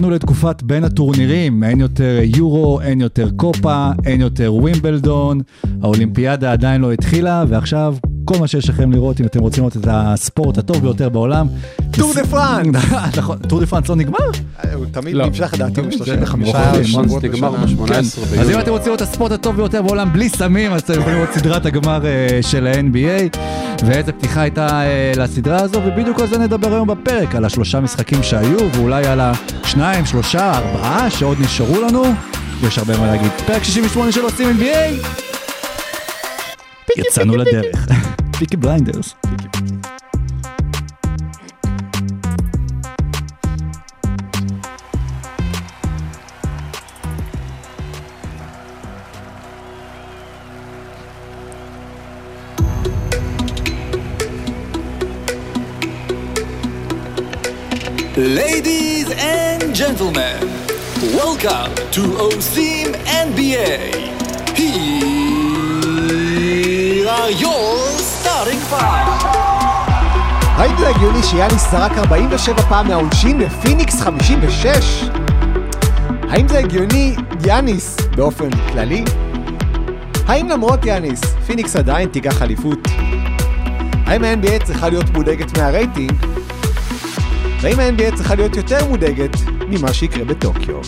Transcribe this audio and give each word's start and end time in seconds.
הגענו 0.00 0.14
לתקופת 0.14 0.62
בין 0.62 0.84
הטורנירים, 0.84 1.64
אין 1.64 1.80
יותר 1.80 2.18
יורו, 2.22 2.80
אין 2.80 3.00
יותר 3.00 3.28
קופה, 3.36 3.90
אין 4.06 4.20
יותר 4.20 4.54
ווימבלדון, 4.54 5.40
האולימפיאדה 5.82 6.52
עדיין 6.52 6.80
לא 6.80 6.92
התחילה, 6.92 7.44
ועכשיו 7.48 7.96
כל 8.24 8.38
מה 8.38 8.46
שיש 8.46 8.68
לכם 8.68 8.92
לראות, 8.92 9.20
אם 9.20 9.26
אתם 9.26 9.40
רוצים 9.40 9.62
לראות 9.62 9.76
את 9.76 9.86
הספורט 9.90 10.58
הטוב 10.58 10.78
ביותר 10.80 11.08
בעולם. 11.08 11.46
טור 11.90 12.14
דה 12.14 12.26
פרנס! 12.26 12.84
נכון, 13.16 13.38
טור 13.38 13.60
דה 13.60 13.66
פרנס 13.66 13.88
לא 13.88 13.96
נגמר? 13.96 14.18
הוא 14.74 14.86
תמיד 14.92 15.14
לא. 15.14 15.26
נמשך 15.26 15.50
לדעתי 15.54 15.82
ב-35 15.82 16.52
פרנס 16.52 16.86
שבועות 16.86 17.24
נגמר 17.24 17.50
בשנה. 17.50 17.86
ב-18 17.86 18.40
אז 18.40 18.50
אם. 18.50 18.60
אתם 18.60 18.70
רוצים 18.70 18.86
לראות 18.86 19.02
את 19.02 19.08
הספורט 19.08 19.32
הטוב 19.32 19.56
ביותר 19.56 19.82
בעולם 19.82 20.12
בלי 20.12 20.28
סמים, 20.28 20.72
אז 20.72 20.80
אתם 20.80 21.00
יכולים 21.00 21.18
לראות 21.18 21.30
סדרת 21.34 21.66
הגמר 21.66 22.06
אה, 22.06 22.38
של 22.42 22.66
ה-NBA, 22.66 23.38
ואיזה 23.86 24.12
פתיחה 24.12 24.40
הייתה 24.40 24.82
אה, 24.82 25.12
לסדרה 25.16 25.60
הזו, 25.60 25.80
ובדיוק 25.86 26.20
על 26.20 26.26
זה 26.26 26.38
נדבר 26.38 26.74
היום 26.74 26.88
בפרק, 26.88 27.34
על 27.34 27.44
השלושה 27.44 27.80
משחקים 27.80 28.22
שהיו, 28.22 28.58
ואולי 28.74 29.06
על 29.06 29.20
השניים, 29.20 30.06
שלושה, 30.06 30.58
ארבעה 30.58 31.10
שעוד 31.10 31.40
נשארו 31.40 31.80
לנו. 31.80 32.02
יש 32.66 32.78
הרבה 32.78 32.98
מה 32.98 33.06
להגיד. 33.06 33.30
פרק 33.46 33.62
68 33.64 34.12
של 34.12 34.20
עושים 34.20 34.48
NBA. 34.60 35.29
יצאנו 36.97 37.35
לדרך. 37.35 37.87
פיקי 38.37 38.57
בליינדרס. 38.57 39.15
Ladies 58.17 59.11
and 59.11 59.75
gentlemen, 59.75 60.39
welcome 61.19 61.75
to 61.95 62.01
OSIM 62.27 62.89
NBA. 63.27 63.73
Here 64.55 64.71
are 64.71 65.18
your 67.28 67.98
starting 67.98 68.60
five. 68.70 69.26
האם 70.56 70.76
זה 70.78 70.88
הגיוני 70.88 71.22
שיאניס 71.22 71.70
זרק 71.70 71.92
47 71.98 72.62
פעם 72.62 72.88
מהעונשין 72.88 73.38
בפיניקס 73.38 74.00
56? 74.00 75.04
האם 76.30 76.48
זה 76.48 76.58
הגיוני 76.58 77.16
יאניס 77.46 77.96
באופן 78.16 78.50
כללי? 78.50 79.04
האם 80.26 80.48
למרות 80.48 80.86
יאניס, 80.86 81.20
פיניקס 81.46 81.76
עדיין 81.76 82.08
תיקח 82.08 82.42
אליפות? 82.42 82.88
האם 84.06 84.24
ה-NBA 84.24 84.64
צריכה 84.64 84.88
להיות 84.88 85.10
מודאגת 85.10 85.58
מהרייטינג? 85.58 86.12
והאם 87.60 87.80
ה-NBA 87.80 88.14
צריכה 88.16 88.34
להיות 88.34 88.56
יותר 88.56 88.88
מודאגת 88.88 89.36
ממה 89.68 89.92
שיקרה 89.92 90.24
בטוקיו? 90.24 90.80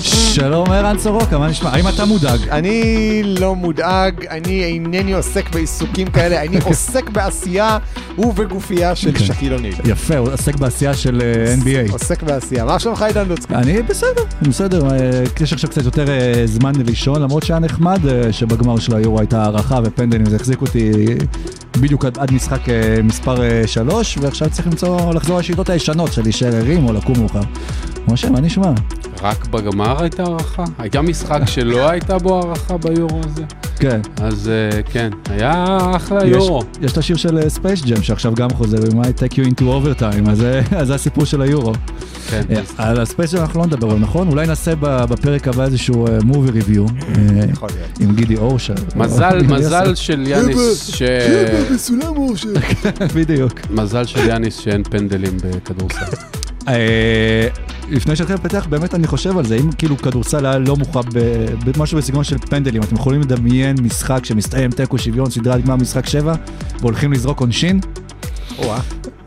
שלום 0.00 0.72
ערן 0.72 0.98
סורוקה, 0.98 1.38
מה 1.38 1.48
נשמע? 1.48 1.70
האם 1.70 1.88
אתה 1.88 2.04
מודאג? 2.04 2.48
אני 2.50 3.22
לא 3.24 3.54
מודאג, 3.54 4.26
אני 4.26 4.64
אינני 4.64 5.12
עוסק 5.12 5.50
בעיסוקים 5.54 6.10
כאלה, 6.10 6.42
אני 6.42 6.58
עוסק 6.68 7.10
בעשייה 7.10 7.78
ובגופייה 8.18 8.94
של 8.94 9.12
כן. 9.12 9.24
שקיל 9.24 9.54
אוניל. 9.54 9.74
יפה, 9.84 10.16
הוא 10.16 10.32
עוסק 10.32 10.56
בעשייה 10.56 10.94
של 10.94 11.22
אה, 11.22 11.54
NBA. 11.54 11.92
עוסק 11.92 12.22
בעשייה. 12.22 12.64
מה 12.64 12.78
שלומך 12.78 13.02
עידן 13.02 13.28
לוצקי? 13.28 13.54
אני 13.54 13.82
בסדר, 13.82 14.22
בסדר, 14.42 14.90
אה, 14.90 15.24
יש 15.40 15.52
עכשיו 15.52 15.70
קצת 15.70 15.84
יותר 15.84 16.10
אה, 16.10 16.42
זמן 16.44 16.72
לישון, 16.86 17.22
למרות 17.22 17.42
שהיה 17.42 17.60
נחמד 17.60 18.00
שבגמר 18.30 18.78
של 18.78 18.96
היורו 18.96 19.20
הייתה 19.20 19.42
הארכה 19.42 19.80
ופנדלים, 19.84 20.26
זה 20.26 20.36
החזיק 20.36 20.60
אותי 20.60 20.92
בדיוק 21.80 22.04
עד, 22.04 22.32
משחק 22.32 22.60
מספר 23.04 23.66
3, 23.66 24.18
ועכשיו 24.20 24.50
צריך 24.50 24.66
למצוא, 24.66 25.14
לחזור 25.14 25.38
לשיטות 25.38 25.70
הישנות 25.70 26.12
של 26.12 26.22
להישאר 26.22 26.56
ערים 26.56 26.86
או 26.86 26.92
לקום 26.92 27.18
מאוחר. 27.18 27.40
משה, 28.08 28.30
מה 28.30 28.40
נשמע? 28.40 28.72
רק 29.22 29.46
בגמר 29.46 30.02
הייתה 30.02 30.22
הארכה? 30.22 30.64
הייתה 30.78 31.02
משחק 31.02 31.40
שלא 31.46 31.90
הייתה 31.90 32.18
בו 32.18 32.38
הארכה 32.40 32.76
ביורו 32.78 33.20
הזה? 33.30 33.42
כן. 33.78 34.00
אז 34.22 34.48
אה, 34.48 34.82
כן, 34.82 35.10
היה 35.30 35.78
אחלה 35.96 36.24
יש, 36.26 36.30
יורו. 36.32 36.62
יש 36.82 36.92
את 36.92 36.98
השיר 36.98 37.16
של 37.16 37.48
Space 37.48 37.82
Jam 37.84 38.02
שעכשיו 38.02 38.34
גם 38.34 38.50
חוזר, 38.50 38.76
We 38.78 38.92
might 38.94 39.18
take 39.22 39.34
you 39.34 39.48
into 39.50 39.60
overtime, 39.62 40.30
אז 40.30 40.38
זה- 40.38 40.62
אז 40.78 40.86
זה 40.86 40.94
הסיפור 40.94 41.24
של 41.24 41.42
היורו. 41.42 41.72
כן, 42.30 42.42
אה, 42.50 42.60
על 42.90 43.00
ה 43.00 43.06
Space 43.06 43.34
Jam 43.34 43.40
אנחנו 43.40 43.60
לא 43.60 43.66
נדבר, 43.66 43.96
נכון? 43.98 44.28
אולי 44.28 44.46
נעשה 44.46 44.72
בפרק 44.80 45.48
הבא 45.48 45.64
איזשהו 45.64 46.06
movie 46.24 46.50
review. 46.50 46.86
יכול 47.52 47.68
להיות. 47.76 47.98
עם 48.00 48.14
גידי 48.16 48.36
אורשר. 48.36 48.74
מזל, 48.96 49.38
עם 49.44 49.52
מזל. 49.54 49.94
של 49.94 50.24
יאניס, 50.26 50.86
ש... 50.86 51.02
בסולם 51.74 52.16
אורשר. 52.16 52.48
בדיוק. 53.16 53.52
מזל 53.70 54.04
של 54.04 54.28
יאניס 54.28 54.56
שאין 54.58 54.82
פנדלים 54.82 55.36
בכדורסל. 55.44 56.16
אה, 56.68 57.48
לפני 57.88 58.16
שהתחיל 58.16 58.36
לפתח, 58.36 58.66
באמת 58.70 58.94
אני 58.94 59.06
חושב 59.06 59.38
על 59.38 59.46
זה, 59.46 59.56
אם 59.56 59.72
כאילו 59.72 59.96
כדורסל 59.96 60.46
היה 60.46 60.58
לא 60.58 60.76
מוכרע 60.76 61.02
במשהו 61.64 61.98
בסגנון 61.98 62.24
של 62.24 62.38
פנדלים, 62.38 62.82
אתם 62.82 62.94
יכולים 62.94 63.20
לדמיין 63.20 63.76
משחק 63.82 64.24
שמסתיים 64.24 64.70
תיקו 64.70 64.98
שוויון, 64.98 65.30
סדרת 65.30 65.64
גמר 65.64 65.76
משחק 65.76 66.06
7, 66.06 66.34
והולכים 66.80 67.12
לזרוק 67.12 67.40
עונשין? 67.40 67.80
וואה, 68.58 68.80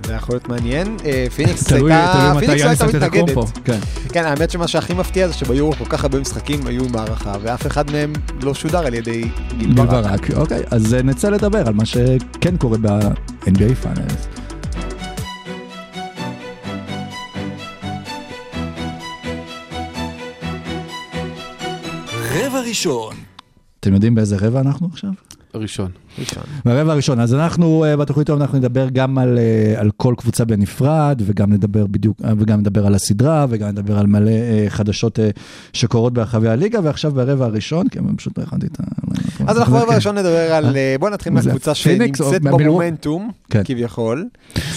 זה 0.06 0.14
יכול 0.14 0.36
להיות 0.36 0.50
מעניין. 0.50 0.98
אה, 1.06 1.28
פיניקס 1.36 1.72
הייתה, 1.72 1.78
תלוי 1.78 1.92
מתי 2.36 2.46
פיניקס 2.46 2.64
לא 2.64 2.70
הייתה. 2.70 3.08
מתנגדת. 3.08 3.38
כן. 3.66 3.80
כן, 4.10 4.26
האמת 4.26 4.52
שמה 4.52 4.68
שהכי 4.68 4.94
מפתיע 4.94 5.28
זה 5.28 5.34
שביורו 5.34 5.74
כל 5.74 5.86
כך 5.90 6.04
הרבה 6.04 6.20
משחקים 6.20 6.68
היו 6.68 6.84
עם 6.84 6.96
הארכה, 6.96 7.34
ואף 7.42 7.68
אחד 7.68 7.92
מהם 7.92 8.14
לא 8.42 8.54
שודר 8.54 8.86
על 8.86 8.94
ידי 8.94 9.24
גיל 9.58 9.74
ברק. 9.74 10.32
אוקיי, 10.36 10.62
אז 10.72 10.94
אה, 10.94 11.02
נצא 11.02 11.30
לדבר 11.30 11.68
על 11.68 11.74
מה 11.74 11.86
שכן 11.86 12.58
קורה 12.58 12.78
ב-NBA 12.78 13.76
Finals. 13.82 14.28
רבע 22.46 22.60
ראשון, 22.62 23.16
אתם 23.80 23.94
יודעים 23.94 24.16
באיזה 24.16 24.38
רבע 24.42 24.60
אנחנו 24.60 24.88
עכשיו? 24.94 25.10
ראשון. 25.56 25.92
ראשון. 26.20 26.44
ברבע 26.66 26.94
הראשון, 26.94 27.20
אז 27.20 27.34
אנחנו 27.34 27.86
אה, 27.86 27.98
בתוכנית 27.98 28.30
היום 28.30 28.42
אנחנו 28.42 28.58
נדבר 28.58 28.88
גם 28.90 29.18
על, 29.18 29.38
אה, 29.38 29.80
על 29.80 29.92
כל 29.98 30.14
קבוצה 30.18 30.46
בנפרד, 30.46 31.22
וגם 31.26 31.54
נדבר 31.54 31.88
בדיוק, 31.88 32.18
אה, 32.26 32.34
וגם 32.38 32.60
נדבר 32.60 32.88
על 32.88 32.96
הסדרה, 32.96 33.46
וגם 33.50 33.68
נדבר 33.68 33.98
על 33.98 34.08
מלא 34.08 34.32
חדשות 34.70 35.20
שקורות 35.74 36.14
ברחבי 36.14 36.50
הליגה, 36.50 36.80
ועכשיו 36.84 37.12
ברבע 37.12 37.46
הראשון, 37.46 37.90
כי 37.90 38.00
אני 38.00 38.18
פשוט 38.18 38.38
לא 38.38 38.44
הכנתי 38.44 38.66
את 38.66 38.80
ה... 38.80 38.84
אז 39.48 39.58
אנחנו. 39.58 39.74
ברבע 39.74 39.94
הראשון 39.94 40.18
נדבר 40.18 40.54
על, 40.54 40.76
בוא 41.00 41.10
נתחיל 41.10 41.34
מהקבוצה 41.34 41.76
שנמצאת? 41.76 42.42
במומנטום, 42.42 43.32
כן. 43.50 43.62
כביכול, 43.66 44.28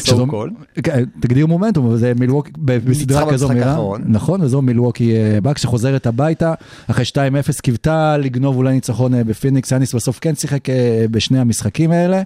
called. 0.05 0.81
כן, 0.83 1.05
תגדיר 1.21 1.47
מומנטום, 1.47 1.87
אבל 1.87 1.97
זה 1.97 2.13
מילווקי, 2.21 2.53
בסדרה 2.65 3.33
כזו 3.33 3.51
האחרון. 3.51 4.03
נכון, 4.07 4.41
וזו 4.43 4.63
מילווקי 4.63 5.13
באק 5.43 5.59
שחוזרת 5.59 6.07
הביתה, 6.07 6.55
אחרי 6.91 7.05
2-0 7.05 7.61
קיוותה 7.63 8.17
לגנוב 8.17 8.57
אולי 8.57 8.73
ניצחון 8.73 9.13
בפיניקס, 9.27 9.73
יאניס 9.73 9.95
בסוף 9.95 10.19
כן 10.21 10.35
שיחק 10.35 10.60
אה, 10.69 11.07
בשני 11.11 11.39
המשחקים 11.39 11.91
האלה, 11.91 12.23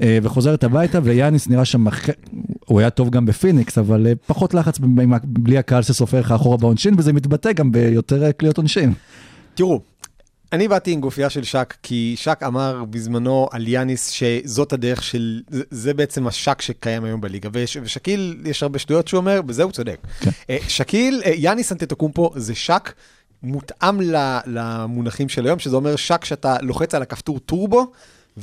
אה, 0.00 0.18
וחוזרת 0.22 0.64
הביתה, 0.64 0.98
ויאניס 1.02 1.48
נראה 1.48 1.64
שם, 1.64 1.84
הוא 2.66 2.80
היה 2.80 2.90
טוב 2.90 3.10
גם 3.10 3.26
בפיניקס, 3.26 3.78
אבל 3.78 4.06
אה, 4.06 4.12
פחות 4.26 4.54
לחץ 4.54 4.78
בלי 5.24 5.58
הקהל 5.58 5.82
שסופר 5.82 6.20
לך 6.20 6.32
אחורה 6.32 6.56
בעונשין, 6.56 6.94
וזה 6.98 7.12
מתבטא 7.12 7.52
גם 7.52 7.72
ביותר 7.72 8.32
קליעות 8.32 8.56
עונשין. 8.56 8.92
תראו, 9.54 9.80
אני 10.52 10.68
באתי 10.68 10.92
עם 10.92 11.00
גופייה 11.00 11.30
של 11.30 11.44
שק, 11.44 11.74
כי 11.82 12.14
שק 12.18 12.40
אמר 12.46 12.84
בזמנו 12.90 13.48
על 13.50 13.68
יאניס 13.68 14.08
שזאת 14.08 14.72
הדרך 14.72 15.02
של, 15.02 15.40
זה, 15.48 15.62
זה 15.70 15.94
בעצם 15.94 16.26
השק 16.26 16.62
שקיים 16.62 17.04
היום 17.04 17.20
בליגה, 17.20 17.48
וש, 17.52 17.76
ושקיל, 17.82 18.40
יש 18.44 18.62
הרבה 18.62 18.78
שטויות 18.78 19.08
שהוא 19.08 19.18
אומר, 19.18 19.42
בזה 19.42 19.62
הוא 19.62 19.72
צודק. 19.72 19.98
כן. 20.20 20.30
שקיל, 20.68 21.22
יאניס 21.34 21.72
אנטטוקומפו 21.72 22.30
זה 22.36 22.54
שק 22.54 22.92
מותאם 23.42 24.00
למונחים 24.46 25.28
של 25.28 25.46
היום, 25.46 25.58
שזה 25.58 25.76
אומר 25.76 25.96
שק 25.96 26.24
שאתה 26.24 26.56
לוחץ 26.62 26.94
על 26.94 27.02
הכפתור 27.02 27.38
טורבו, 27.38 27.92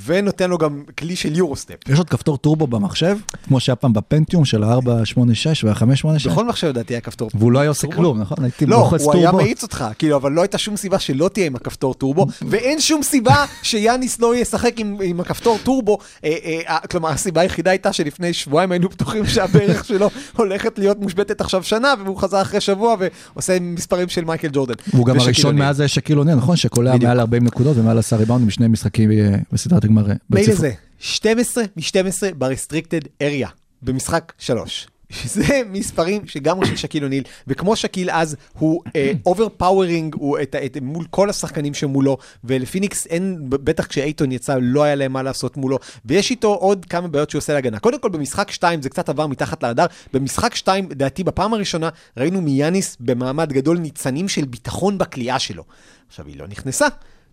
ונותן 0.05 0.49
לו 0.49 0.57
גם 0.57 0.83
כלי 0.97 1.15
של 1.15 1.35
יורוסטפ. 1.35 1.75
יש 1.89 1.97
עוד 1.97 2.09
כפתור 2.09 2.37
טורבו 2.37 2.67
במחשב, 2.67 3.17
כמו 3.43 3.59
שהיה 3.59 3.75
פעם 3.75 3.93
בפנטיום 3.93 4.45
של 4.45 4.63
ה-486 4.63 5.63
וה-586, 5.63 6.29
בכל 6.29 6.45
מחשב 6.45 6.67
לדעתי 6.67 6.93
היה 6.93 7.01
כפתור 7.01 7.29
והוא 7.33 7.51
לא 7.51 7.59
היה 7.59 7.69
עושה 7.69 7.81
טורבו. 7.81 7.97
כלום, 7.97 8.21
נכון? 8.21 8.37
הייתי 8.43 8.65
לא, 8.65 8.77
לוחץ 8.77 9.01
הוא 9.01 9.13
היה 9.13 9.31
טורבו. 9.31 9.43
מאיץ 9.43 9.63
אותך, 9.63 9.85
כאילו, 9.97 10.15
אבל 10.15 10.31
לא 10.31 10.41
הייתה 10.41 10.57
שום 10.57 10.77
סיבה 10.77 10.99
שלא 10.99 11.29
תהיה 11.33 11.45
עם 11.45 11.55
הכפתור 11.55 11.93
טורבו, 11.93 12.27
ואין 12.49 12.79
שום 12.79 13.03
סיבה 13.03 13.45
שיאניס 13.63 14.19
לא 14.19 14.35
ישחק 14.35 14.79
עם, 14.79 14.97
עם 15.03 15.19
הכפתור 15.19 15.57
טורבו. 15.63 15.97
אה, 16.23 16.35
אה, 16.45 16.59
אה, 16.67 16.79
כלומר, 16.79 17.09
הסיבה 17.09 17.41
היחידה 17.41 17.71
הייתה 17.71 17.93
שלפני 17.93 18.33
שבועיים 18.33 18.71
היינו 18.71 18.89
בטוחים 18.89 19.25
שהברך 19.25 19.85
שלו 19.85 20.09
הולכת 20.35 20.79
להיות 20.79 20.99
מושבתת 20.99 21.41
עכשיו 21.41 21.63
שנה, 21.63 21.93
והוא 22.05 22.17
חזר 22.17 22.41
אחרי 22.41 22.61
שבוע 22.61 22.95
ועושה 23.33 23.57
מספרים 23.61 24.09
של 24.09 24.25
מייקל 24.25 24.49
ג'ורדן. 24.53 24.73
הוא 24.91 25.05
גם 25.05 25.19
הראשון. 25.19 25.55
מאז 25.55 25.83
שקיל 25.87 26.19
אוניל, 26.19 26.35
נכון? 26.35 26.55
שקולע 26.55 26.95
בדיוק. 26.95 27.07
מעל 27.07 27.19
40 27.19 27.43
נקודות 27.43 27.77
ומעל 27.77 27.97
10 27.99 28.15
ריבאונדים 28.15 28.47
בשני 28.47 28.67
משחקים 28.67 29.11
בסדרת 29.51 29.85
הגמר. 29.87 30.09
אה, 30.09 30.15
מילא. 30.29 30.53
זה, 30.53 30.71
12 30.99 31.63
מ-12 31.75 32.35
ב 32.35 32.41
restricted 32.41 33.01
area, 33.21 33.49
במשחק 33.81 34.33
3. 34.37 34.87
שזה 35.09 35.61
מספרים 35.73 36.27
שגם 36.27 36.65
של 36.65 36.75
שאקיל 36.75 37.03
אוניל, 37.03 37.23
וכמו 37.47 37.75
שקיל 37.75 38.09
אז, 38.11 38.35
הוא 38.53 38.83
overpowering, 39.25 40.15
הוא 40.15 40.39
את, 40.41 40.55
את, 40.65 40.77
מול 40.81 41.05
כל 41.09 41.29
השחקנים 41.29 41.73
שמולו, 41.73 42.17
ולפיניקס 42.43 43.07
אין, 43.07 43.37
בטח 43.49 43.85
כשאייטון 43.85 44.31
יצא, 44.31 44.57
לא 44.61 44.83
היה 44.83 44.95
להם 44.95 45.13
מה 45.13 45.23
לעשות 45.23 45.57
מולו, 45.57 45.79
ויש 46.05 46.31
איתו 46.31 46.53
עוד 46.53 46.85
כמה 46.85 47.07
בעיות 47.07 47.29
שהוא 47.29 47.39
עושה 47.39 47.53
להגנה. 47.53 47.79
קודם 47.79 47.99
כל, 47.99 48.09
במשחק 48.09 48.51
2 48.51 48.81
זה 48.81 48.89
קצת 48.89 49.09
עבר 49.09 49.27
מתחת 49.27 49.63
לרדאר, 49.63 49.85
במשחק 50.13 50.55
2, 50.55 50.89
לדעתי, 50.89 51.23
בפעם 51.23 51.53
הראשונה, 51.53 51.89
ראינו 52.17 52.41
מיאניס 52.41 52.97
במעמד 52.99 53.53
גדול 53.53 53.77
ניצנים 53.77 54.27
של 54.27 54.45
ביטחון 54.45 54.97
בקליעה 54.97 55.39
שלו. 55.39 55.63
עכשיו, 56.07 56.27
היא 56.27 56.39
לא 56.39 56.47
נכנסה. 56.47 56.87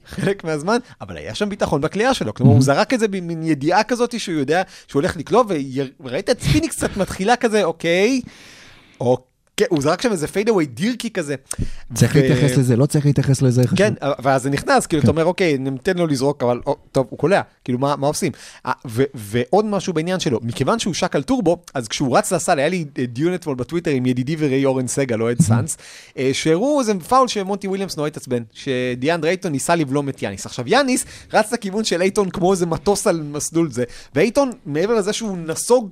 חלק 0.06 0.44
מהזמן, 0.44 0.76
אבל 1.00 1.16
היה 1.16 1.34
שם 1.34 1.48
ביטחון 1.48 1.80
בקליעה 1.80 2.14
שלו. 2.14 2.34
כלומר, 2.34 2.52
הוא 2.52 2.62
זרק 2.62 2.94
את 2.94 3.00
זה 3.00 3.08
במין 3.08 3.42
ידיעה 3.42 3.82
כזאת 3.82 4.20
שהוא 4.20 4.38
יודע 4.38 4.62
שהוא 4.88 5.00
הולך 5.00 5.16
לקלוע, 5.16 5.42
וראית 6.00 6.30
את 6.30 6.42
פיניקס 6.42 6.76
קצת 6.76 6.96
מתחילה 6.96 7.36
כזה, 7.36 7.64
אוקיי, 7.64 8.20
אוקיי, 9.00 9.33
הוא 9.68 9.82
זרק 9.82 10.02
שם 10.02 10.12
איזה 10.12 10.26
fadeaway 10.26 10.66
דירקי 10.66 11.10
כזה. 11.10 11.34
צריך 11.94 12.14
ו- 12.14 12.18
להתייחס 12.18 12.56
לזה, 12.56 12.76
לא 12.76 12.86
צריך 12.86 13.06
להתייחס 13.06 13.42
לזה, 13.42 13.62
חשוב. 13.62 13.78
כן, 13.78 13.94
ואז 14.22 14.42
זה 14.42 14.50
נכנס, 14.50 14.86
כאילו, 14.86 15.02
אתה 15.02 15.10
אומר, 15.10 15.24
אוקיי, 15.24 15.58
ניתן 15.58 15.98
לו 15.98 16.06
לזרוק, 16.06 16.42
אבל 16.42 16.60
או, 16.66 16.76
טוב, 16.92 17.06
הוא 17.10 17.18
קולע, 17.18 17.40
כאילו, 17.64 17.78
מה, 17.78 17.96
מה 17.96 18.06
עושים? 18.06 18.32
אה, 18.66 18.72
ו- 18.88 19.04
ועוד 19.14 19.64
משהו 19.64 19.92
בעניין 19.92 20.20
שלו, 20.20 20.40
מכיוון 20.42 20.78
שהוא 20.78 20.94
שאק 20.94 21.16
על 21.16 21.22
טורבו, 21.22 21.62
אז 21.74 21.88
כשהוא 21.88 22.18
רץ 22.18 22.32
לסל, 22.32 22.58
היה 22.58 22.68
לי 22.68 22.84
אה, 22.98 23.06
דיון 23.06 23.34
אתמול 23.34 23.56
בטוויטר 23.56 23.90
עם 23.90 24.06
ידידי 24.06 24.36
וראי 24.38 24.64
אורן 24.64 24.86
סגל, 24.86 25.22
אוהד 25.22 25.42
סאנס, 25.42 25.76
אה, 26.18 26.30
שהראו 26.32 26.80
איזה 26.80 26.92
פאול 27.08 27.28
שמונטי 27.28 27.68
וויליאמס 27.68 27.96
נורא 27.96 28.08
התעצבן, 28.08 28.42
שדיאנדר 28.52 29.28
אייטון 29.28 29.52
ניסה 29.52 29.74
לבלום 29.74 30.08
את 30.08 30.22
יאניס. 30.22 30.46
עכשיו, 30.46 30.68
יאניס 30.68 31.04
רץ 31.32 31.52
לכיוון 31.52 31.84
של 31.84 32.02
אייטון 32.02 32.30
כמו 32.30 32.52
איזה 32.52 32.66
מטוס 32.66 33.06
על 33.06 33.22
מסלול 33.22 33.70
זה, 33.70 33.84
ואייטון, 34.14 34.50
מעבר 34.66 34.94
לזה 34.94 35.12
שהוא 35.12 35.38
נסוג 35.38 35.90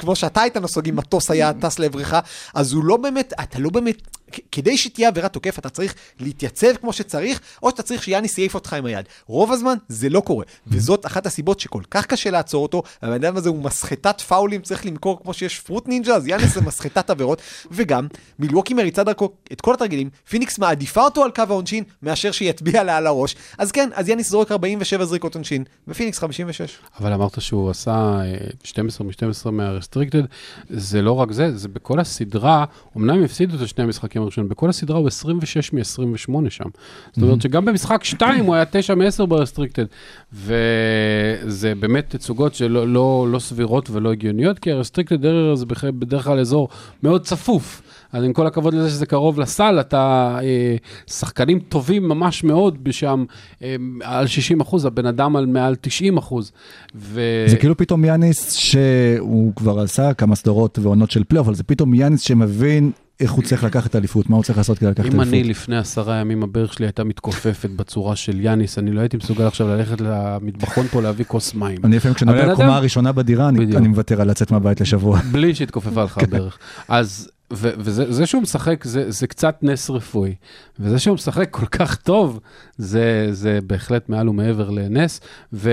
כמו 0.00 0.16
שאתה 0.16 0.40
היית 0.40 0.56
נסוג 0.56 0.88
אם 0.88 0.96
מטוס 0.96 1.30
היה 1.30 1.52
טס 1.52 1.78
לעברך, 1.78 2.14
אז 2.54 2.72
הוא 2.72 2.84
לא 2.84 2.96
באמת, 2.96 3.32
אתה 3.42 3.58
לא 3.58 3.70
באמת, 3.70 4.18
כדי 4.52 4.78
שתהיה 4.78 5.08
עבירת 5.08 5.32
תוקף, 5.32 5.58
אתה 5.58 5.70
צריך 5.70 5.94
להתייצב 6.20 6.76
כמו 6.80 6.92
שצריך, 6.92 7.40
או 7.62 7.70
שאתה 7.70 7.82
צריך 7.82 8.02
שיאניס 8.02 8.38
יעיף 8.38 8.54
אותך 8.54 8.72
עם 8.72 8.86
היד. 8.86 9.04
רוב 9.26 9.52
הזמן 9.52 9.76
זה 9.88 10.08
לא 10.08 10.20
קורה, 10.20 10.44
וזאת 10.66 11.06
אחת 11.06 11.26
הסיבות 11.26 11.60
שכל 11.60 11.82
כך 11.90 12.06
קשה 12.06 12.30
לעצור 12.30 12.62
אותו, 12.62 12.82
הבן 13.02 13.12
אדם 13.12 13.36
הזה 13.36 13.48
הוא 13.48 13.62
מסחטת 13.62 14.20
פאולים, 14.20 14.62
צריך 14.62 14.86
למכור 14.86 15.22
כמו 15.22 15.34
שיש 15.34 15.60
פרוט 15.60 15.88
נינג'ה, 15.88 16.16
אז 16.16 16.26
יאניס 16.26 16.54
זה 16.54 16.60
מסחטת 16.60 17.10
עבירות, 17.10 17.42
וגם, 17.70 18.06
מילווקי 18.38 18.74
מריצה 18.74 19.04
דרכו 19.04 19.32
את 19.52 19.60
כל 19.60 19.74
התרגילים, 19.74 20.10
פיניקס 20.28 20.58
מעדיפה 20.58 21.04
אותו 21.04 21.24
על 21.24 21.30
קו 21.30 21.42
העונשין, 21.48 21.84
מאשר 22.02 22.32
שיטביע 22.32 22.82
לה 22.82 22.96
על 22.96 23.06
הראש, 23.06 23.36
אז 23.58 23.72
כן, 23.72 23.88
אז 23.94 24.08
יאניס 24.08 24.30
זורק 24.30 24.52
47 24.52 25.04
זריקות 25.04 25.34
עונשין, 25.34 25.64
ופיניקס 25.88 26.18
56. 26.18 26.78
אבל 27.00 27.12
אמרת 27.12 27.40
שהוא 27.40 27.70
עשה 27.70 27.90
אה, 27.90 28.36
12 28.64 29.06
מ-12 29.06 29.50
מה 29.50 29.61
restricted, 29.61 30.22
זה 30.70 31.02
לא 31.02 31.12
רק 31.12 31.32
זה, 31.32 31.56
זה 31.56 31.68
בכל 31.68 32.00
הסדרה, 32.00 32.64
אמנם 32.96 33.24
הפסידו 33.24 33.56
את 33.56 33.60
השני 33.60 33.84
המשחקים 33.84 34.19
הראשונים, 34.20 34.48
בכל 34.48 34.68
הסדרה 34.68 34.98
הוא 34.98 35.06
26 35.06 35.72
מ-28 35.72 36.50
שם. 36.50 36.64
זאת 37.12 37.22
אומרת 37.22 37.42
שגם 37.42 37.64
במשחק 37.64 38.04
2 38.04 38.44
הוא 38.44 38.54
היה 38.54 38.64
9 38.64 38.94
מ-10 38.94 39.26
ב 39.26 39.31
restricted, 39.31 39.84
וזה 40.32 41.74
באמת 41.74 42.04
תצוגות 42.08 42.54
שלא 42.54 42.88
לא, 42.88 43.26
לא 43.30 43.38
סבירות 43.38 43.90
ולא 43.90 44.12
הגיוניות, 44.12 44.58
כי 44.58 44.70
ה 44.70 44.75
restricted 44.75 45.26
area 45.26 45.54
זה 45.54 45.66
בדרך 45.98 46.24
כלל 46.24 46.38
אזור 46.38 46.68
מאוד 47.02 47.22
צפוף. 47.22 47.82
אז 48.12 48.24
עם 48.24 48.32
כל 48.32 48.46
הכבוד 48.46 48.74
לזה 48.74 48.90
שזה 48.90 49.06
קרוב 49.06 49.40
לסל, 49.40 49.80
אתה, 49.80 50.38
אה, 50.42 50.76
שחקנים 51.06 51.58
טובים 51.58 52.08
ממש 52.08 52.44
מאוד 52.44 52.84
בשם, 52.84 53.24
אה, 53.62 53.76
על 54.02 54.26
60 54.26 54.60
אחוז, 54.60 54.84
הבן 54.84 55.06
אדם 55.06 55.36
על 55.36 55.46
מעל 55.46 55.74
90 55.80 56.16
אחוז. 56.16 56.52
ו... 56.94 57.20
זה 57.46 57.56
כאילו 57.56 57.76
פתאום 57.76 58.04
יאניס 58.04 58.52
שהוא 58.52 59.52
כבר 59.56 59.80
עשה 59.80 60.14
כמה 60.14 60.36
סדרות 60.36 60.78
ועונות 60.78 61.10
של 61.10 61.24
פלייאוף, 61.24 61.46
אבל 61.46 61.56
זה 61.56 61.62
פתאום 61.62 61.94
יאניס 61.94 62.20
שמבין 62.20 62.90
איך 63.20 63.32
הוא 63.32 63.44
צריך 63.44 63.64
לקחת 63.64 63.96
אליפות, 63.96 64.30
מה 64.30 64.36
הוא 64.36 64.44
צריך 64.44 64.58
לעשות 64.58 64.78
כדי 64.78 64.90
לקחת 64.90 65.06
אם 65.14 65.20
אני. 65.20 65.44
לפני 65.44 65.76
עשרה 65.76 66.16
ימים 66.16 66.42
הברך 66.42 66.72
שלי 66.72 66.86
הייתה 66.86 67.04
מתכופפת 67.04 67.70
בצורה 67.70 68.16
של 68.16 68.40
יאניס, 68.40 68.78
אני 68.78 68.92
לא 68.92 69.00
הייתי 69.00 69.16
מסוגל 69.16 69.46
עכשיו 69.46 69.68
ללכת 69.68 70.00
למטבחון 70.00 70.86
פה 70.86 71.02
להביא 71.02 71.24
כוס 71.24 71.54
מים. 71.54 71.78
אני 71.84 71.96
לפעמים 71.96 72.14
כשאני 72.14 72.30
עולה 72.30 72.46
לקומה 72.46 72.76
הראשונה 72.76 73.12
בדירה, 73.12 73.48
אני 73.48 73.88
מוותר 73.88 74.20
על 74.20 74.30
לצאת 74.30 74.50
מהבית 74.50 74.80
לשבוע. 74.80 75.18
בלי 75.32 75.54
שהתכופפה 75.54 76.04
לך 76.04 76.18
הברך. 76.18 76.58
אז, 76.88 77.30
ו- 77.52 77.70
וזה 77.78 78.12
זה 78.12 78.26
שהוא 78.26 78.42
משחק, 78.42 78.84
זה, 78.84 79.10
זה 79.10 79.26
קצת 79.26 79.58
נס 79.62 79.90
רפואי. 79.90 80.34
וזה 80.80 80.98
שהוא 80.98 81.14
משחק 81.14 81.50
כל 81.50 81.66
כך 81.66 81.96
טוב, 81.96 82.40
זה, 82.78 83.28
זה 83.30 83.58
בהחלט 83.66 84.08
מעל 84.08 84.28
ומעבר 84.28 84.70
לנס. 84.70 85.20
והוא 85.52 85.72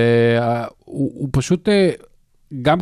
הוא 0.85 1.29
פשוט, 1.31 1.69
אה, 1.69 1.91
גם 2.61 2.77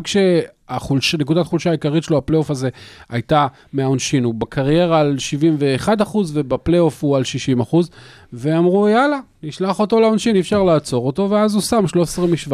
כשהחולש, 0.68 1.14
נקודת 1.14 1.46
חולשה 1.46 1.70
העיקרית 1.70 2.04
שלו, 2.04 2.18
הפלייאוף 2.18 2.50
הזה, 2.50 2.68
הייתה 3.08 3.46
מהעונשין, 3.72 4.24
הוא 4.24 4.34
בקריירה 4.34 5.00
על 5.00 5.18
71 5.18 6.02
אחוז, 6.02 6.32
ובפלייאוף 6.34 7.04
הוא 7.04 7.16
על 7.16 7.24
60 7.24 7.60
אחוז, 7.60 7.90
ואמרו, 8.32 8.88
יאללה, 8.88 9.20
נשלח 9.42 9.80
אותו 9.80 10.00
לעונשין, 10.00 10.36
אי 10.36 10.40
אפשר 10.40 10.62
לעצור 10.62 11.06
אותו, 11.06 11.30
ואז 11.30 11.54
הוא 11.54 11.62
שם 11.62 11.86
13 11.86 12.26
מ-17. 12.26 12.50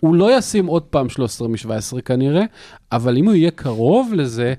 הוא 0.00 0.14
לא 0.14 0.38
ישים 0.38 0.66
עוד 0.66 0.82
פעם 0.82 1.08
13 1.08 1.48
מ-17 1.48 2.00
כנראה, 2.04 2.44
אבל 2.92 3.16
אם 3.16 3.26
הוא 3.26 3.34
יהיה 3.34 3.50
קרוב 3.50 4.12
לזה, 4.14 4.54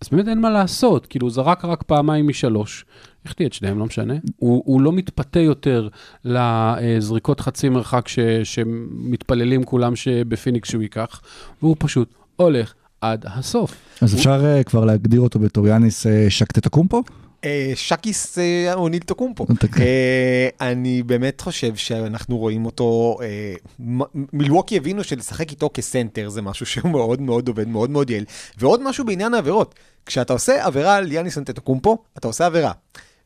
אז 0.00 0.08
באמת 0.08 0.28
אין 0.28 0.40
מה 0.40 0.50
לעשות. 0.50 1.06
כאילו, 1.06 1.26
הוא 1.26 1.32
זרק 1.32 1.64
רק 1.64 1.82
פעמיים 1.82 2.28
משלוש. 2.28 2.84
החטיא 3.26 3.46
את 3.46 3.52
שניהם, 3.52 3.78
לא 3.78 3.86
משנה. 3.86 4.14
הוא, 4.36 4.62
הוא 4.66 4.80
לא 4.80 4.92
מתפתה 4.92 5.40
יותר 5.40 5.88
לזריקות 6.24 7.40
חצי 7.40 7.68
מרחק 7.68 8.08
ש, 8.08 8.18
שמתפללים 8.44 9.64
כולם 9.64 9.96
שבפיניקס 9.96 10.70
שהוא 10.70 10.82
ייקח, 10.82 11.20
והוא 11.62 11.76
פשוט 11.78 12.14
הולך 12.36 12.74
עד 13.00 13.24
הסוף. 13.28 13.74
אז 14.00 14.14
אפשר 14.14 14.44
אה, 14.44 14.62
כבר 14.62 14.84
להגדיר 14.84 15.20
אותו 15.20 15.38
בתור 15.38 15.68
יאניס 15.68 16.06
אה, 16.06 16.26
שקטטקומפו? 16.28 17.02
אה, 17.44 17.72
שקיס 17.74 18.38
אוניל 18.74 19.02
טוקומפו. 19.02 19.46
אני 20.60 21.02
באמת 21.02 21.40
חושב 21.40 21.76
שאנחנו 21.76 22.38
רואים 22.38 22.66
אותו, 22.66 23.18
מ- 23.80 24.26
מילווקי 24.32 24.76
הבינו 24.76 25.04
שלשחק 25.04 25.50
איתו 25.50 25.70
כסנטר 25.74 26.28
זה 26.28 26.42
משהו 26.42 26.66
שהוא 26.66 26.90
מאוד 26.90 27.20
מאוד 27.20 27.48
עובד, 27.48 27.68
מאוד 27.68 27.90
מאוד 27.90 28.10
יעיל. 28.10 28.24
ועוד 28.58 28.82
משהו 28.82 29.04
בעניין 29.04 29.34
העבירות, 29.34 29.74
כשאתה 30.06 30.32
עושה 30.32 30.66
עבירה 30.66 30.96
על 30.96 31.12
יאניס 31.12 31.38
אנטטוקומפו, 31.38 31.98
אתה 32.18 32.28
עושה 32.28 32.46
עבירה. 32.46 32.72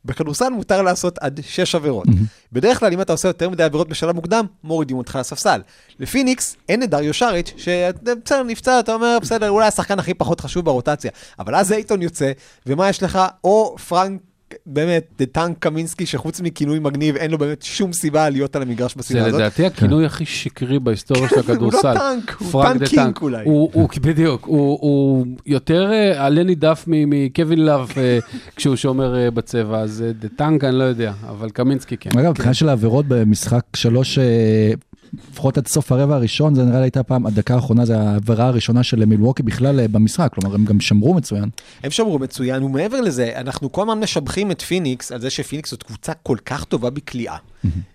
בכדורסל 0.05 0.49
מותר 0.49 0.83
לעשות 0.83 1.19
עד 1.19 1.41
שש 1.47 1.75
עבירות. 1.75 2.07
בדרך 2.53 2.79
כלל, 2.79 2.93
אם 2.93 3.01
אתה 3.01 3.13
עושה 3.13 3.29
יותר 3.29 3.51
מדי 3.51 3.63
עבירות 3.63 3.89
בשלב 3.89 4.15
מוקדם, 4.15 4.47
מורידים 4.65 4.99
אותך 4.99 5.19
לספסל. 5.21 5.61
לפיניקס, 6.01 6.57
אין 6.69 6.83
את 6.83 6.91
דריו 6.91 7.15
שריץ', 7.15 7.53
שבסדר, 7.57 8.43
נפצע, 8.43 8.81
אתה 8.81 8.95
אומר, 8.95 9.19
בסדר, 9.23 9.51
אולי 9.51 9.67
השחקן 9.67 9.99
הכי 9.99 10.15
פחות 10.15 10.41
חשוב 10.41 10.65
ברוטציה. 10.65 11.11
אבל 11.39 11.55
אז 11.55 11.73
אייטון 11.73 12.03
יוצא, 12.03 12.33
ומה 12.67 12.89
יש 12.89 13.03
לך? 13.03 13.19
או 13.45 13.77
פרנק, 13.89 14.21
באמת, 14.67 15.23
טנק 15.33 15.57
קמינסקי, 15.59 16.07
שחוץ 16.07 16.41
מכינוי 16.41 16.79
מגניב, 16.79 17.17
אין 17.17 17.31
לו 17.31 17.39
באמת 17.39 17.63
שום 17.63 17.93
סיבה 17.93 18.29
להיות 18.31 18.57
על 18.57 18.63
המגרש 18.63 18.93
זה 18.95 18.99
בסביבה 18.99 19.27
הזאת. 19.27 19.41
לדעתי 19.41 19.67
הכינוי 19.67 20.07
הכי 20.07 20.27
שקרי 20.27 20.79
בהיסטוריה 20.79 21.29
של 21.29 21.35
הוא 21.41 21.45
לא 21.49 21.53
הכדורסל. 21.53 21.95
טנק, 21.95 22.37
הוא 22.39 22.63
the 22.63 22.79
tanking 22.79 23.19
אולי. 23.23 23.45
הוא, 23.45 23.71
בדיוק, 24.03 24.45
הוא, 24.47 24.79
יותר 25.47 25.93
אה, 25.93 26.27
עלה 26.27 26.43
נידף 26.43 26.85
מ- 26.87 27.11
מקווין 27.11 27.65
לאב 27.65 27.93
אה, 27.97 28.19
כשהוא 28.57 28.77
שומר 28.77 29.17
אה, 29.19 29.31
בצבע, 29.31 29.79
אז 29.81 30.05
the 30.19 30.29
tank 30.37 30.65
אני 30.65 30.79
לא 30.79 30.85
יודע, 30.85 31.13
אבל 31.29 31.51
קמינסקי 31.51 31.97
כן. 31.97 32.19
אגב, 32.19 32.31
מבחינה 32.31 32.55
של 32.55 32.69
העבירות 32.69 33.05
במשחק 33.09 33.65
שלוש, 33.77 34.19
לפחות 35.31 35.59
עד 35.59 35.67
סוף 35.67 35.93
הרבע 35.93 36.15
הראשון, 36.15 36.55
זה 36.55 36.65
נראה 36.65 36.79
לי 36.79 36.85
הייתה 36.85 37.03
פעם, 37.03 37.27
הדקה 37.27 37.55
האחרונה 37.55 37.85
זה 37.85 37.99
העבירה 37.99 38.47
הראשונה 38.47 38.83
של 38.83 39.05
מילווקי 39.05 39.43
בכלל 39.43 39.81
אה, 39.81 39.89
במשחק, 39.89 40.33
כלומר 40.35 40.55
הם 40.55 40.65
גם 40.65 40.81
שמרו 40.81 41.15
מצוין. 41.15 41.49
הם 41.83 41.91
שמרו 41.91 42.19
מצוין, 42.19 42.63
ומעבר 42.63 43.01
לזה, 43.01 43.33
אנחנו 43.37 43.73
כל 43.73 43.83
הזמן 43.83 44.01
משבחים 44.01 44.51
את 44.51 44.63
פיניקס 44.63 45.13
על 45.13 45.21
זה 45.21 45.31
שפיניקס 45.31 45.71
זאת 45.71 45.83
קבוצה 45.83 46.13
כל 46.23 46.37
כך 46.45 46.65
טובה 46.65 46.91
בקליעה. 46.91 47.37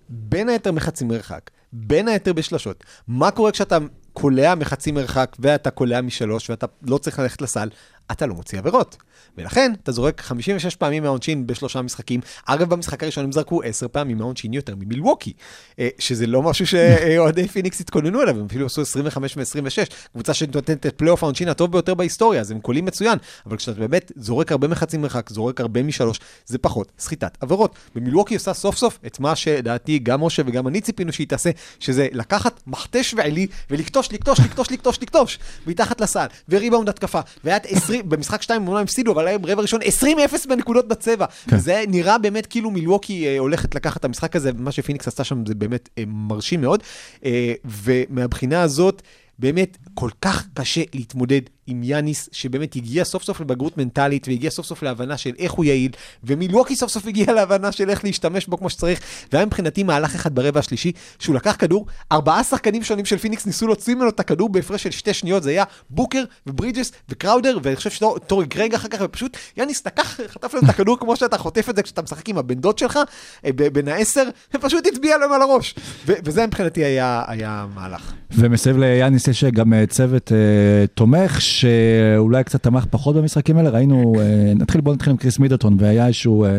בין 0.09 0.49
היתר 0.49 0.71
מחצי 0.71 1.05
מרחק, 1.05 1.49
בין 1.73 2.07
היתר 2.07 2.33
בשלשות. 2.33 2.83
מה 3.07 3.31
קורה 3.31 3.51
כשאתה 3.51 3.77
קולע 4.13 4.55
מחצי 4.55 4.91
מרחק 4.91 5.35
ואתה 5.39 5.69
קולע 5.69 6.01
משלוש 6.01 6.49
ואתה 6.49 6.65
לא 6.81 6.97
צריך 6.97 7.19
ללכת 7.19 7.41
לסל? 7.41 7.69
אתה 8.11 8.25
לא 8.25 8.33
מוציא 8.33 8.59
עבירות. 8.59 8.97
ולכן, 9.37 9.73
אתה 9.83 9.91
זורק 9.91 10.21
56 10.21 10.75
פעמים 10.75 11.03
מהעונשין 11.03 11.47
בשלושה 11.47 11.81
משחקים. 11.81 12.19
אגב, 12.45 12.69
במשחק 12.69 13.03
הראשון 13.03 13.23
הם 13.23 13.31
זרקו 13.31 13.63
10 13.63 13.87
פעמים 13.87 14.17
מהעונשין 14.17 14.53
יותר 14.53 14.75
ממילווקי, 14.75 15.33
אה, 15.79 15.89
שזה 15.99 16.27
לא 16.27 16.41
משהו 16.41 16.67
שאוהדי 16.67 17.47
פיניקס 17.47 17.81
התכוננו 17.81 18.21
אליו, 18.21 18.39
הם 18.39 18.45
אפילו 18.45 18.65
עשו 18.65 18.81
25 18.81 19.37
מ-26, 19.37 19.93
קבוצה 20.13 20.33
שנותנת 20.33 20.85
את 20.85 20.93
פלייאוף 20.97 21.23
העונשין 21.23 21.47
הטוב 21.47 21.71
ביותר 21.71 21.93
בהיסטוריה, 21.93 22.41
אז 22.41 22.51
הם 22.51 22.59
קולעים 22.59 22.85
מצוין, 22.85 23.17
אבל 23.45 23.57
כשאתה 23.57 23.79
באמת 23.79 24.11
זורק 24.15 24.51
הרבה 24.51 24.67
מחצי 24.67 24.97
מרחק, 24.97 25.29
זורק 25.29 25.61
הרבה 25.61 25.83
משלוש, 25.83 26.19
זה 26.45 26.57
פחות 26.57 26.91
סחיטת 26.99 27.37
עבירות. 27.41 27.75
ומילווקי 27.95 28.33
עושה 28.33 28.53
סוף 28.53 28.77
סוף 28.77 28.99
את 29.05 29.19
מה 29.19 29.35
שדעתי 29.35 29.99
גם 29.99 30.23
משה 30.23 30.43
וגם 30.45 30.67
אני 30.67 30.81
ציפינו 30.81 31.13
שהיא 31.13 31.27
תעשה, 31.27 31.49
שזה 31.79 32.07
לקחת 32.11 32.61
מכתש 32.67 33.13
ועלי 33.13 33.47
ולקטוש, 33.69 34.11
לקטוש, 34.11 34.39
לקטוש, 34.39 34.71
לקטוש, 34.71 34.97
לקטוש, 35.01 35.39
מתחת 35.67 36.01
לסל, 36.01 36.25
וריבאונד 36.49 36.89
התקפה, 36.89 37.19
והיה 37.43 37.57
20, 37.63 37.92
במשחק 38.01 38.41
2 38.41 38.61
הם 38.61 38.67
אומנם 38.67 38.83
הפסידו, 38.83 39.11
אבל 39.11 39.27
היה 39.27 39.37
רבע 39.43 39.61
ראשון 39.61 39.81
20-0 39.81 40.05
בנקודות 40.49 40.87
בצבע. 40.87 41.25
כן. 41.49 41.57
זה 41.57 41.83
נראה 41.87 42.17
באמת 42.17 42.45
כאילו 42.45 42.71
מילווקי 42.71 43.27
אה, 43.27 43.39
הולכת 43.39 43.75
לקחת 43.75 43.97
את 43.99 44.05
המשחק 44.05 44.35
הזה, 44.35 44.51
ומה 44.57 44.71
שפיניקס 44.71 45.07
עשתה 45.07 45.23
שם 45.23 45.45
זה 45.45 45.55
באמת 45.55 45.89
אה, 45.97 46.03
מרשים 46.07 46.61
מאוד. 46.61 46.83
אה, 47.25 47.53
ומהבחינה 47.65 48.61
הזאת, 48.61 49.01
באמת 49.39 49.77
כל 49.93 50.09
כך 50.21 50.47
קשה 50.53 50.81
להתמודד 50.93 51.41
עם 51.67 51.83
יאניס, 51.83 52.29
שבאמת 52.31 52.75
הגיע 52.75 53.03
סוף 53.03 53.23
סוף 53.23 53.41
לבגרות 53.41 53.77
מנטלית, 53.77 54.27
והגיע 54.27 54.49
סוף 54.49 54.65
סוף 54.65 54.83
להבנה 54.83 55.17
של 55.17 55.31
איך 55.39 55.51
הוא 55.51 55.65
יעיל, 55.65 55.91
ומילווקי 56.23 56.75
סוף 56.75 56.91
סוף 56.91 57.07
הגיע 57.07 57.33
להבנה 57.33 57.71
של 57.71 57.89
איך 57.89 58.03
להשתמש 58.03 58.47
בו 58.47 58.57
כמו 58.57 58.69
שצריך, 58.69 58.99
והיה 59.33 59.45
מבחינתי 59.45 59.83
מהלך 59.83 60.15
אחד 60.15 60.35
ברבע 60.35 60.59
השלישי, 60.59 60.91
שהוא 61.19 61.35
לקח 61.35 61.55
כדור, 61.59 61.85
ארבעה 62.11 62.43
שחקנים 62.43 62.83
שונים 62.83 63.05
של 63.05 63.17
פיניקס 63.17 63.45
ניסו 63.45 63.67
להוציא 63.67 63.95
ממנו 63.95 64.09
את 64.09 64.19
הכדור 64.19 64.49
בהפרש 64.49 64.83
של 64.83 64.91
שתי 64.91 65.13
שניות, 65.13 65.43
זה 65.43 65.49
היה 65.49 65.63
בוקר 65.89 66.23
וברידג'ס 66.47 66.91
וקראודר, 67.09 67.57
ואני 67.63 67.75
חושב 67.75 67.89
שטורי 67.89 68.45
גרג 68.45 68.73
אחר 68.73 68.87
כך, 68.87 68.99
ופשוט 69.01 69.37
יאניס 69.57 69.87
לקח, 69.87 70.19
חטף 70.27 70.53
להם 70.53 70.63
את 70.63 70.69
הכדור 70.69 70.99
כמו 70.99 71.15
שאתה 71.15 71.37
חוטף 71.37 71.69
את 71.69 71.75
זה 71.75 71.83
כשאתה 71.83 72.01
משחק 72.01 72.29
עם 72.29 72.37
הבן 72.37 72.55
דוד 72.55 72.77
שלך, 72.77 72.99
אה, 73.45 73.51
בן 73.53 73.87
העשר, 73.87 74.23
ופשוט 74.53 74.87
הצביע 74.87 75.17
להם 75.17 75.33
על 75.33 75.41
הראש. 75.41 75.75
וזה 76.05 76.47
מבחינתי 76.47 76.83
היה, 76.83 77.23
היה 77.27 77.65
מהלך. 77.75 78.13
ומסביב 78.31 78.77
ליאניס 78.77 79.27
יש 79.27 79.43
גם 79.43 79.73
אה, 79.73 79.85
צוות 79.85 80.31
אה, 80.31 80.87
תומך, 80.87 81.41
שאולי 81.53 82.43
קצת 82.43 82.63
תמך 82.63 82.85
פחות 82.89 83.15
במשחקים 83.15 83.57
האלה. 83.57 83.69
ראינו, 83.69 84.13
אה, 84.19 84.53
נתחיל, 84.55 84.81
בוא 84.81 84.93
נתחיל 84.93 85.11
עם 85.11 85.17
קריס 85.17 85.39
מידלטון, 85.39 85.77
והיה 85.79 86.07
איזשהו 86.07 86.43
אה, 86.43 86.49
אה, 86.49 86.55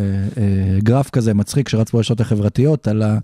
גרף 0.78 1.10
כזה 1.10 1.34
מצחיק 1.34 1.68
שרץ 1.68 1.92
ברשתות 1.92 2.20
החברתיות 2.20 2.88
על 2.88 3.02
ה... 3.02 3.18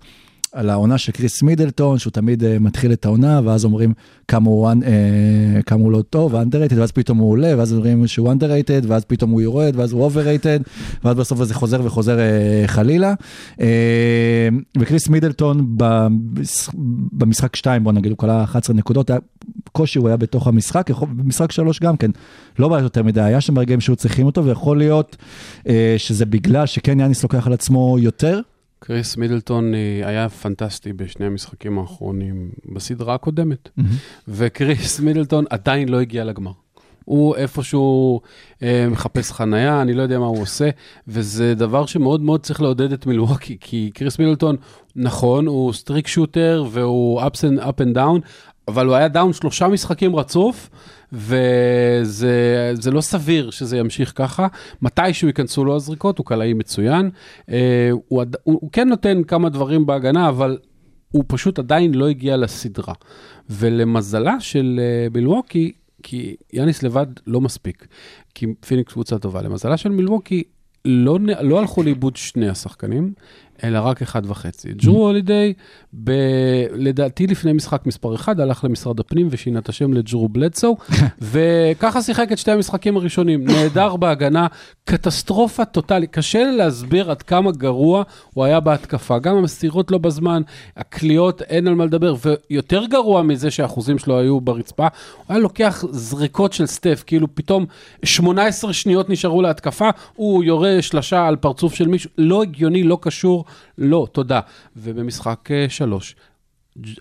על 0.51 0.69
העונה 0.69 0.97
של 0.97 1.11
קריס 1.11 1.41
מידלטון, 1.41 1.97
שהוא 1.97 2.11
תמיד 2.11 2.43
uh, 2.43 2.45
מתחיל 2.59 2.93
את 2.93 3.05
העונה, 3.05 3.41
ואז 3.43 3.65
אומרים 3.65 3.93
כמה 4.27 4.49
הוא, 4.49 4.71
uh, 4.71 5.63
כמה 5.65 5.81
הוא 5.81 5.91
לא 5.91 6.01
טוב, 6.01 6.35
underrated, 6.35 6.75
ואז 6.75 6.91
פתאום 6.91 7.17
הוא 7.17 7.31
עולה, 7.31 7.53
ואז 7.57 7.73
אומרים 7.73 8.07
שהוא 8.07 8.31
underrated, 8.31 8.85
ואז 8.87 9.05
פתאום 9.05 9.31
הוא 9.31 9.41
יורד, 9.41 9.73
ואז 9.75 9.91
הוא 9.91 10.11
overrated, 10.11 10.69
ואז 11.03 11.15
בסוף 11.17 11.43
זה 11.43 11.53
חוזר 11.53 11.81
וחוזר 11.83 12.17
uh, 12.17 12.67
חלילה. 12.67 13.13
Uh, 13.57 13.61
וקריס 14.77 15.09
מידלטון 15.09 15.65
במש... 15.77 16.69
במשחק 17.11 17.55
2, 17.55 17.83
בוא 17.83 17.91
נגיד, 17.91 18.11
הוא 18.11 18.17
כלל 18.17 18.43
11 18.43 18.75
נקודות, 18.75 19.11
קושי, 19.71 19.99
הוא 19.99 20.07
היה 20.07 20.17
בתוך 20.17 20.47
המשחק, 20.47 20.89
יכול- 20.89 21.07
במשחק 21.15 21.51
3 21.51 21.79
גם 21.79 21.97
כן, 21.97 22.11
לא 22.59 22.67
בעיה 22.69 22.83
יותר 22.83 23.03
מדי, 23.03 23.21
היה 23.21 23.41
שם 23.41 23.59
רגעים 23.59 23.81
שהיו 23.81 23.95
צריכים 23.95 24.25
אותו, 24.25 24.45
ויכול 24.45 24.77
להיות 24.77 25.17
uh, 25.59 25.67
שזה 25.97 26.25
בגלל 26.25 26.65
שכן 26.65 26.99
יאניס 26.99 27.23
לוקח 27.23 27.47
על 27.47 27.53
עצמו 27.53 27.99
יותר. 27.99 28.39
קריס 28.83 29.17
מידלטון 29.17 29.73
אה, 29.73 30.01
היה 30.03 30.29
פנטסטי 30.29 30.93
בשני 30.93 31.25
המשחקים 31.25 31.79
האחרונים 31.79 32.49
בסדרה 32.73 33.13
הקודמת, 33.15 33.69
וקריס 34.27 34.99
מידלטון 34.99 35.45
עדיין 35.49 35.89
לא 35.89 35.99
הגיע 36.01 36.23
לגמר. 36.23 36.51
הוא 37.05 37.35
איפשהו 37.35 38.21
אה, 38.63 38.87
מחפש 38.91 39.31
חנייה, 39.31 39.81
אני 39.81 39.93
לא 39.93 40.01
יודע 40.01 40.19
מה 40.19 40.25
הוא 40.25 40.41
עושה, 40.41 40.69
וזה 41.07 41.55
דבר 41.55 41.85
שמאוד 41.85 42.21
מאוד 42.21 42.41
צריך 42.41 42.61
לעודד 42.61 42.93
את 42.93 43.05
מילווקי, 43.05 43.57
כי 43.61 43.91
קריס 43.93 44.19
מידלטון, 44.19 44.55
נכון, 44.95 45.47
הוא 45.47 45.73
streak 45.73 46.07
shooter 46.07 46.63
והוא 46.71 47.21
ups 47.21 47.23
and, 47.23 47.61
up 47.63 47.81
and 47.81 47.95
down, 47.95 48.27
אבל 48.67 48.85
הוא 48.87 48.95
היה 48.95 49.07
down 49.07 49.33
שלושה 49.33 49.67
משחקים 49.67 50.15
רצוף, 50.15 50.69
וזה 51.13 52.71
זה 52.73 52.91
לא 52.91 53.01
סביר 53.01 53.49
שזה 53.49 53.77
ימשיך 53.77 54.13
ככה. 54.15 54.47
מתישהו 54.81 55.27
ייכנסו 55.27 55.65
לו 55.65 55.75
הזריקות, 55.75 56.17
הוא 56.17 56.25
קלעי 56.25 56.53
מצוין. 56.53 57.09
אה, 57.49 57.89
הוא, 58.07 58.21
עד- 58.21 58.35
הוא, 58.43 58.57
הוא 58.61 58.69
כן 58.71 58.89
נותן 58.89 59.23
כמה 59.23 59.49
דברים 59.49 59.85
בהגנה, 59.85 60.29
אבל 60.29 60.57
הוא 61.11 61.23
פשוט 61.27 61.59
עדיין 61.59 61.93
לא 61.95 62.07
הגיע 62.09 62.37
לסדרה. 62.37 62.93
ולמזלה 63.49 64.39
של 64.39 64.79
אה, 64.83 65.07
מילווקי, 65.13 65.71
כי 66.03 66.35
יאניס 66.53 66.83
לבד 66.83 67.05
לא 67.27 67.41
מספיק, 67.41 67.87
כי 68.35 68.45
פיניקס 68.67 68.93
קבוצה 68.93 69.19
טובה. 69.19 69.41
למזלה 69.41 69.77
של 69.77 69.89
מילווקי, 69.89 70.43
לא, 70.85 71.19
לא 71.41 71.59
הלכו 71.59 71.83
לאיבוד 71.83 72.15
שני 72.15 72.49
השחקנים, 72.49 73.13
אלא 73.63 73.79
רק 73.79 74.01
אחד 74.01 74.21
וחצי. 74.25 74.73
ג'רו 74.73 75.07
הולידיי, 75.07 75.53
ב... 76.03 76.11
לדעתי 76.75 77.27
לפני 77.27 77.53
משחק 77.53 77.85
מספר 77.85 78.15
אחד, 78.15 78.39
הלך 78.39 78.63
למשרד 78.63 78.99
הפנים 78.99 79.27
ושינה 79.31 79.59
את 79.59 79.69
השם 79.69 79.93
לג'רו 79.93 80.29
בלדסו, 80.29 80.77
וככה 81.31 82.01
שיחק 82.01 82.31
את 82.31 82.37
שתי 82.37 82.51
המשחקים 82.51 82.97
הראשונים. 82.97 83.43
נהדר 83.43 83.95
בהגנה, 83.95 84.47
קטסטרופה 84.85 85.65
טוטאלית. 85.65 86.11
קשה 86.11 86.43
לי 86.43 86.57
להסביר 86.57 87.11
עד 87.11 87.21
כמה 87.21 87.51
גרוע 87.51 88.03
הוא 88.33 88.45
היה 88.45 88.59
בהתקפה. 88.59 89.19
גם 89.19 89.35
המסירות 89.35 89.91
לא 89.91 89.97
בזמן, 89.97 90.41
הקליעות, 90.77 91.41
אין 91.41 91.67
על 91.67 91.75
מה 91.75 91.85
לדבר, 91.85 92.15
ויותר 92.49 92.85
גרוע 92.85 93.21
מזה 93.21 93.51
שהאחוזים 93.51 93.99
שלו 93.99 94.19
היו 94.19 94.41
ברצפה, 94.41 94.87
הוא 95.17 95.25
היה 95.29 95.39
לוקח 95.39 95.83
זריקות 95.91 96.53
של 96.53 96.65
סטף, 96.65 97.03
כאילו 97.07 97.35
פתאום 97.35 97.65
18 98.03 98.73
שניות 98.73 99.09
נשארו 99.09 99.41
להתקפה, 99.41 99.89
הוא 100.15 100.43
יורה 100.43 100.81
שלשה 100.81 101.27
על 101.27 101.35
פרצוף 101.35 101.73
של 101.73 101.87
מישהו, 101.87 102.09
לא 102.17 102.41
הגיוני, 102.41 102.83
לא 102.83 102.97
קשור, 103.01 103.45
לא, 103.77 104.07
תודה. 104.11 104.39
ובמשחק 104.75 105.51
אה, 105.51 105.65
שלוש, 105.69 106.15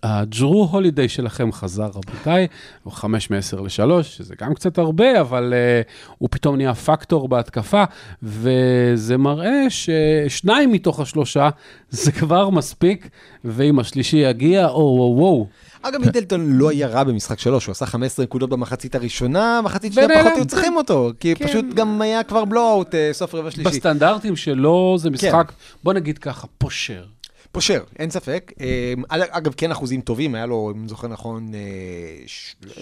הג'רו 0.03 0.69
הולידיי 0.71 1.09
שלכם 1.09 1.53
חזר, 1.53 1.87
רבותיי, 1.87 2.47
הוא 2.83 2.93
5 2.93 3.31
מ-10 3.31 3.61
ל-3, 3.63 4.03
שזה 4.03 4.35
גם 4.41 4.55
קצת 4.55 4.79
הרבה, 4.79 5.21
אבל 5.21 5.53
uh, 5.53 6.15
הוא 6.19 6.29
פתאום 6.33 6.57
נהיה 6.57 6.75
פקטור 6.75 7.29
בהתקפה, 7.29 7.85
וזה 8.23 9.17
מראה 9.17 9.67
ששניים 9.69 10.73
מתוך 10.73 11.01
השלושה 11.01 11.49
זה 11.91 12.13
כבר 12.13 12.51
מספיק, 12.51 13.09
ואם 13.45 13.79
השלישי 13.79 14.17
יגיע, 14.17 14.69
או 14.69 14.95
וואו 14.97 15.17
וואו. 15.17 15.47
אגב, 15.83 16.01
מידלטון 16.01 16.53
לא 16.53 16.71
היה 16.71 16.87
רע 16.87 17.05
במשחק 17.05 17.39
שלוש, 17.39 17.67
הוא 17.67 17.73
עשה 17.73 17.87
15 17.87 18.25
נקודות 18.25 18.51
במחצית 18.51 18.95
הראשונה, 18.95 19.61
מחצית 19.65 19.93
שנייה. 19.93 20.09
פחות 20.09 20.33
היו 20.37 20.45
צריכים 20.45 20.77
אותו, 20.77 21.11
כי 21.21 21.35
כן. 21.35 21.47
פשוט 21.47 21.65
גם 21.75 22.03
היה 22.03 22.23
כבר 22.23 22.45
בלואו-אוט 22.45 22.95
אה, 22.95 23.11
סוף 23.13 23.35
רבע 23.35 23.51
שלישי. 23.51 23.71
בסטנדרטים 23.71 24.37
שלו 24.37 24.97
זה 24.99 25.11
משחק, 25.11 25.53
בוא 25.85 25.93
נגיד 25.93 26.19
ככה, 26.19 26.47
פושר. 26.59 27.05
פושר, 27.53 27.83
אין 27.99 28.11
ספק. 28.11 28.53
אה, 28.61 28.95
אגב, 29.11 29.55
כן 29.57 29.71
אחוזים 29.71 30.01
טובים, 30.01 30.35
היה 30.35 30.47
לו, 30.47 30.73
אם 30.77 30.89
זוכר 30.89 31.09
נכון, 31.09 31.53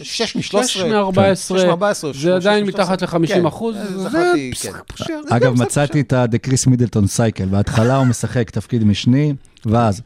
6 0.03 0.37
מ-13. 0.37 0.67
6 0.67 0.83
מ-14, 0.83 1.85
זה 2.13 2.35
עדיין 2.35 2.67
מתחת 2.67 3.03
ל-50 3.03 3.49
אחוז, 3.49 3.77
זה 3.97 4.33
משחק 4.51 4.83
פושר. 4.87 5.21
אגב, 5.31 5.63
מצאתי 5.63 6.01
את 6.01 6.13
ה-The 6.13 6.49
Chris 6.49 6.69
Middleton 6.69 7.19
Cycle. 7.19 7.47
בהתחלה 7.51 7.97
הוא 7.97 8.07
משחק 8.07 8.51
תפקיד 8.51 8.85
משני, 8.85 9.35
ואז 9.67 10.03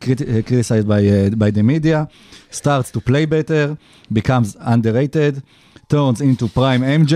criticized 0.00 0.86
by, 0.86 1.02
uh, 1.06 1.34
by 1.36 1.50
the 1.50 1.62
media, 1.62 2.08
starts 2.50 2.90
to 2.90 3.00
play 3.00 3.24
better, 3.26 3.76
becomes 4.12 4.56
underrated, 4.60 5.42
turns 5.92 6.20
into 6.20 6.44
prime 6.56 7.08
MJ, 7.08 7.12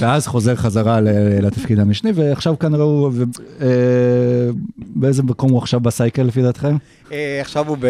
ואז 0.00 0.26
חוזר 0.26 0.56
חזרה 0.56 1.00
לתפקיד 1.42 1.80
המשני, 1.80 2.10
ועכשיו 2.14 2.58
כנראה 2.58 2.84
הוא, 2.84 3.12
באיזה 4.76 5.22
מקום 5.22 5.50
הוא 5.50 5.58
עכשיו 5.58 5.80
בסייקל 5.80 6.22
לפי 6.22 6.42
דעתכם? 6.42 6.76
אה, 7.12 7.40
עכשיו 7.40 7.68
הוא 7.68 7.76
ב... 7.80 7.86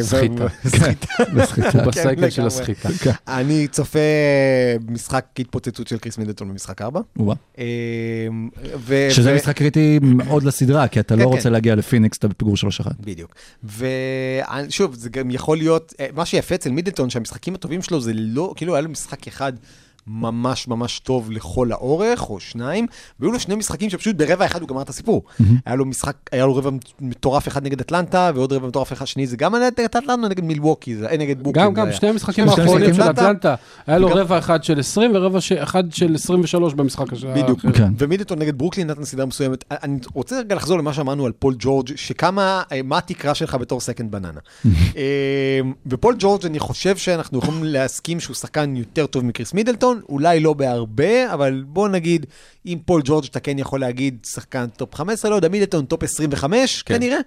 סחיטה. 0.00 0.46
בסחיטה. 0.64 1.06
בסחיטה. 1.34 1.68
הוא 1.82 1.90
בסייקל 1.90 2.30
של 2.30 2.42
לגמרי. 2.42 2.46
הסחיטה. 2.46 2.88
אני 3.28 3.68
צופה 3.68 3.98
משחק 4.88 5.26
התפוצצות 5.38 5.88
של 5.88 5.98
קריס 5.98 6.18
מידלטון 6.18 6.48
במשחק 6.48 6.82
4. 6.82 7.00
וואה. 7.16 7.36
ו- 8.76 9.08
שזה 9.10 9.34
משחק 9.34 9.56
קריטי 9.56 9.98
מאוד 10.02 10.42
לסדרה, 10.42 10.88
כי 10.88 11.00
אתה 11.00 11.14
כן, 11.14 11.20
לא 11.20 11.26
כן. 11.26 11.30
רוצה 11.36 11.50
להגיע 11.50 11.74
לפיניקס, 11.74 12.18
אתה 12.18 12.28
בפיגור 12.28 12.54
3-1. 12.56 12.58
בדיוק. 13.00 13.34
ושוב, 13.64 14.94
זה 14.94 15.08
גם 15.08 15.30
יכול 15.30 15.56
להיות, 15.56 15.94
אה, 16.00 16.06
מה 16.14 16.26
שיפה 16.26 16.54
אצל 16.54 16.70
מידלטון, 16.70 17.10
שהמשחקים 17.10 17.54
הטובים 17.54 17.82
שלו 17.82 18.00
זה 18.00 18.12
לא, 18.14 18.52
כאילו 18.56 18.74
היה 18.74 18.80
לו 18.80 18.88
משחק 18.88 19.28
אחד 19.28 19.52
ממש 20.06 20.68
ממש 20.68 20.98
טוב 20.98 21.30
לכל 21.30 21.72
האורך, 21.72 22.30
או 22.30 22.40
שניים, 22.40 22.86
והיו 23.20 23.32
לו 23.32 23.40
שני 23.40 23.54
משחקים 23.54 23.90
שפשוט 23.90 24.16
ברבע 24.16 24.46
אחד 24.46 24.60
הוא 24.60 24.68
גמר 24.68 24.82
את 24.82 24.88
הסיפור. 24.88 25.22
היה 25.66 25.74
לו 25.74 25.84
משחק, 25.84 26.16
היה 26.32 26.46
לו 26.46 26.56
רבע 26.56 26.70
מטורף 27.00 27.48
אחד 27.48 27.64
נגד 27.64 27.80
אטלנטה, 27.80 28.30
ועוד 28.34 28.52
רבע 28.52 28.68
מטורף 28.68 28.92
אחד 28.92 29.06
שני, 29.06 29.26
זה 29.26 29.36
גם 29.36 29.54
נגד 29.54 29.80
אטלנטה, 29.84 30.16
נגד 30.16 30.44
מילווקי, 30.44 30.96
זה 30.96 31.08
היה 31.08 31.18
נגד 31.18 31.42
ברוקלין. 31.42 31.66
גם, 31.66 31.74
גם. 31.74 31.92
שני 31.92 32.08
המשחקים 32.08 32.48
האחרונים 32.48 32.94
של. 32.94 33.02
אטלנטה, 33.02 33.54
היה 33.86 33.98
לו 33.98 34.08
רבע 34.08 34.38
אחד 34.38 34.64
של 34.64 34.80
20 34.80 35.10
ורבע 35.14 35.38
אחד 35.58 35.92
של 35.92 36.14
23 36.14 36.74
במשחק 36.74 37.12
השעה 37.12 37.34
בדיוק, 37.34 37.64
האחר. 37.64 37.78
כן. 37.78 37.92
ומידלטון 37.98 38.38
נגד 38.38 38.58
ברוקלין 38.58 38.86
נתן 38.86 39.04
סדרה 39.04 39.26
מסוימת. 39.26 39.64
אני 39.70 39.98
רוצה 40.14 40.38
רגע 40.38 40.54
לחזור 40.54 40.78
למה 40.78 40.92
שאמרנו 40.92 41.26
על 41.26 41.32
פול 41.38 41.54
ג'ורג', 41.58 41.90
שכמה, 41.96 42.62
אה, 42.72 42.80
מה 42.82 42.98
התקרה 42.98 43.34
שלך 43.34 43.54
בתור 43.54 43.80
second 43.80 44.10
banana. 44.10 44.40
אה, 44.96 45.60
ופול 45.86 46.16
ג'ורג', 46.18 46.46
אני 46.46 46.58
חושב 46.58 46.96
שאנחנו 46.96 47.38
יכולים 47.38 47.64
להסכים 47.64 48.20
שהוא 48.20 48.34
שחקן 48.36 48.76
יותר 48.76 49.06
טוב 49.06 49.24
מקריס 49.24 49.54
מידלטון, 49.54 49.95
מידלטון, 49.96 50.14
אולי 50.16 50.40
לא 50.40 50.52
בהרבה, 50.52 51.34
אבל 51.34 51.64
בוא 51.66 51.88
נגיד, 51.88 52.26
אם 52.66 52.78
פול 52.84 53.02
ג'ורג' 53.04 53.24
אתה 53.24 53.40
כן 53.40 53.58
יכול 53.58 53.80
להגיד 53.80 54.26
שחקן 54.26 54.66
top 54.76 54.94
15, 54.94 55.30
לא 55.30 55.36
יודע, 55.36 55.48
מידלטון 55.48 55.86
top 55.86 56.02
25 56.02 56.82
כן, 56.82 56.94
כנראה. 56.94 57.18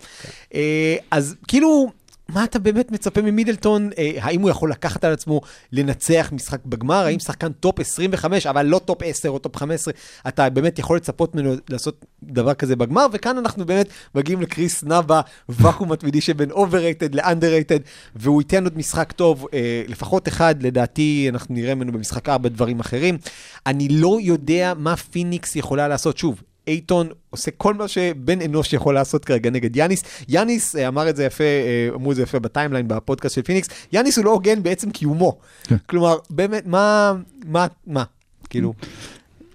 אה, 0.54 0.96
אז 1.12 1.36
כאילו, 1.48 1.92
מה 2.34 2.44
אתה 2.44 2.60
באמת 2.60 2.92
מצפה 2.92 3.22
ממידלטון? 3.22 3.90
אה, 3.98 4.12
האם 4.22 4.42
הוא 4.42 4.50
יכול 4.50 4.72
לקחת 4.72 5.04
על 5.04 5.14
עצמו 5.14 5.42
לנצח 5.72 6.30
משחק 6.32 6.66
בגמר? 6.66 7.06
האם 7.06 7.20
שחקן 7.20 7.52
top 7.52 7.80
25, 7.80 8.48
אבל 8.48 8.66
לא 8.66 8.80
top 8.86 9.04
10 9.04 9.30
או 9.30 9.40
top 9.40 9.56
15, 9.56 9.94
אתה 10.28 10.50
באמת 10.50 10.80
יכול 10.80 10.98
לצפות 10.98 11.36
ממנו 11.36 11.54
לעשות 11.70 12.06
דבר 12.24 12.54
כזה 12.54 12.76
בגמר? 12.76 13.06
וכאן 13.12 13.38
אנחנו 13.38 13.66
באמת 13.66 13.88
מגיעים 14.16 14.42
לקריס, 14.42 14.84
נע 14.84 15.22
בוואקום 15.50 15.92
התמידי 15.92 16.22
שבין 16.22 16.52
overrated 16.52 17.14
ל-underrated, 17.16 17.82
והוא 18.16 18.42
ייתן 18.42 18.64
עוד 18.64 18.78
משחק 18.78 19.12
טוב, 19.12 19.48
אה, 19.54 19.84
לפחות 19.88 20.28
אחד, 20.28 20.64
לדעתי 20.64 21.28
אנחנו 21.30 21.56
נראה 21.56 21.76
ממנו 21.76 21.92
במשחק 21.92 22.30
4 22.30 22.50
דברים 22.50 22.80
אחרים. 22.80 23.18
אני 23.66 23.88
לא 23.90 24.18
יודע 24.22 24.74
מה 24.78 24.96
פיניקס 24.96 25.56
יכולה 25.56 25.88
לעשות. 25.88 26.18
שוב, 26.18 26.42
אייטון 26.70 27.10
עושה 27.30 27.52
כל 27.52 27.74
מה 27.74 27.88
שבן 27.88 28.42
אנוש 28.42 28.74
יכול 28.74 28.94
לעשות 28.94 29.26
כרגע 29.26 29.50
נגד 29.50 29.76
יאניס. 29.76 30.04
יאניס 30.28 30.76
אה, 30.76 30.88
אמר 30.88 31.10
את 31.10 31.16
זה 31.16 31.24
יפה, 31.24 31.44
אה, 31.44 31.90
אמרו 31.96 32.12
את 32.12 32.16
זה 32.16 32.22
יפה 32.22 32.40
ב 32.40 32.45
timeline 32.45 32.88
בפודקאסט 32.88 33.36
של 33.36 33.42
פיניקס, 33.42 33.70
יאניס 33.94 34.18
הוא 34.18 34.26
לא 34.26 34.32
הוגן 34.32 34.64
בעצם 34.64 34.92
קיומו. 34.92 35.38
כן. 35.64 35.76
כלומר, 35.86 36.18
באמת, 36.30 36.68
מה, 36.68 37.14
מה, 37.46 37.68
מה, 37.88 38.04
כאילו, 38.50 38.74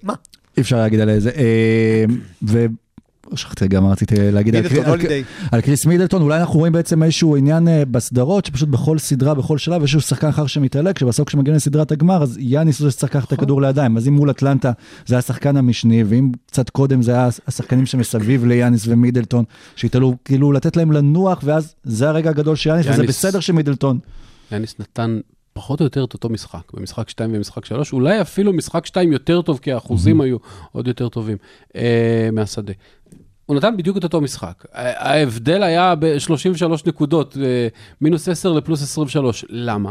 מה? 0.03 0.15
אי 0.57 0.63
אפשר 0.63 0.77
להגיד 0.77 1.01
על 1.01 1.19
זה. 1.19 1.31
אה, 3.35 3.39
ו... 3.39 3.39
שכחתי 3.39 3.69
גם 3.69 3.87
רציתי 3.87 4.15
להגיד 4.19 4.57
על 4.57 4.65
על-. 4.85 5.01
על 5.53 5.61
קריס 5.61 5.87
מידלטון, 5.87 6.23
אולי 6.23 6.41
אנחנו 6.41 6.59
רואים 6.59 6.73
בעצם 6.73 7.03
איזשהו 7.03 7.37
עניין 7.37 7.69
אה, 7.69 7.85
בסדרות, 7.85 8.45
שפשוט 8.45 8.69
בכל 8.69 8.99
סדרה, 8.99 9.35
בכל 9.35 9.59
שלב, 9.59 9.81
איזשהו 9.81 10.01
שחקן 10.01 10.29
אחר 10.29 10.47
שמתעלק, 10.47 10.99
שבסוף 10.99 11.29
כשמגיעים 11.29 11.57
לסדרת 11.57 11.93
הגמר, 11.93 12.23
אז 12.23 12.39
יאניס 12.41 12.81
הוא 12.81 12.91
שצריך 12.91 13.15
לקחת 13.15 13.29
את 13.29 13.33
הכדור 13.33 13.63
לידיים. 13.63 13.97
אז 13.97 14.09
אם 14.09 14.15
מול 14.15 14.31
אטלנטה 14.31 14.73
זה 15.07 15.19
השחקן 15.19 15.57
המשני, 15.57 16.05
ואם 16.05 16.31
קצת 16.47 16.71
קודם 16.71 17.03
זה 17.03 17.13
היה 17.13 17.29
השחקנים 17.47 17.87
שמסביב 17.87 18.45
ליאניס 18.45 18.85
ומידלטון, 18.87 19.45
שהתעלו 19.77 20.15
כאילו 20.25 20.53
לתת 20.53 20.77
להם 20.77 20.93
לנוח, 20.93 21.41
ואז 21.45 21.75
זה 21.85 22.09
הרגע 22.09 22.31
הגדול 22.31 22.57
של 22.57 22.71
יאניס, 22.71 22.87
וזה 22.87 23.03
בסדר 23.03 23.41
שמידלטון. 23.41 23.99
יאניס 24.53 24.75
נתן 24.81 25.19
פחות 25.55 25.81
או 25.81 25.85
יותר 25.85 26.05
את 26.05 26.15
אותו 26.15 26.29
משחק, 26.29 26.73
במשחק 26.75 27.09
2 27.09 27.31
ובמשחק 27.31 27.65
3, 27.65 27.93
אולי 27.93 28.21
אפילו 28.21 28.53
משחק 28.53 28.87
2 28.87 29.13
יותר 29.13 29.43
טוב, 29.43 29.59
כי 29.63 29.73
האחוזים 29.73 30.21
היו 30.21 30.37
עוד 30.73 30.89
יותר 30.89 31.09
טובים 31.09 31.37
אה, 31.77 32.29
מהשדה. 32.33 32.73
הוא 33.47 33.57
נתן 33.57 33.77
בדיוק 33.77 33.97
את 33.97 34.05
אותו 34.05 34.21
משחק. 34.21 34.65
ההבדל 34.75 35.63
היה 35.63 35.95
ב-33 35.95 36.33
נקודות, 36.87 37.37
אה, 37.43 37.69
מינוס 38.01 38.29
10 38.29 38.53
לפלוס 38.53 38.83
23. 38.83 39.45
למה? 39.49 39.91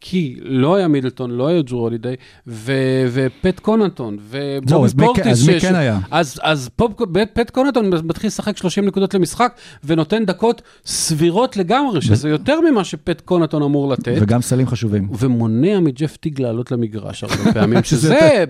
כי 0.00 0.36
לא 0.42 0.74
היה 0.76 0.88
מידלטון, 0.88 1.30
לא 1.30 1.46
היה 1.46 1.62
ג'רו 1.62 1.80
הולידיי, 1.80 2.16
ו- 2.46 2.72
ופט 3.12 3.60
קוננטון, 3.60 4.16
ובובי 4.20 4.90
כן- 4.92 5.04
פורטיס. 5.06 5.26
אז 5.26 5.48
מי 5.48 5.60
ש- 5.60 5.64
כן 5.64 5.74
היה? 5.74 5.98
אז, 6.10 6.40
אז 6.42 6.68
פופ, 6.76 6.92
פט 7.32 7.50
קוננטון 7.50 7.90
מתחיל 8.04 8.28
לשחק 8.28 8.56
30 8.56 8.84
נקודות 8.86 9.14
למשחק, 9.14 9.52
ונותן 9.84 10.24
דקות 10.24 10.62
סבירות 10.86 11.56
לגמרי, 11.56 12.02
שזה 12.02 12.28
יותר 12.28 12.60
ממה 12.60 12.84
שפט 12.84 13.20
קוננטון 13.20 13.62
אמור 13.62 13.88
לתת. 13.92 14.14
וגם 14.20 14.42
סלים 14.42 14.66
חשובים. 14.66 15.08
ומונע 15.18 15.80
מג'ף 15.80 16.16
טיג 16.16 16.40
לעלות 16.40 16.72
למגרש 16.72 17.24
הרבה 17.24 17.52
פעמים, 17.54 17.82
שזה 17.84 18.44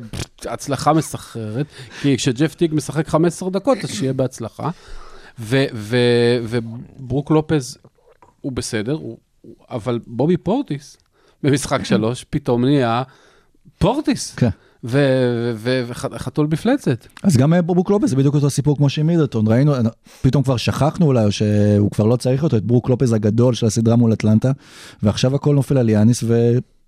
הצלחה 0.46 0.92
מסחררת, 0.92 1.66
כי 2.02 2.16
כשג'ף 2.16 2.54
טיג 2.54 2.74
משחק 2.74 3.08
15 3.08 3.50
דקות, 3.50 3.78
אז 3.84 3.90
שיהיה 3.90 4.12
בהצלחה. 4.12 4.43
ו- 5.38 5.64
ו- 5.74 6.38
וברוק 6.42 7.30
לופז 7.30 7.78
הוא 8.40 8.52
בסדר, 8.52 8.92
הוא, 8.92 9.18
אבל 9.70 10.00
בובי 10.06 10.36
פורטיס 10.36 10.96
במשחק 11.42 11.84
שלוש 11.84 12.24
פתאום 12.30 12.64
נהיה 12.64 13.02
פורטיס. 13.78 14.34
כן. 14.34 14.48
וחתול 14.84 16.48
מפלצת. 16.50 17.06
אז 17.22 17.36
גם 17.36 17.54
אה, 17.54 17.62
ברוק 17.62 17.90
לופז 17.90 18.10
זה 18.10 18.16
בדיוק 18.16 18.34
אותו 18.34 18.50
סיפור 18.50 18.76
כמו 18.76 18.88
שעם 18.88 19.06
מידלטון, 19.06 19.48
ראינו, 19.48 19.72
פתאום 20.22 20.42
כבר 20.42 20.56
שכחנו 20.56 21.06
אולי, 21.06 21.24
או 21.24 21.32
שהוא 21.32 21.90
כבר 21.90 22.04
לא 22.04 22.16
צריך 22.16 22.42
אותו, 22.42 22.56
את 22.56 22.64
ברוק 22.64 22.88
לופז 22.88 23.12
הגדול 23.12 23.54
של 23.54 23.66
הסדרה 23.66 23.96
מול 23.96 24.12
אטלנטה, 24.12 24.52
ועכשיו 25.02 25.34
הכל 25.34 25.54
נופל 25.54 25.78
על 25.78 25.88
יאניס, 25.88 26.24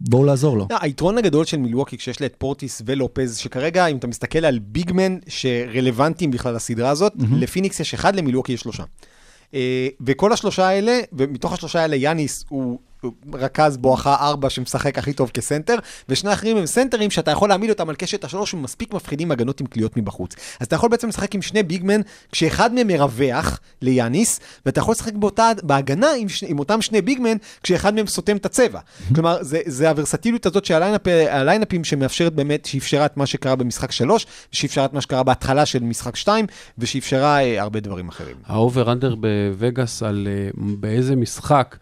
ובואו 0.00 0.24
לעזור 0.24 0.56
לו. 0.56 0.66
לא, 0.70 0.76
היתרון 0.80 1.18
הגדול 1.18 1.44
של 1.44 1.56
מילווקי 1.56 1.96
כשיש 1.96 2.20
לה 2.20 2.26
את 2.26 2.34
פורטיס 2.38 2.82
ולופז, 2.86 3.36
שכרגע, 3.36 3.86
אם 3.86 3.96
אתה 3.96 4.06
מסתכל 4.06 4.44
על 4.44 4.58
ביגמן 4.58 5.18
שרלוונטיים 5.28 6.30
בכלל 6.30 6.54
לסדרה 6.54 6.90
הזאת, 6.90 7.12
לפיניקס 7.40 7.80
יש 7.80 7.94
אחד, 7.94 8.16
למילווקי 8.16 8.52
יש 8.52 8.60
שלושה. 8.60 8.84
אה, 9.54 9.88
וכל 10.00 10.32
השלושה 10.32 10.68
האלה, 10.68 11.00
ומתוך 11.12 11.52
השלושה 11.52 11.80
האלה 11.80 11.96
יאניס 11.96 12.44
הוא 12.48 12.78
רכז 13.32 13.76
בואכה 13.76 14.16
ארבע 14.20 14.50
שמשחק 14.50 14.98
הכי 14.98 15.12
טוב 15.12 15.30
כסנטר, 15.34 15.76
ושני 16.08 16.30
האחרים 16.30 16.56
הם 16.56 16.66
סנטרים 16.66 17.10
שאתה 17.10 17.30
יכול 17.30 17.48
להעמיד 17.48 17.70
אותם 17.70 17.88
על 17.88 17.94
קשת 17.94 18.24
השלוש 18.24 18.54
ומספיק 18.54 18.94
מפחידים 18.94 19.30
הגנות 19.30 19.60
עם 19.60 19.66
קליעות 19.66 19.96
מבחוץ. 19.96 20.34
אז 20.60 20.66
אתה 20.66 20.76
יכול 20.76 20.88
בעצם 20.88 21.08
לשחק 21.08 21.34
עם 21.34 21.42
שני 21.42 21.62
big 21.62 21.79
man, 21.79 22.00
כשאחד 22.32 22.74
מהם 22.74 22.86
מרווח 22.86 23.60
ליאניס, 23.82 24.40
ואתה 24.66 24.80
יכול 24.80 24.92
לשחק 24.92 25.12
באותה, 25.12 25.50
בהגנה 25.62 26.10
עם, 26.18 26.28
ש- 26.28 26.44
עם 26.44 26.58
אותם 26.58 26.82
שני 26.82 27.02
big 27.02 27.17
man, 27.17 27.36
כשאחד 27.62 27.94
מהם 27.94 28.06
סותם 28.06 28.36
את 28.36 28.46
הצבע. 28.46 28.80
כלומר, 29.14 29.38
זה, 29.40 29.60
זה 29.66 29.88
הוורסטיליות 29.88 30.46
הזאת 30.46 30.64
של 30.64 30.74
ה 30.74 30.78
lineup, 30.78 31.06
הליינאפים 31.28 31.84
שמאפשרת 31.84 32.34
באמת, 32.34 32.64
שאפשרה 32.64 33.06
את 33.06 33.16
מה 33.16 33.26
שקרה 33.26 33.56
במשחק 33.56 33.92
שלוש, 33.92 34.26
שאפשרה 34.52 34.84
את 34.84 34.92
מה 34.92 35.00
שקרה 35.00 35.22
בהתחלה 35.22 35.66
של 35.66 35.82
משחק 35.82 36.16
שתיים, 36.16 36.46
ושאפשרה 36.78 37.40
אה, 37.40 37.62
הרבה 37.62 37.80
דברים 37.80 38.08
אחרים. 38.08 38.36
ה 38.46 38.56
over 38.56 38.92
under 38.92 39.14
בווגאס 39.14 40.02
על 40.02 40.28
אה, 40.30 40.48
באיזה 40.56 41.16
משחק 41.16 41.76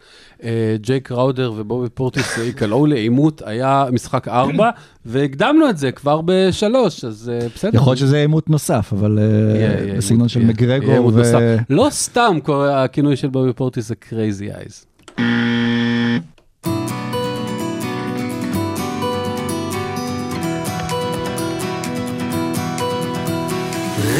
ג'ייק 0.81 1.11
ראודר 1.11 1.53
ובובי 1.55 1.89
פורטיס 1.89 2.37
יקלעו 2.37 2.85
לעימות 2.85 3.41
היה 3.45 3.85
משחק 3.91 4.27
4, 4.27 4.69
והקדמנו 5.05 5.69
את 5.69 5.77
זה 5.77 5.91
כבר 5.91 6.21
בשלוש, 6.25 7.03
אז 7.05 7.31
אה, 7.33 7.47
בסדר. 7.55 7.75
יכול 7.75 7.91
להיות 7.91 7.99
שזה 7.99 8.17
עימות 8.17 8.49
נוסף, 8.49 8.93
אבל 8.93 9.19
אה, 9.19 9.97
בסגנון 9.97 10.27
של 10.27 10.39
יהיה- 10.39 10.45
יהיה 10.47 10.53
מגרגור 10.53 10.93
עימות 10.93 11.13
ו... 11.13 11.17
נוסף. 11.17 11.39
לא 11.69 11.87
סתם 11.91 12.37
קורא- 12.43 12.69
הכינוי 12.71 13.15
של 13.15 13.27
בובי 13.27 13.53
פורטיס 13.53 13.87
זה 13.87 13.95
crazy 14.09 14.55
eyes. 14.55 14.85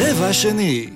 רבע 0.00 0.32
שני. 0.32 0.86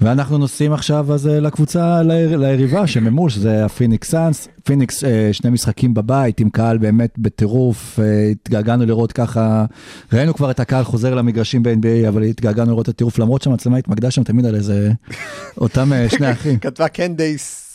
ואנחנו 0.00 0.38
נוסעים 0.38 0.72
עכשיו 0.72 1.12
אז 1.14 1.26
אה, 1.26 1.40
לקבוצה, 1.40 2.02
ל- 2.02 2.36
ליריבה 2.36 2.86
שממול, 2.86 3.30
שזה 3.30 3.64
הפיניקס 3.64 4.10
סאנס. 4.10 4.48
פיניקס, 4.64 5.04
אה, 5.04 5.28
שני 5.32 5.50
משחקים 5.50 5.94
בבית 5.94 6.40
עם 6.40 6.50
קהל 6.50 6.78
באמת 6.78 7.14
בטירוף, 7.18 7.98
אה, 8.02 8.30
התגעגענו 8.30 8.86
לראות 8.86 9.12
ככה, 9.12 9.64
ראינו 10.12 10.34
כבר 10.34 10.50
את 10.50 10.60
הקהל 10.60 10.84
חוזר 10.84 11.14
למגרשים 11.14 11.62
ב-NBA, 11.62 12.08
אבל 12.08 12.22
התגעגענו 12.22 12.70
לראות 12.70 12.84
את 12.84 12.94
הטירוף, 12.94 13.18
למרות 13.18 13.42
שהמצלמה 13.42 13.76
התמקדה 13.76 14.10
שם 14.10 14.22
תמיד 14.22 14.46
על 14.46 14.54
איזה, 14.54 14.92
אותם 15.58 15.92
שני 16.08 16.32
אחים. 16.32 16.58
כתבה 16.64 16.88
קנדייס 16.88 17.69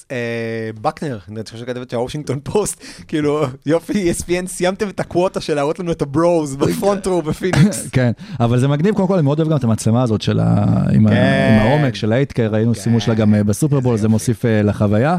בקנר, 0.81 1.19
אני 1.29 1.43
חושב 1.43 1.57
שכתבת 1.57 1.89
של 1.89 1.97
הוושינגטון 1.97 2.39
פוסט, 2.43 2.83
כאילו, 3.07 3.45
יופי, 3.65 4.11
ESPN, 4.11 4.47
סיימתם 4.47 4.89
את 4.89 4.99
ה 4.99 5.06
quota 5.06 5.41
של 5.41 5.53
להראות 5.53 5.79
לנו 5.79 5.91
את 5.91 6.01
ה 6.01 6.12
bros 6.12 6.55
ב 6.55 6.64
front 6.64 7.07
row 7.07 7.21
בפיניקס. 7.21 7.87
כן, 7.91 8.11
אבל 8.39 8.59
זה 8.59 8.67
מגניב, 8.67 8.95
קודם 8.95 9.07
כל, 9.07 9.13
אני 9.13 9.23
מאוד 9.23 9.39
אוהב 9.39 9.51
גם 9.51 9.57
את 9.57 9.63
המצלמה 9.63 10.03
הזאת 10.03 10.21
של. 10.21 10.39
עם. 10.39 11.07
כן. 11.09 11.59
עם 11.61 11.67
העומק 11.67 11.95
של 11.95 12.13
ה 12.13 12.22
8K, 12.22 12.49
ראינו 12.51 12.75
שימוש 12.75 12.99
שלה 12.99 13.13
גם 13.13 13.35
אה, 13.35 13.43
בסופרבול, 13.43 13.97
זה 13.97 14.07
מוסיף 14.07 14.45
אה, 14.45 14.61
לחוויה. 14.61 15.17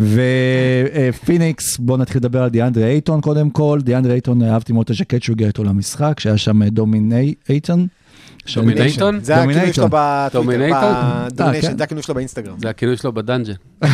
ופיניקס, 0.00 1.78
בואו 1.78 1.98
נתחיל 1.98 2.18
לדבר 2.18 2.42
על 2.42 2.50
דיאנדרי 2.50 2.84
אייטון 2.84 3.20
קודם 3.20 3.50
כל, 3.50 3.80
דיאנדרי 3.82 4.12
אייטון, 4.12 4.42
אה, 4.42 4.52
אהבתי 4.52 4.72
מאוד 4.72 4.84
את 4.84 4.90
הז'קט 4.90 5.22
שהוא 5.22 5.34
הגיע 5.34 5.46
איתו 5.46 5.64
למשחק, 5.64 6.20
שהיה 6.20 6.38
שם 6.38 6.62
אה, 6.62 6.70
DominAyton. 6.70 7.86
DominAyton? 8.54 9.20
זה 9.22 9.36
הכינוי 9.36 9.72
שלו 9.72 9.86
בטוויטר, 9.90 10.74
אה, 10.74 11.28
כן. 11.60 11.76
זה 11.78 11.84
הכינוי 11.84 12.02
שלו 12.02 12.14
באינסטגרם. 12.14 12.56
זה 12.60 12.70
הכינוי 12.70 12.96
שלו 12.96 13.12
ב 13.12 13.16
dungeon. 13.16 13.52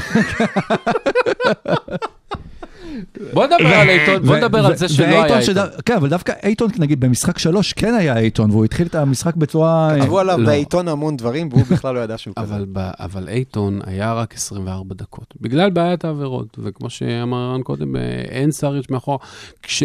בוא 3.33 3.47
נדבר 3.47 3.75
על 3.75 3.89
אייטון, 3.89 4.23
בוא 4.27 4.37
נדבר 4.37 4.67
על 4.67 4.77
זה 4.77 4.89
שלא 4.89 5.05
היה 5.05 5.39
אייטון. 5.39 5.55
כן, 5.85 5.95
אבל 5.95 6.09
דווקא 6.09 6.33
אייטון, 6.43 6.71
נגיד, 6.79 7.01
במשחק 7.01 7.39
שלוש 7.39 7.73
כן 7.73 7.95
היה 7.95 8.17
אייטון, 8.17 8.51
והוא 8.51 8.65
התחיל 8.65 8.87
את 8.87 8.95
המשחק 8.95 9.37
בצורה... 9.37 9.91
כתבו 10.01 10.19
עליו 10.19 10.39
לא. 10.39 10.47
בעיתון 10.47 10.89
המון 10.89 11.17
דברים, 11.17 11.49
והוא 11.53 11.63
בכלל 11.71 11.95
לא 11.95 12.01
ידע 12.01 12.19
שהוא 12.19 12.35
כזה. 12.39 12.57
אבל, 13.01 13.29
אייטון 13.29 13.81
היה 13.85 14.13
רק 14.13 14.35
24 14.35 14.95
דקות, 14.95 15.35
בגלל 15.41 15.71
בעיית 15.71 16.05
העבירות, 16.05 16.59
וכמו 16.63 16.91
שאמר 16.91 17.53
רן 17.55 17.63
קודם, 17.63 17.97
אה, 17.97 18.03
אין 18.29 18.51
סאריץ' 18.51 18.91
מאחור. 18.91 19.19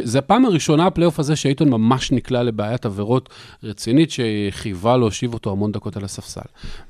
זה 0.03 0.19
הפעם 0.19 0.45
הראשונה 0.45 0.85
הפלייאוף 0.87 1.19
הזה 1.19 1.35
שאייטון 1.35 1.69
ממש 1.69 2.11
נקלע 2.11 2.43
לבעיית 2.43 2.85
עבירות 2.85 3.29
רצינית, 3.63 4.09
שחייבה 4.11 4.97
להושיב 4.97 5.33
אותו 5.33 5.51
המון 5.51 5.71
דקות 5.71 5.97
על 5.97 6.03
הספסל. 6.03 6.41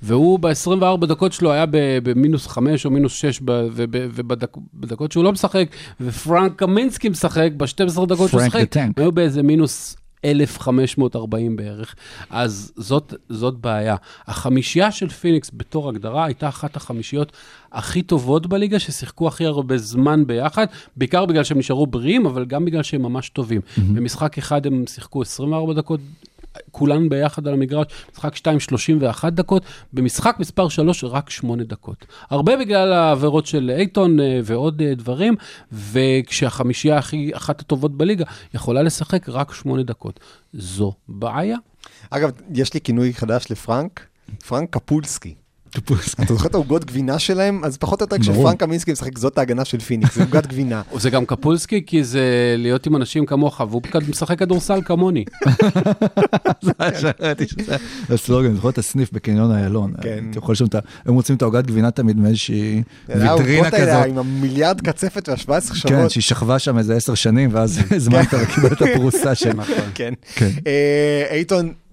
והוא 0.01 0.39
ב-24 0.39 1.05
דקות 1.05 1.33
שלו 1.33 1.51
היה 1.51 1.65
ב- 1.65 1.97
במינוס 2.03 2.47
5 2.47 2.85
או 2.85 2.91
מינוס 2.91 3.13
6, 3.13 3.41
ובדקות 3.45 5.11
שהוא 5.11 5.23
לא 5.23 5.31
משחק, 5.31 5.65
ופרנק 6.07 6.55
קמינסקי 6.55 7.09
משחק, 7.09 7.49
ב-12 7.57 8.05
דקות 8.05 8.29
שהוא 8.29 8.41
tank. 8.75 8.93
היו 8.97 9.11
באיזה 9.11 9.43
מינוס 9.43 9.95
1540 10.25 11.55
בערך, 11.55 11.95
אז 12.29 12.71
זאת, 12.75 13.13
זאת 13.29 13.53
בעיה. 13.53 13.95
החמישייה 14.27 14.91
של 14.91 15.09
פיניקס 15.09 15.51
בתור 15.53 15.89
הגדרה 15.89 16.25
הייתה 16.25 16.49
אחת 16.49 16.75
החמישיות 16.75 17.31
הכי 17.71 18.01
טובות 18.01 18.47
בליגה, 18.47 18.79
ששיחקו 18.79 19.27
הכי 19.27 19.45
הרבה 19.45 19.77
זמן 19.77 20.27
ביחד, 20.27 20.65
בעיקר 20.95 21.25
בגלל 21.25 21.43
שהם 21.43 21.57
נשארו 21.57 21.87
בריאים, 21.87 22.25
אבל 22.25 22.45
גם 22.45 22.65
בגלל 22.65 22.83
שהם 22.83 23.01
ממש 23.01 23.29
טובים. 23.29 23.61
Mm-hmm. 23.61 23.81
במשחק 23.95 24.37
אחד 24.37 24.65
הם 24.65 24.83
שיחקו 24.87 25.21
24 25.21 25.73
דקות. 25.73 25.99
כולן 26.71 27.09
ביחד 27.09 27.47
על 27.47 27.53
המגרש, 27.53 27.85
משחק 28.13 28.35
2, 28.35 28.59
31 28.59 29.33
דקות, 29.33 29.63
במשחק 29.93 30.35
מספר 30.39 30.69
3, 30.69 31.03
רק 31.03 31.29
8 31.29 31.63
דקות. 31.63 32.05
הרבה 32.29 32.57
בגלל 32.57 32.93
העבירות 32.93 33.45
של 33.45 33.71
אייטון 33.77 34.19
אה, 34.19 34.39
ועוד 34.43 34.81
אה, 34.81 34.95
דברים, 34.95 35.35
וכשהחמישייה 35.71 36.97
הכי, 36.97 37.31
אחת 37.35 37.61
הטובות 37.61 37.97
בליגה, 37.97 38.25
יכולה 38.53 38.81
לשחק 38.81 39.29
רק 39.29 39.53
8 39.53 39.83
דקות. 39.83 40.19
זו 40.53 40.93
בעיה. 41.07 41.57
אגב, 42.09 42.31
יש 42.53 42.73
לי 42.73 42.81
כינוי 42.81 43.13
חדש 43.13 43.51
לפרנק, 43.51 44.07
פרנק 44.47 44.69
קפולסקי. 44.69 45.35
אתה 46.21 46.33
זוכר 46.33 46.47
את 46.47 46.53
העוגות 46.53 46.85
גבינה 46.85 47.19
שלהם? 47.19 47.63
אז 47.63 47.77
פחות 47.77 48.01
או 48.01 48.03
יותר. 48.03 48.19
כשפרנק 48.19 48.59
קמינסקי 48.59 48.91
משחק, 48.91 49.17
זאת 49.17 49.37
ההגנה 49.37 49.65
של 49.65 49.79
פיניקס, 49.79 50.15
זה 50.15 50.23
עוגת 50.23 50.47
גבינה. 50.47 50.81
זה 50.97 51.09
גם 51.09 51.25
קפולסקי, 51.25 51.83
כי 51.85 52.03
זה 52.03 52.21
להיות 52.57 52.87
עם 52.87 52.95
אנשים 52.95 53.25
כמוך, 53.25 53.61
והוא 53.69 53.81
משחק 54.09 54.39
כדורסל 54.39 54.79
כמוני. 54.85 55.25
הסלוגן, 58.09 58.55
זוכר 58.55 58.69
את 58.69 58.77
הסניף 58.77 59.13
בקניון 59.13 59.51
איילון. 59.51 59.93
כן. 60.01 60.25
הם 61.05 61.13
מוצאים 61.13 61.37
את 61.37 61.41
העוגת 61.41 61.65
גבינה 61.65 61.91
תמיד 61.91 62.17
מאיזושהי 62.17 62.83
ויטרינה 63.09 63.31
העוגות 63.31 63.73
האלה 63.73 64.01
כזאת. 64.01 64.09
עם 64.09 64.17
המיליארד 64.17 64.81
קצפת 64.81 65.29
וה-17 65.29 65.47
כן, 65.47 65.75
שעות. 65.75 66.11
שהיא 66.11 66.23
שכבה 66.23 66.59
שם 66.59 66.77
איזה 66.77 66.95
עשר 66.95 67.15
שנים, 67.15 67.49
ואז 67.53 67.79
הזמנת 67.95 68.33
וקיבל 68.33 68.73
את 68.73 68.81
הפרוסה 68.81 69.35
שלה. 69.35 69.63
כן. 69.93 70.13
כן. 70.35 70.49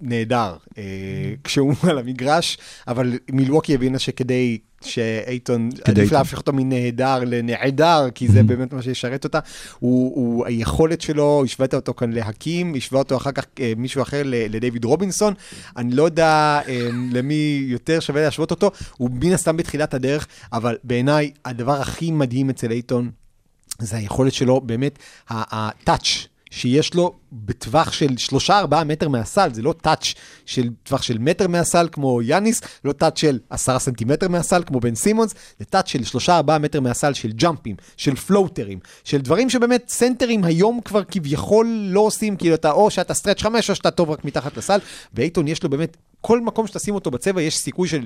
נהדר 0.01 0.55
אה, 0.77 0.83
כשהוא 1.43 1.75
על 1.89 1.97
המגרש, 1.97 2.57
אבל 2.87 3.13
מילווקי 3.31 3.75
הבינה 3.75 3.99
שכדי 3.99 4.57
שאייטון, 4.81 5.69
עדיף. 5.83 6.11
להפוך 6.11 6.39
אותו 6.39 6.53
מנהדר 6.53 7.19
לנעדר, 7.19 8.07
כי 8.15 8.27
זה 8.27 8.43
באמת 8.43 8.73
מה 8.73 8.81
שישרת 8.81 9.23
אותה. 9.23 9.39
הוא, 9.79 10.15
הוא, 10.15 10.45
היכולת 10.45 11.01
שלו, 11.01 11.41
השווית 11.45 11.73
אותו 11.73 11.93
כאן 11.93 12.13
להקים, 12.13 12.75
השווה 12.75 12.99
אותו 12.99 13.17
אחר 13.17 13.31
כך 13.31 13.45
אה, 13.59 13.73
מישהו 13.77 14.01
אחר 14.01 14.21
ל- 14.25 14.55
לדייוויד 14.55 14.85
רובינסון. 14.85 15.33
אני 15.77 15.91
לא 15.91 16.03
יודע 16.03 16.59
אה, 16.67 16.89
למי 17.11 17.65
יותר 17.67 17.99
שווה 17.99 18.21
להשוות 18.21 18.51
אותו, 18.51 18.71
הוא 18.97 19.09
מן 19.13 19.31
הסתם 19.31 19.57
בתחילת 19.57 19.93
הדרך, 19.93 20.27
אבל 20.53 20.77
בעיניי 20.83 21.31
הדבר 21.45 21.81
הכי 21.81 22.11
מדהים 22.11 22.49
אצל 22.49 22.71
אייטון 22.71 23.11
זה 23.79 23.97
היכולת 23.97 24.33
שלו, 24.33 24.61
באמת, 24.61 24.99
ה 25.29 25.45
touch 25.45 26.27
שיש 26.55 26.93
לו 26.93 27.13
בטווח 27.31 27.91
של 27.91 28.09
3-4 28.47 28.83
מטר 28.85 29.09
מהסל, 29.09 29.53
זה 29.53 29.61
לא 29.61 29.73
touch 29.81 30.13
של 30.45 30.69
טווח 30.83 31.01
של 31.01 31.17
מטר 31.17 31.47
מהסל 31.47 31.87
כמו 31.91 32.21
יאניס, 32.21 32.61
לא 32.85 32.91
touch 32.91 33.17
של 33.17 33.39
10 33.49 33.79
סנטימטר 33.79 34.27
מהסל 34.27 34.63
כמו 34.65 34.79
בן 34.79 34.95
סימונס, 34.95 35.35
זה 35.59 35.65
touch 35.65 35.87
של 35.87 36.19
3-4 36.27 36.57
מטר 36.59 36.79
מהסל 36.79 37.13
של 37.13 37.31
ג'אמפים, 37.31 37.75
של 37.97 38.15
פלוטרים, 38.15 38.79
של 39.03 39.21
דברים 39.21 39.49
שבאמת 39.49 39.85
סנטרים 39.89 40.43
היום 40.43 40.79
כבר 40.85 41.03
כביכול 41.03 41.67
לא 41.67 41.99
עושים, 41.99 42.37
כאילו 42.37 42.55
אתה 42.55 42.71
או 42.71 42.91
שאתה 42.91 43.13
stretch 43.13 43.41
5 43.41 43.69
או 43.69 43.75
שאתה 43.75 43.91
טוב 43.91 44.09
רק 44.09 44.25
מתחת 44.25 44.57
לסל, 44.57 44.79
ואייטון 45.13 45.47
יש 45.47 45.63
לו 45.63 45.69
באמת, 45.69 45.97
כל 46.21 46.41
מקום 46.41 46.67
שתשים 46.67 46.95
אותו 46.95 47.11
בצבע 47.11 47.41
יש 47.41 47.57
סיכוי 47.57 47.87
של 47.87 48.05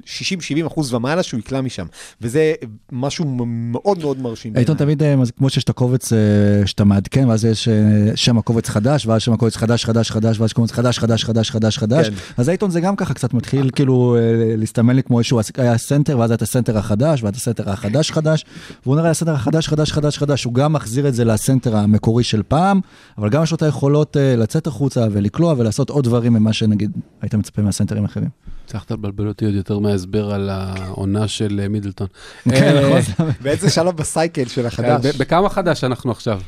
60-70 0.63 0.67
אחוז 0.67 0.93
ומעלה 0.93 1.23
שהוא 1.23 1.39
יקלע 1.39 1.61
משם, 1.61 1.85
וזה 2.21 2.53
משהו 2.91 3.25
מאוד 3.25 3.99
מאוד 3.99 4.21
מרשים. 4.21 4.53
בעיניי. 4.53 4.75
תמיד, 4.75 5.03
אה, 5.03 5.15
כמו 5.37 5.49
שיש 5.49 5.63
את 5.63 5.69
הקובץ 5.69 6.13
אה, 6.13 6.17
שאתה 6.65 6.83
מעדכן, 6.83 7.29
ואז 7.29 7.45
יש 7.45 7.67
אה, 7.67 7.75
שם 8.15 8.37
הקובץ 8.37 8.69
חדש, 8.69 9.05
ואז 9.05 9.21
שם 9.21 9.33
הקובץ 9.33 9.55
חדש, 9.55 9.85
חדש, 9.85 10.11
חדש, 10.11 10.39
ואז 10.39 10.53
קובץ 10.53 10.71
חדש, 10.71 10.99
חדש, 10.99 11.23
חדש, 11.23 11.51
חדש, 11.51 11.77
חדש. 11.77 12.09
כן. 12.09 12.15
אז 12.37 12.49
אייטון 12.49 12.71
זה 12.71 12.81
גם 12.81 12.95
ככה 12.95 13.13
קצת 13.13 13.33
מתחיל 13.33 13.69
כאילו 13.75 14.17
להסתמן 14.57 14.95
לי 14.95 15.03
כמו 15.03 15.19
איזשהו, 15.19 15.39
היה 15.57 15.77
סנטר, 15.77 16.19
ואז 16.19 16.31
היה 16.31 16.35
את 16.35 16.41
הסנטר 16.41 16.77
החדש, 16.77 17.23
ואז 17.23 17.35
הסנטר 17.35 17.69
החדש 17.69 18.11
חדש, 18.11 18.45
והוא 18.85 18.95
נראה 18.95 19.09
הסנטר 19.09 19.33
החדש, 19.33 19.67
חדש, 19.67 19.91
חדש, 19.91 20.17
חדש, 20.17 20.43
הוא 20.43 20.53
גם 20.53 20.73
מחזיר 20.73 21.07
את 21.07 21.13
זה 21.13 21.25
לסנטר 21.25 21.75
המקורי 21.75 22.23
של 22.23 22.43
פעם, 22.47 22.79
אבל 23.17 23.29
גם 23.29 23.43
יש 23.43 23.51
לו 23.51 23.55
את 23.55 23.61
היכולות 23.61 24.17
לצאת 24.19 24.67
החוצה 24.67 25.07
ולקלוע 25.11 25.55
ולעשות 25.57 25.89
עוד 25.89 26.03
דברים 26.03 26.33
ממה 26.33 26.53
שנגיד 26.53 26.91
היית 27.21 27.35
מצפה 27.35 27.61
מהסנטרים 27.61 28.05
האחרים. 28.09 28.29
הצלחת 28.65 28.91
לבלבל 28.91 29.27
אותי 29.27 29.45
עוד 29.45 29.53
יותר 29.53 29.79
מההסבר 29.79 30.31
על 30.31 30.49
העונה 30.49 31.27
של 31.27 31.59
אה, 31.63 31.67
מידלטון. 31.67 32.07
כן, 32.49 32.75
אה, 32.77 32.99
נכון. 32.99 33.25
באיזה 33.41 33.69
שלב 33.69 33.97
בסייקל 33.97 34.45
של 34.45 34.65
החדש? 34.65 35.05
ב- 35.15 35.19
בכמה 35.19 35.49
חדש 35.49 35.83
אנחנו 35.83 36.11
עכשיו? 36.11 36.41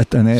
אתה 0.00 0.22
נ- 0.22 0.28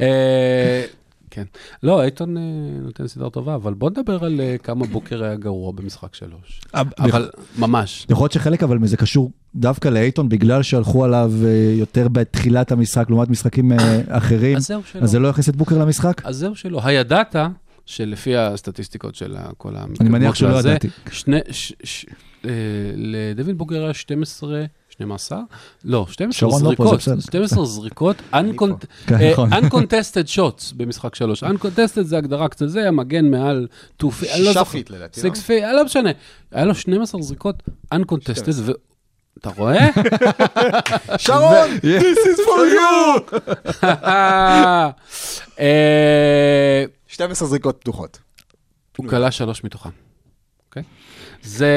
אה, 0.00 0.84
כן. 1.30 1.44
לא, 1.82 2.02
אייטון 2.02 2.36
אה, 2.36 2.42
נותן 2.82 3.06
סדרה 3.06 3.30
טובה, 3.30 3.54
אבל 3.54 3.74
בוא 3.74 3.90
נדבר 3.90 4.24
על 4.24 4.40
אה, 4.40 4.56
כמה 4.62 4.86
בוקר 4.86 5.24
היה 5.24 5.34
גרוע 5.36 5.72
במשחק 5.72 6.14
שלוש. 6.14 6.60
אבל 6.74 7.30
ממש. 7.58 8.06
יכול 8.10 8.24
להיות 8.24 8.32
שחלק 8.32 8.62
אבל 8.62 8.78
מזה 8.78 8.96
קשור 8.96 9.30
דווקא 9.54 9.88
לאייטון, 9.88 10.28
בגלל 10.28 10.62
שהלכו 10.62 11.04
עליו 11.04 11.32
אה, 11.44 11.48
יותר 11.78 12.08
בתחילת 12.08 12.72
המשחק 12.72 13.10
לעומת 13.10 13.28
משחקים 13.28 13.72
אה, 13.72 14.00
אחרים, 14.08 14.56
אז 14.56 14.66
זהו 14.66 14.80
שלא. 14.92 15.02
אז 15.02 15.10
זה 15.10 15.18
לא 15.18 15.28
יכניס 15.28 15.48
את 15.48 15.56
בוקר 15.56 15.78
למשחק? 15.78 16.22
אז 16.26 16.36
זהו 16.36 16.54
שלא. 16.56 16.80
הידעת 16.84 17.36
שלפי 17.86 18.36
הסטטיסטיקות 18.36 19.14
של 19.14 19.36
כל 19.58 19.76
המתקדמות 19.76 20.00
אני 20.00 20.08
מניח 20.08 20.34
שלא 20.34 20.58
ידעתי. 20.58 20.88
שני, 21.10 21.38
ש, 21.50 21.72
ש, 21.84 22.06
אה, 22.44 22.50
לדווין 22.96 23.58
בוקר 23.58 23.84
היה 23.84 23.94
12, 23.94 24.64
12? 24.90 25.38
לא, 25.84 26.06
12 26.10 26.38
שרון 26.38 26.62
לא 26.64 26.74
פה, 26.76 26.84
זה 26.84 26.90
זריקות. 26.90 26.98
בסדר. 26.98 27.20
12 27.20 27.64
זריקות, 27.74 28.16
כן, 28.16 29.14
אה, 29.14 29.32
נכון. 29.32 29.52
uncontested 29.58 30.28
shots 30.36 30.74
במשחק 30.76 31.14
3. 31.14 31.44
uncontested 31.44 32.02
זה 32.02 32.18
הגדרה 32.18 32.48
קצת 32.48 32.68
זה, 32.68 32.88
המגן 32.88 33.30
מעל 33.30 33.66
2 33.96 34.12
feet, 34.12 34.34
אני 34.34 34.44
לא 34.44 34.52
זוכר. 34.52 34.70
feet 34.70 34.90
לדעתי, 34.90 35.20
לא? 35.28 35.34
6 35.34 35.40
feet, 35.50 35.72
לא 35.76 35.84
משנה. 35.84 36.10
היה 36.52 36.64
לו 36.64 36.74
12 36.74 37.22
זריקות 37.22 37.62
uncontested, 37.94 38.52
ו... 38.54 38.72
אתה 39.38 39.50
רואה? 39.56 39.88
שרון, 41.18 41.68
this 41.82 42.18
is 42.26 42.38
for 42.46 42.64
you! 42.74 43.20
אה, 47.14 47.26
12 47.26 47.48
זריקות 47.48 47.76
פתוחות. 47.80 48.18
הוא 48.96 49.08
כלה 49.08 49.30
שלוש 49.30 49.64
מתוכם, 49.64 49.90
אוקיי? 50.68 50.82
זה 51.42 51.70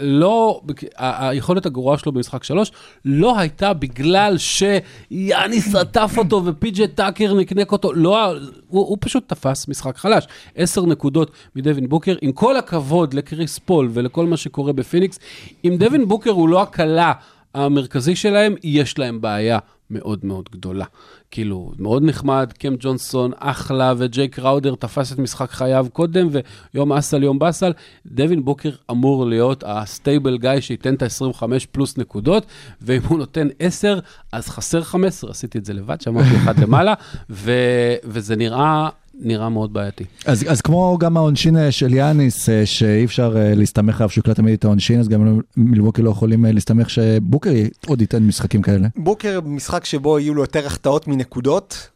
לא, 0.00 0.60
היכולת 0.96 1.66
הגרועה 1.66 1.98
שלו 1.98 2.12
במשחק 2.12 2.44
שלוש 2.44 2.72
לא 3.04 3.38
הייתה 3.38 3.72
בגלל 3.72 4.36
שיאניס 4.38 5.74
עטף 5.74 6.14
אותו 6.16 6.44
ופי.ג'י 6.44 6.88
טאקר 6.88 7.34
נקנק 7.34 7.72
אותו, 7.72 7.92
לא, 7.92 8.32
הוא, 8.68 8.88
הוא 8.88 8.98
פשוט 9.00 9.28
תפס 9.28 9.68
משחק 9.68 9.96
חלש. 9.96 10.26
עשר 10.54 10.86
נקודות 10.86 11.30
מדווין 11.56 11.88
בוקר, 11.88 12.16
עם 12.20 12.32
כל 12.32 12.56
הכבוד 12.56 13.14
לקריס 13.14 13.58
פול 13.58 13.90
ולכל 13.92 14.26
מה 14.26 14.36
שקורה 14.36 14.72
בפיניקס, 14.72 15.18
אם 15.64 15.76
דווין 15.78 16.08
בוקר 16.08 16.30
הוא 16.30 16.48
לא 16.48 16.62
הקלע 16.62 17.12
המרכזי 17.54 18.16
שלהם, 18.16 18.54
יש 18.62 18.98
להם 18.98 19.20
בעיה 19.20 19.58
מאוד 19.90 20.24
מאוד 20.24 20.48
גדולה. 20.52 20.84
כאילו, 21.30 21.72
מאוד 21.78 22.02
נחמד, 22.02 22.52
קם 22.58 22.74
ג'ונסון, 22.78 23.30
אחלה, 23.38 23.94
וג'יי 23.98 24.38
קראודר 24.38 24.74
תפס 24.74 25.12
את 25.12 25.18
משחק 25.18 25.50
חייו 25.50 25.86
קודם, 25.92 26.28
ויום 26.74 26.92
עסל, 26.92 27.22
יום 27.22 27.38
בסל. 27.38 27.72
דווין 28.06 28.44
בוקר 28.44 28.70
אמור 28.90 29.26
להיות 29.26 29.64
ה 29.66 29.76
stable 29.76 30.38
guy 30.38 30.60
שייתן 30.60 30.94
את 30.94 31.02
ה-25 31.02 31.42
פלוס 31.72 31.98
נקודות, 31.98 32.46
ואם 32.82 33.00
הוא 33.08 33.18
נותן 33.18 33.48
10, 33.58 33.98
אז 34.32 34.48
חסר 34.48 34.82
15, 34.82 35.30
עשיתי 35.30 35.58
את 35.58 35.64
זה 35.64 35.72
לבד, 35.72 36.00
שמתי 36.00 36.36
אחד 36.36 36.58
למעלה, 36.58 36.94
ו- 37.30 37.94
וזה 38.04 38.36
נראה... 38.36 38.88
נראה 39.20 39.48
מאוד 39.48 39.72
בעייתי. 39.72 40.04
אז, 40.26 40.44
אז 40.48 40.60
כמו 40.60 40.96
גם 41.00 41.16
העונשין 41.16 41.56
אה, 41.56 41.72
של 41.72 41.94
יאניס, 41.94 42.48
אה, 42.48 42.66
שאי 42.66 43.04
אפשר 43.04 43.34
אה, 43.36 43.54
להסתמך 43.54 43.96
עליו 43.96 44.10
שהוא 44.10 44.22
יקלע 44.22 44.34
תמיד 44.34 44.52
את 44.54 44.64
העונשין, 44.64 45.00
אז 45.00 45.08
גם 45.08 45.40
מלווקי 45.56 46.02
לא 46.02 46.10
יכולים 46.10 46.44
להסתמך 46.44 46.90
שבוקר 46.90 47.50
עוד 47.86 48.00
ייתן 48.00 48.22
משחקים 48.22 48.62
כאלה. 48.62 48.88
בוקר, 48.96 49.40
משחק 49.44 49.84
שבו 49.84 50.18
יהיו 50.18 50.34
לו 50.34 50.42
יותר 50.42 50.66
החטאות 50.66 51.08
מנקודות, 51.08 51.88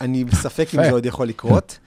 אני 0.00 0.24
בספק 0.28 0.68
אם. 0.74 0.82
זה 0.84 0.90
עוד 0.90 1.06
יכול 1.06 1.28
לקרות. 1.28 1.78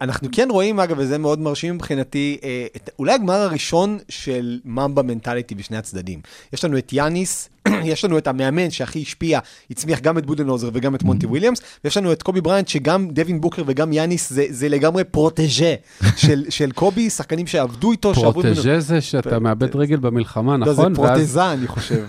אנחנו 0.00 0.28
כן 0.32 0.48
רואים, 0.50 0.80
אגב, 0.80 0.96
וזה 0.98 1.18
מאוד 1.18 1.40
מרשים 1.40 1.74
מבחינתי, 1.74 2.36
את- 2.76 2.90
אולי 2.98 3.12
הגמר 3.14 3.34
הראשון 3.34 3.98
של 4.08 4.58
ממבה 4.64 5.02
מנטליטי 5.02 5.54
בשני 5.54 5.76
הצדדים. 5.76 6.20
יש 6.52 6.64
לנו 6.64 6.78
את 6.78 6.92
יאניס, 6.92 7.48
יש 7.84 8.04
לנו 8.04 8.18
את 8.18 8.26
המאמן 8.26 8.70
שהכי 8.70 9.02
השפיע, 9.02 9.38
הצמיח 9.70 10.00
גם 10.00 10.18
את 10.18 10.26
בודנוזר 10.26 10.70
וגם 10.72 10.94
את 10.94 11.02
מונטי 11.02 11.26
וויליאמס, 11.26 11.60
ויש 11.84 11.96
לנו 11.96 12.12
את 12.12 12.22
קובי 12.22 12.40
בריינט, 12.40 12.68
שגם 12.68 13.08
דווין 13.10 13.40
בוקר 13.40 13.62
וגם 13.66 13.92
יאניס 13.92 14.30
זה, 14.32 14.44
זה 14.50 14.68
לגמרי 14.68 15.04
protégé 15.04 15.74
של, 16.16 16.44
של 16.48 16.72
קובי, 16.72 17.10
שחקנים 17.10 17.46
שעבדו 17.46 17.92
איתו, 17.92 18.12
ממנו. 18.16 18.32
פרוטג'ה 18.32 18.80
זה 18.80 19.00
שאתה 19.00 19.38
מאבד 19.38 19.76
רגל 19.76 19.96
במלחמה, 19.96 20.56
לא, 20.56 20.66
זה 20.66 20.72
נכון? 20.72 20.92
ואז- 20.98 21.16
פרוטזה, 21.18 21.52
אני 21.52 21.66
חושב. 21.66 22.04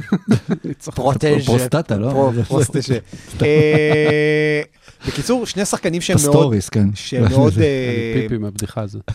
protégé. 0.95 1.39
פרוסטטה, 1.45 1.97
לא? 1.97 2.09
פרו- 2.09 2.31
פרוסטג'ה. 2.47 2.95
אה, 3.41 4.61
בקיצור, 5.07 5.45
שני 5.45 5.65
שחקנים 5.65 6.01
שהם 6.01 6.17
מאוד... 6.23 6.29
פסטוריס, 6.35 6.69
כן. 6.69 6.87
שהם 6.95 7.29
מאוד... 7.29 7.53
אני 7.57 7.63
אה, 7.65 8.21
פיפי 8.21 8.37
מהבדיחה 8.37 8.81
הזאת. 8.81 9.11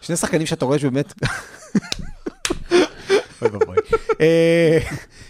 שני 0.00 0.16
שחקנים 0.16 0.46
שאתה 0.46 0.64
רואה 0.64 0.78
שבאמת... 0.78 1.14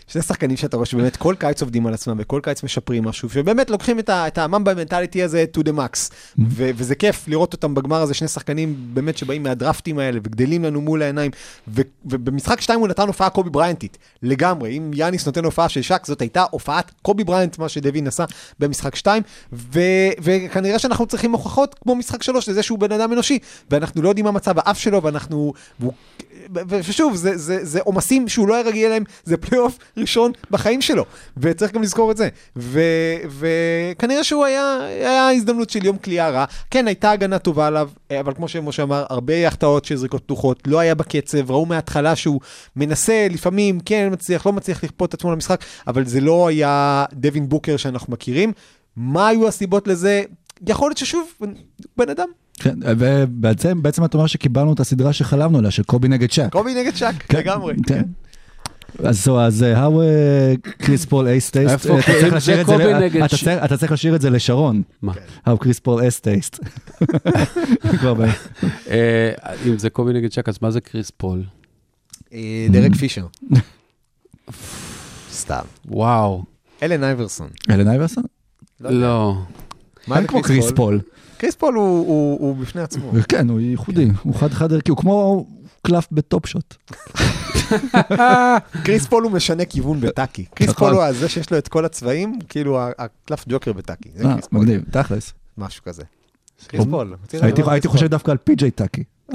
שני 0.07 0.23
שחקנים 0.23 0.57
שאתה 0.57 0.77
רואה 0.77 0.87
שבאמת 0.87 1.17
כל 1.17 1.35
קיץ 1.39 1.63
עובדים 1.63 1.87
על 1.87 1.95
עצמם 1.95 2.17
וכל 2.19 2.41
קיץ 2.43 2.63
משפרים 2.63 3.05
משהו, 3.05 3.31
שבאמת 3.31 3.71
לוקחים 3.71 3.99
את, 3.99 4.09
ה, 4.09 4.27
את 4.27 4.39
הממבה 4.39 4.75
מנטליטי 4.75 5.23
הזה 5.23 5.45
to 5.57 5.61
the 5.61 5.73
max. 5.73 6.13
ו, 6.39 6.71
וזה 6.77 6.95
כיף 6.95 7.29
לראות 7.29 7.53
אותם 7.53 7.75
בגמר 7.75 8.03
הזה, 8.03 8.15
שני 8.15 8.29
שחקנים 8.29 8.77
באמת 8.95 9.19
שבאים 9.19 9.43
מהדרפטים 9.43 9.99
האלה 9.99 10.21
וגדלים 10.23 10.65
לנו 10.65 10.81
מול 10.81 11.03
העיניים. 11.03 11.31
ו, 11.69 11.83
ובמשחק 12.07 12.61
שתיים 12.61 12.81
הוא 12.81 12.89
נתן 12.89 13.07
הופעה 13.07 13.31
קובי 13.31 13.51
בריינטית, 13.51 13.99
לגמרי. 14.23 14.79
אם 14.79 14.91
יאניס 14.95 15.27
נותן 15.27 15.45
הופעה 15.45 15.69
של 15.69 15.83
שק, 15.83 16.03
זאת 16.07 16.21
הייתה 16.21 16.45
הופעת 16.51 16.91
קובי 17.03 17.25
בריינט, 17.25 17.59
מה 17.59 17.69
שדווין 17.69 18.07
עשה 18.07 18.25
במשחק 18.59 18.95
שתיים. 18.95 19.23
ו, 19.53 19.81
וכנראה 20.23 20.79
שאנחנו 20.79 21.07
צריכים 21.07 21.33
הוכחות 21.33 21.75
כמו 21.83 21.95
משחק 21.95 22.23
שלוש 22.23 22.49
לזה 22.49 22.63
שהוא 22.63 22.79
בן 22.79 22.93
אדם 22.93 23.13
אנושי, 23.13 23.39
ואנחנו 23.71 24.03
לא 24.03 24.09
יודעים 24.09 24.25
מה 24.25 24.31
מצב 24.31 24.55
האף 24.57 24.79
שלו, 24.79 25.03
ואנחנו... 25.03 25.53
והוא, 25.81 25.93
ושוב, 26.69 27.15
זה 27.45 27.81
עומסים 27.81 28.29
שהוא 28.29 28.49
לא 28.49 28.55
היה 28.55 28.65
רגיל 28.65 28.87
אליהם, 28.87 29.05
זה 29.25 29.37
פלייאוף 29.37 29.79
ראשון 29.97 30.33
בחיים 30.51 30.83
שלו, 30.83 31.05
וצריך 31.37 31.73
גם 31.73 31.83
לזכור 31.83 32.11
את 32.11 32.17
זה. 32.17 32.29
ו- 32.57 32.81
וכנראה 33.39 34.25
שהוא 34.25 34.45
היה, 34.45 34.79
היה 34.83 35.31
הזדמנות 35.31 35.71
של 35.71 35.85
יום 35.85 35.97
כליאה 35.97 36.31
רע. 36.31 36.45
כן, 36.71 36.87
הייתה 36.87 37.11
הגנה 37.11 37.39
טובה 37.39 37.67
עליו, 37.67 37.91
אבל 38.21 38.35
כמו 38.35 38.49
שמשה 38.49 38.83
אמר, 38.83 39.05
הרבה 39.11 39.49
החטאות 39.49 39.85
של 39.85 39.97
זריקות 39.97 40.23
פתוחות, 40.23 40.63
לא 40.67 40.79
היה 40.79 40.95
בקצב, 40.95 41.51
ראו 41.51 41.67
מההתחלה 41.67 42.17
שהוא 42.17 42.41
מנסה, 42.77 43.27
לפעמים 43.31 43.81
כן 43.81 44.09
מצליח, 44.13 44.47
לא 44.47 44.53
מצליח 44.53 44.85
לכפות 44.85 45.09
את 45.09 45.15
עצמו 45.15 45.33
למשחק, 45.33 45.65
אבל 45.87 46.05
זה 46.05 46.21
לא 46.21 46.49
היה 46.49 47.05
דווין 47.13 47.49
בוקר 47.49 47.77
שאנחנו 47.77 48.13
מכירים. 48.13 48.53
מה 48.97 49.29
היו 49.29 49.49
הסיבות 49.49 49.89
לזה? 49.89 50.23
יכול 50.69 50.89
להיות 50.89 50.99
ששוב, 50.99 51.33
בן 51.97 52.09
אדם. 52.11 52.29
כן, 52.59 52.75
ובעצם 52.83 53.83
בעצם 53.83 54.05
אתה 54.05 54.17
אומר 54.17 54.27
שקיבלנו 54.27 54.73
את 54.73 54.81
הסדרה 54.81 55.13
שחלמנו 55.13 55.59
עליה, 55.59 55.71
של 55.71 55.83
קובי 55.83 56.09
נגד 56.09 56.31
שק. 56.31 56.49
קובי 56.53 56.75
נגד 56.75 56.97
שק, 56.97 57.13
כן, 57.29 57.39
לגמרי. 57.39 57.75
כן. 57.87 58.03
אז 58.99 59.29
אז 59.29 59.63
אה, 59.63 59.87
how 59.89 59.93
קריס 60.79 61.05
פול 61.05 61.27
ass 61.29 61.51
taste? 61.51 61.75
אתה 61.75 61.83
צריך 61.89 62.29
זה 62.29 62.37
לשיר 62.37 64.15
את 64.17 64.21
זה, 64.21 64.29
זה 64.29 64.31
לשרון, 64.31 64.83
מה? 65.03 65.13
how 65.49 65.57
קריס 65.61 65.79
פול 65.81 66.03
ass 66.03 66.21
taste. 66.21 66.59
אם 69.67 69.79
זה 69.79 69.91
קובי 69.91 70.13
נגד 70.13 70.33
שק, 70.33 70.49
אז 70.49 70.59
מה 70.63 70.71
זה 70.71 70.81
קריס 70.81 71.11
פול? 71.17 71.43
אה, 72.33 72.67
דרק 72.71 72.95
פישר. 72.95 73.27
סתם. 75.33 75.63
וואו. 75.89 76.43
אלן 76.83 77.05
אייברסון. 77.05 77.49
אלן 77.71 77.89
אייברסון? 77.89 78.25
לא. 78.81 79.35
מה 80.07 80.15
אין 80.17 80.23
זה 80.23 80.29
כמו 80.29 80.43
קריס 80.43 80.71
פול. 80.77 81.01
קריס 81.37 81.55
פול 81.55 81.75
הוא- 81.75 81.85
הוא 82.07 82.39
הוא 82.41 82.57
בפני 82.57 82.83
עצמו. 82.83 83.13
כן, 83.29 83.49
הוא 83.51 83.61
ייחודי, 83.61 84.09
הוא 84.23 84.35
חד 84.35 84.53
חד 84.53 84.73
ערכי, 84.73 84.91
הוא 84.91 84.99
כמו 84.99 85.47
קלף 85.87 86.09
בטופ 86.13 86.47
שוט. 86.47 86.75
קריס 88.85 89.07
פול 89.07 89.23
הוא 89.25 89.33
משנה 89.33 89.65
כיוון 89.65 90.01
בטאקי. 90.01 90.45
קריס 90.55 90.71
נכון. 90.71 90.89
פול 90.89 90.97
הוא 90.97 91.05
הזה 91.05 91.29
שיש 91.29 91.51
לו 91.51 91.59
את 91.59 91.69
כל 91.69 91.85
הצבעים, 91.85 92.39
כאילו 92.49 92.79
הקלף 92.99 93.45
ג'וקר 93.49 93.73
בטאקי. 93.73 94.09
זה 94.17 94.25
אה, 94.29 94.33
קריס 94.35 94.47
פול, 94.47 94.61
מגניב, 94.61 94.83
תכלס. 94.91 95.33
משהו 95.59 95.83
כזה. 95.85 96.03
קריס 96.67 96.85
פול. 96.91 97.15
הייתי 97.71 97.89
חושב. 97.89 98.07
דווקא 98.07 98.31
על 98.31 98.37
פי.ג'יי 98.37 98.71
טאקי. 98.71 99.05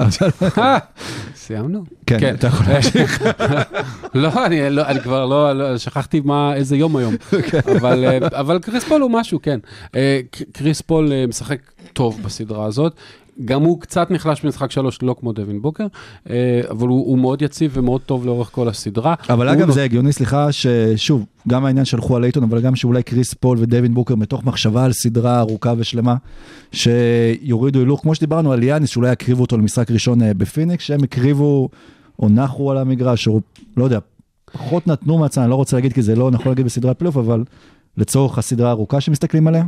סיימנו? 1.36 1.84
כן, 2.06 2.34
אתה 2.34 2.46
יכול 2.46 2.66
להמשיך. 2.72 3.22
לא, 4.14 4.46
אני 4.46 4.70
לא- 4.70 4.86
אני 4.86 5.00
כבר 5.00 5.26
לא, 5.26 5.52
לא- 5.52 5.78
שכחתי 5.78 6.22
איזה 6.54 6.76
יום 6.76 6.96
היום. 6.96 7.14
אבל, 7.76 8.04
אה, 8.04 8.40
אבל 8.40 8.58
קריס 8.58 8.84
פול 8.84 9.00
הוא 9.02 9.10
משהו, 9.10 9.38
כן. 9.42 9.60
אה, 9.96 10.20
קריס 10.52 10.80
פול 10.80 11.10
משחק 11.28 11.58
טוב 11.92 12.22
בסדרה 12.22 12.66
הזאת. 12.66 12.94
גם 13.44 13.62
הוא 13.62 13.80
קצת 13.80 14.10
נחלש 14.10 14.44
במשחק 14.44 14.70
שלוש, 14.70 14.98
לא 15.02 15.16
כמו 15.20 15.32
דווין 15.32 15.62
בוקר, 15.62 15.86
אה, 16.30 16.60
אבל 16.70 16.88
הוא, 16.88 17.06
הוא 17.06 17.18
מאוד 17.18 17.42
יציב 17.42 17.70
ומאוד 17.74 18.00
טוב 18.00 18.26
לאורך 18.26 18.48
כל 18.52 18.68
הסדרה. 18.68 19.14
אבל 19.28 19.48
אגב 19.48 19.68
לא- 19.68 19.74
זה 19.74 19.84
הגיוני, 19.84 20.12
סליחה, 20.12 20.52
ששוב, 20.52 21.26
גם 21.48 21.64
העניין 21.64 21.84
שהלכו 21.84 22.16
על 22.16 22.24
אייטון, 22.24 22.42
אבל 22.42 22.60
גם 22.60 22.76
שאולי 22.76 23.02
קריס 23.02 23.34
פול 23.34 23.58
ודווין 23.60 23.94
בוקר 23.94 24.14
מתוך 24.14 24.44
מחשבה 24.44 24.84
על 24.84 24.92
סדרה 24.92 25.40
ארוכה 25.40 25.74
ושלמה, 25.78 26.16
שיורידו 26.72 27.78
הילוך, 27.78 28.00
כמו 28.00 28.14
שדיברנו 28.14 28.52
על 28.52 28.62
יאניס, 28.62 28.90
שאולי 28.90 29.12
יקריבו 29.12 29.42
אותו 29.42 29.58
למשחק 29.58 29.90
ראשון 29.90 30.22
אה, 30.22 30.34
בפיניקס, 30.34 30.84
שהם 30.84 31.04
הקריבו 31.04 31.68
או 32.18 32.28
נחו 32.28 32.70
על 32.70 32.78
המגרש, 32.78 33.28
או 33.28 33.40
לא 33.76 33.84
יודע, 33.84 33.98
פחות 34.52 34.86
נתנו 34.86 35.18
מעצמם, 35.18 35.42
אני 35.42 35.50
לא 35.50 35.54
רוצה 35.54 35.76
להגיד 35.76 35.92
כי 35.92 36.02
זה 36.02 36.16
לא 36.16 36.30
נכון 36.30 36.48
להגיד 36.48 36.66
בסדרה 36.66 36.94
פלייאוף, 36.94 37.16
אבל 37.16 37.44
לצורך 37.96 38.38
הסדרה 38.38 38.68
הארוכה 38.68 39.00
שמסתכלים 39.00 39.46
עליה. 39.46 39.64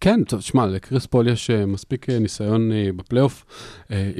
כן, 0.00 0.24
טוב, 0.24 0.40
שמע, 0.40 0.66
לקריס 0.66 1.06
פול 1.06 1.28
יש 1.28 1.50
אה, 1.50 1.66
מספיק 1.66 2.10
אה, 2.10 2.18
ניסיון 2.18 2.72
אה, 2.72 2.88
בפלייאוף, 2.96 3.44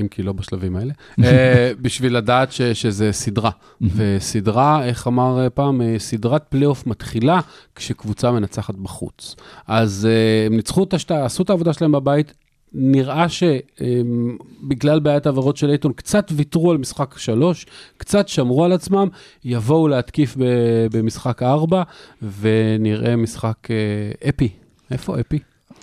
אם 0.01 0.09
כי 0.11 0.23
לא 0.23 0.33
בשלבים 0.33 0.77
האלה, 0.77 0.93
בשביל 1.83 2.17
לדעת 2.17 2.53
ש, 2.53 2.63
שזה 2.63 3.13
סדרה. 3.13 3.51
וסדרה, 3.81 4.85
איך 4.85 5.07
אמר 5.07 5.49
פעם, 5.55 5.81
סדרת 5.99 6.45
פלייאוף 6.49 6.87
מתחילה 6.87 7.41
כשקבוצה 7.75 8.31
מנצחת 8.31 8.75
בחוץ. 8.75 9.37
אז 9.67 10.09
הם 10.47 10.57
ניצחו 10.57 10.85
את 10.85 10.95
השתיים, 10.95 11.25
עשו 11.25 11.43
את 11.43 11.51
העבודה 11.51 11.73
שלהם 11.73 11.93
בבית. 11.93 12.33
נראה 12.73 13.27
שבגלל 13.29 15.01
בעיית 15.01 15.27
העבירות 15.27 15.57
של 15.57 15.71
אייטון, 15.71 15.93
קצת 15.93 16.33
ויתרו 16.33 16.71
על 16.71 16.77
משחק 16.77 17.19
שלוש, 17.19 17.67
קצת 17.97 18.29
שמרו 18.29 18.65
על 18.65 18.73
עצמם, 18.73 19.09
יבואו 19.45 19.89
להתקיף 19.89 20.37
במשחק 20.93 21.43
ארבע, 21.43 21.83
ונראה 22.41 23.17
משחק 23.17 23.69
אפי. 24.29 24.49
איפה 24.91 25.21
אפי? 25.21 25.39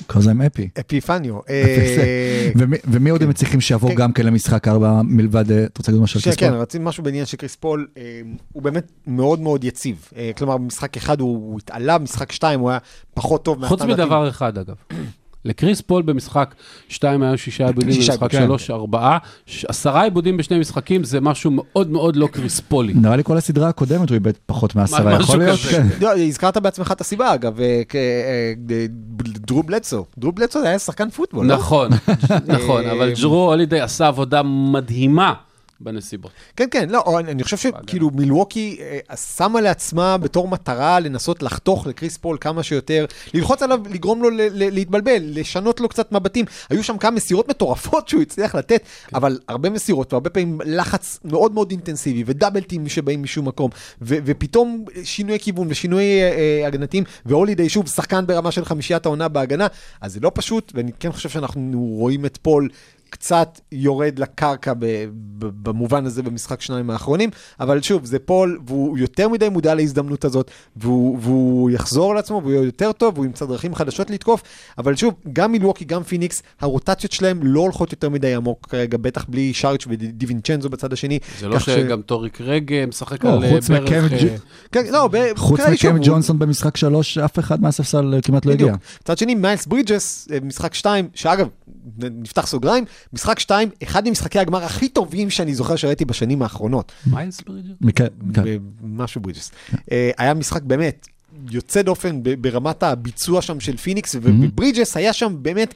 קרא 0.07 0.21
להם 0.25 0.41
אפי. 0.41 0.69
אפיפניו. 0.79 1.39
אה, 1.49 2.51
ומי- 2.85 3.09
עוד 3.09 3.23
הם 3.23 3.33
צריכים 3.33 3.61
שיבוא 3.61 3.89
כן. 3.89 3.95
גם 3.95 4.13
כן 4.13 4.25
למשחק 4.25 4.67
ארבע 4.67 5.01
מלבד, 5.03 5.51
אה, 5.51 5.63
אתה 5.65 5.79
רוצה 5.79 5.91
להגיד 5.91 6.03
משהו 6.03 6.17
על 6.17 6.23
קריס 6.23 6.35
כן, 6.35 6.49
פול? 6.49 6.57
רציתי 6.59 6.83
משהו 6.83 7.03
בעניין 7.03 7.25
של 7.25 7.37
קריס 7.37 7.55
פול, 7.55 7.87
אה, 7.97 8.21
הוא 8.53 8.63
באמת 8.63 8.91
מאוד 9.07 9.39
מאוד 9.39 9.63
יציב. 9.63 10.09
כלומר, 10.37 10.57
במשחק 10.57 10.97
אחד 10.97 11.19
הוא 11.19 11.59
התעלה, 11.59 11.97
במשחק 11.97 12.31
שתיים 12.31 12.59
הוא 12.59 12.69
היה 12.69 12.79
פחות 13.13 13.45
טוב 13.45 13.65
חוץ 13.65 13.79
מהסטנדרטים. 13.81 14.03
מדבר 14.05 14.29
אחד, 14.29 14.57
אגב. 14.57 14.75
לקריס 15.45 15.81
פול 15.81 16.01
במשחק 16.01 16.55
2 16.89 17.23
היו 17.23 17.37
שישה 17.37 17.67
עיבודים, 17.67 17.91
שישה, 17.91 18.11
במשחק 18.11 18.31
כן. 18.31 18.45
3 18.47 18.69
ארבעה, 18.69 19.17
ש- 19.45 19.65
עשרה 19.65 20.03
עיבודים 20.03 20.37
בשני 20.37 20.59
משחקים, 20.59 21.03
זה 21.03 21.21
משהו 21.21 21.51
מאוד 21.51 21.89
מאוד 21.89 22.15
לא 22.15 22.27
קריס 22.27 22.59
פולי. 22.59 22.93
נראה 22.93 23.15
לי 23.15 23.23
כל 23.23 23.37
הסדרה 23.37 23.69
הקודמת 23.69 24.09
הוא 24.09 24.15
איבד 24.15 24.33
פחות 24.45 24.75
מעשרה, 24.75 25.19
יכול 25.19 25.39
להיות? 25.39 25.59
לא, 26.01 26.17
הזכרת 26.17 26.57
בעצמך 26.57 26.91
את 26.91 27.01
הסיבה, 27.01 27.33
אגב, 27.33 27.59
אה, 27.59 27.81
אה, 27.95 27.99
אה, 28.71 28.85
דרו 29.19 29.63
בלדסו. 29.63 30.05
דרו 30.17 30.31
בלדסו 30.31 30.59
היה 30.63 30.79
שחקן 30.79 31.09
פוטבול, 31.09 31.45
לא? 31.45 31.55
נכון, 31.55 31.89
נכון, 32.55 32.85
אבל 32.85 33.13
ג'רו 33.21 33.49
הולידי 33.51 33.79
עשה 33.79 34.07
עבודה 34.07 34.41
מדהימה 34.43 35.33
בנסיבות. 35.85 36.31
כן, 36.55 36.67
כן, 36.71 36.89
לא, 36.89 37.19
אני 37.19 37.31
אני 37.31 37.43
חושב 37.43 37.57
שכאילו 37.57 38.09
מילווקי 38.13 38.77
אה, 39.09 39.15
שמה 39.15 39.61
לעצמה 39.61 40.17
בתור 40.17 40.47
מטרה 40.47 40.99
לנסות 40.99 41.43
לחתוך 41.43 41.87
לקריס 41.87 42.17
פול 42.17 42.37
כמה 42.41 42.63
שיותר, 42.63 43.05
ללחוץ 43.33 43.63
עליו, 43.63 43.79
לגרום 43.89 44.21
לו 44.21 44.29
להתבלבל, 44.53 45.17
לשנות 45.19 45.79
לו 45.79 45.89
קצת 45.89 46.11
מבטים. 46.11 46.45
היו 46.69 46.83
שם 46.83 46.97
כמה 46.97 47.11
מסירות 47.11 47.49
מטורפות 47.49 48.07
שהוא 48.07 48.21
הצליח 48.21 48.55
לתת, 48.55 48.83
כן. 49.07 49.15
אבל 49.15 49.39
הרבה 49.47 49.69
מסירות 49.69 50.13
והרבה 50.13 50.29
פעמים 50.29 50.59
לחץ 50.65 51.19
מאוד 51.25 51.53
מאוד 51.53 51.71
אינטנסיבי 51.71 52.23
ודאבל 52.25 52.57
טימים 52.57 52.89
שבאים 52.89 53.23
משום 53.23 53.47
מקום, 53.47 53.69
ו- 54.01 54.17
ופתאום 54.25 54.85
שינוי 55.03 55.39
כיוון 55.39 55.67
ושינוי 55.69 56.03
אה, 56.03 56.61
אה, 56.61 56.67
הגנתיים, 56.67 57.03
והולידיי 57.25 57.69
שוב 57.69 57.87
שחקן 57.87 58.27
ברמה 58.27 58.51
של 58.51 58.65
חמישיית 58.65 59.05
העונה 59.05 59.27
בהגנה, 59.27 59.67
אז 60.01 60.13
זה 60.13 60.19
לא 60.19 60.31
פשוט, 60.33 60.71
ואני 60.75 60.91
כן 60.99 61.11
חושב 61.11 61.29
שאנחנו 61.29 61.79
רואים 61.79 62.25
את 62.25 62.37
פול. 62.41 62.69
קצת 63.09 63.59
יורד 63.71 64.19
לקרקע 64.19 64.73
ב- 64.73 64.85
ב- 65.39 65.69
במובן 65.69 66.05
הזה 66.05 66.23
במשחק 66.23 66.61
שניים 66.61 66.89
האחרונים, 66.89 67.29
אבל 67.59 67.81
שוב, 67.81 68.05
זה 68.05 68.19
פול, 68.19 68.59
והוא 68.67 68.97
יותר 68.97 69.29
מדי 69.29 69.49
מודע 69.49 69.75
להזדמנות 69.75 70.25
הזאת, 70.25 70.51
והוא, 70.75 71.17
והוא 71.21 71.71
יחזור 71.71 72.15
לעצמו, 72.15 72.41
והוא 72.43 72.51
יהיה 72.53 72.63
יותר 72.63 72.91
טוב, 72.91 73.13
והוא 73.15 73.25
ימצא 73.25 73.45
דרכים 73.45 73.75
חדשות 73.75 74.09
לתקוף, 74.09 74.41
אבל 74.77 74.95
שוב, 74.95 75.13
גם 75.33 75.51
מילווקי, 75.51 75.85
גם 75.85 76.03
פיניקס, 76.03 76.41
הרוטציות 76.61 77.11
שלהם 77.11 77.39
לא 77.43 77.59
הולכות 77.61 77.91
יותר 77.91 78.09
מדי 78.09 78.35
עמוק 78.35 78.67
כרגע, 78.69 78.97
בטח 78.97 79.25
בלי 79.29 79.53
שריץ' 79.53 79.85
ודיווינצ'נזו 79.89 80.69
בצד 80.69 80.93
השני. 80.93 81.19
זה 81.39 81.47
לא 81.47 81.55
כך 81.55 81.65
ש- 81.65 81.69
שגם 81.69 82.01
טוריק 82.01 82.41
רגע 82.41 82.85
משחק 82.85 83.23
לא, 83.23 83.33
על 83.33 83.43
אה, 83.43 83.49
חוץ 83.49 83.69
בערך... 83.69 83.83
מקם 83.91 84.03
אה, 84.15 84.23
ג'- 84.23 84.37
כן, 84.71 84.85
לא, 84.91 85.09
ב- 85.11 85.37
חוץ 85.37 85.59
מקם 85.59 85.95
הוא- 85.95 86.05
ג'ונסון 86.05 86.39
במשחק 86.39 86.77
שלוש, 86.77 87.17
אף 87.17 87.39
אחד 87.39 87.61
מהספסל 87.61 88.13
אה, 88.13 88.21
כמעט 88.21 88.45
לא 88.45 88.51
הגיע. 88.51 88.73
מצד 89.01 89.17
שני, 89.17 89.35
מייקל 89.35 89.65
ברידג'ס, 89.65 90.27
משחק 90.43 90.73
2, 90.73 91.07
שאגב, 91.13 91.47
נפתח 91.97 92.47
סוגריים, 92.47 92.85
משחק 93.13 93.39
2, 93.39 93.69
אחד 93.83 94.07
ממשחקי 94.07 94.39
הגמר 94.39 94.63
הכי 94.63 94.89
טובים 94.89 95.29
שאני 95.29 95.55
זוכר 95.55 95.75
שראיתי 95.75 96.05
בשנים 96.05 96.41
האחרונות. 96.41 96.91
מיילס 97.07 97.41
כן. 97.95 98.07
משהו 98.83 99.21
ברידג'ס. 99.21 99.51
אה, 99.91 100.11
היה 100.17 100.33
משחק 100.33 100.61
באמת 100.61 101.07
יוצא 101.51 101.81
דופן 101.81 102.19
ברמת 102.41 102.83
הביצוע 102.83 103.41
שם 103.41 103.59
של 103.59 103.77
פיניקס, 103.77 104.15
וברידג'ס 104.21 104.97
היה 104.97 105.13
שם 105.13 105.35
באמת... 105.41 105.73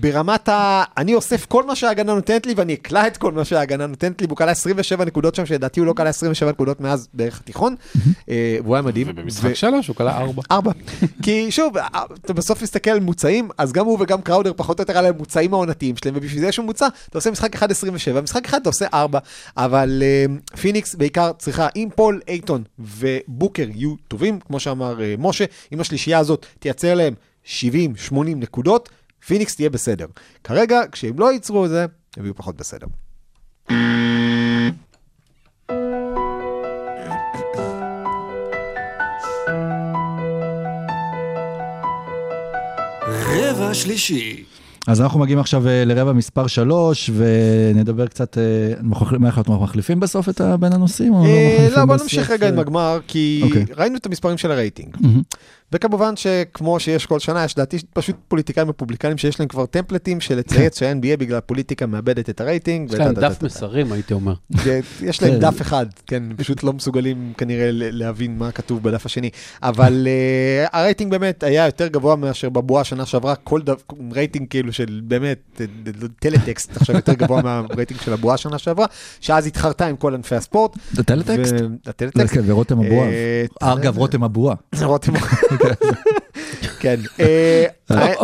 ברמת 0.00 0.48
ה... 0.48 0.84
אני 0.96 1.14
אוסף 1.14 1.46
כל 1.46 1.66
מה 1.66 1.76
שההגנה 1.76 2.14
נותנת 2.14 2.46
לי 2.46 2.54
ואני 2.56 2.74
אקלע 2.74 3.06
את 3.06 3.16
כל 3.16 3.32
מה 3.32 3.44
שההגנה 3.44 3.86
נותנת 3.86 4.20
לי, 4.20 4.26
והוא 4.26 4.36
קלע 4.36 4.50
27 4.50 5.04
נקודות 5.04 5.34
שם, 5.34 5.46
שלדעתי 5.46 5.80
הוא 5.80 5.86
לא 5.86 5.92
קלע 5.92 6.08
27 6.08 6.50
נקודות 6.50 6.80
מאז 6.80 7.08
בערך 7.14 7.40
התיכון, 7.40 7.74
אה, 8.28 8.56
והוא 8.62 8.74
היה 8.74 8.82
מדהים. 8.82 9.06
ובמשחק 9.10 9.54
שלוש 9.54 9.88
הוא 9.88 9.96
קלע 9.96 10.18
ארבע. 10.18 10.42
ארבע. 10.50 10.72
כי 11.22 11.50
שוב, 11.50 11.76
אה, 11.76 11.88
אתה 12.24 12.32
בסוף 12.32 12.62
מסתכל 12.62 12.90
על 12.90 13.00
ממוצעים, 13.00 13.48
אז 13.58 13.72
גם 13.72 13.86
הוא 13.86 13.98
וגם 14.00 14.22
קראודר 14.22 14.52
פחות 14.56 14.78
או 14.78 14.82
יותר 14.82 14.98
על 14.98 15.06
הממוצעים 15.06 15.54
העונתיים 15.54 15.96
שלהם, 15.96 16.14
ובשביל 16.16 16.40
זה 16.40 16.48
יש 16.48 16.58
ממוצע, 16.58 16.86
אתה 17.08 17.18
עושה 17.18 17.30
משחק 17.30 17.54
אחד 17.54 17.70
27, 17.70 18.20
משחק 18.20 18.46
אחד 18.46 18.60
אתה 18.60 18.68
עושה 18.68 18.86
4, 18.94 19.18
אבל 19.56 20.02
אה, 20.02 20.56
פיניקס 20.56 20.94
בעיקר 20.94 21.30
צריכה, 21.38 21.68
אם 21.76 21.88
פול 21.94 22.20
אייטון 22.28 22.62
ובוקר 22.78 23.66
יהיו 23.74 23.94
טובים, 24.08 24.40
כמו 24.40 24.60
שאמר 24.60 24.98
uh, 24.98 25.02
משה, 25.18 25.44
אם 25.72 25.80
השלישייה 25.80 26.18
הזאת 26.18 26.46
תייצר 26.58 26.94
להם 26.94 27.14
70-80 27.44 28.14
נקודות, 28.36 28.88
פיניקס 29.26 29.56
תהיה 29.56 29.70
בסדר. 29.70 30.06
כרגע, 30.44 30.80
כשהם 30.92 31.18
לא 31.18 31.32
ייצרו 31.32 31.64
את 31.64 31.70
זה, 31.70 31.86
הם 32.16 32.24
יהיו 32.24 32.34
פחות 32.34 32.56
בסדר. 32.56 32.86
רבע 43.10 43.74
שלישי. 43.74 44.44
אז 44.86 45.00
אנחנו 45.00 45.20
מגיעים 45.20 45.38
עכשיו 45.38 45.68
אה, 45.68 45.84
לרבע 45.84 46.12
מספר 46.12 46.46
3, 46.46 47.10
ונדבר 47.14 48.06
קצת, 48.06 48.38
אה, 48.38 48.42
מה 48.82 49.28
אנחנו 49.28 49.60
מחליפים 49.60 50.00
בסוף 50.00 50.28
את 50.28 50.40
בין 50.60 50.72
הנושאים? 50.72 51.14
או 51.14 51.24
אה, 51.24 51.68
לא, 51.76 51.84
בוא 51.84 51.96
נמשיך 51.96 52.30
רגע 52.30 52.48
עם 52.48 52.58
הגמר, 52.58 52.98
כי 53.06 53.40
אוקיי. 53.44 53.64
ראינו 53.76 53.96
את 53.96 54.06
המספרים 54.06 54.38
של 54.38 54.50
הרייטינג. 54.50 54.96
וכמובן 55.74 56.16
שכמו 56.16 56.80
שיש 56.80 57.06
כל 57.06 57.18
שנה, 57.18 57.44
יש 57.44 57.58
לדעתי 57.58 57.78
פשוט 57.92 58.16
פוליטיקאים 58.28 58.68
רפובליקנים 58.68 59.18
שיש 59.18 59.40
להם 59.40 59.48
כבר 59.48 59.66
טמפלטים 59.66 60.20
של 60.20 60.38
לצייץ 60.38 60.78
שה-NBA 60.78 61.16
בגלל 61.18 61.38
הפוליטיקה 61.38 61.86
מאבדת 61.86 62.30
את 62.30 62.40
הרייטינג. 62.40 62.92
יש 62.92 62.98
להם 62.98 63.14
דף. 63.14 63.42
מסרים, 63.42 63.92
הייתי 63.92 64.14
אומר. 64.14 64.34
כן, 64.64 64.80
יש 65.02 65.22
להם 65.22 65.32
כן. 65.32 65.38
דף 65.38 65.60
אחד, 65.60 65.86
כן, 66.06 66.22
פשוט 66.36 66.62
לא 66.62 66.72
מסוגלים 66.72 67.32
כנראה 67.38 67.68
להבין 67.72 68.38
מה 68.38 68.50
כתוב 68.50 68.82
בדף 68.82 69.06
השני. 69.06 69.30
אבל 69.62 70.06
uh, 70.06 70.68
הרייטינג 70.72 71.10
באמת 71.10 71.42
היה 71.42 71.66
יותר 71.66 71.86
גבוה 71.86 72.16
מאשר 72.16 72.48
בבועה 72.48 72.84
שנה 72.84 73.06
שעברה, 73.06 73.34
כל 73.36 73.62
דף, 73.62 73.82
רייטינג 74.12 74.48
כאילו 74.48 74.72
של 74.72 75.00
באמת, 75.04 75.60
אה, 75.60 76.08
טלטקסט 76.18 76.76
עכשיו 76.76 76.96
יותר 76.96 77.14
גבוה 77.14 77.42
מהרייטינג 77.42 78.00
של 78.00 78.12
הבועה 78.12 78.36
שנה 78.36 78.58
שעברה, 78.58 78.86
שאז 79.20 79.46
התחרתה 79.46 79.86
עם 79.86 79.96
כל 79.96 80.14
ענפי 80.14 80.34
הספורט. 80.34 80.76
זה 80.92 81.02
טלטקסט? 81.02 81.54
הטלטקסט. 81.86 82.34
כן, 82.34 82.40
ורותם 82.46 82.80
אבואב. 82.80 83.08
אה, 83.62 83.72
אגב, 83.72 83.98
רותם. 84.82 85.12
רותם. 85.50 85.63
כן. 86.80 87.00
אה, 87.20 87.64
אה, 87.90 88.14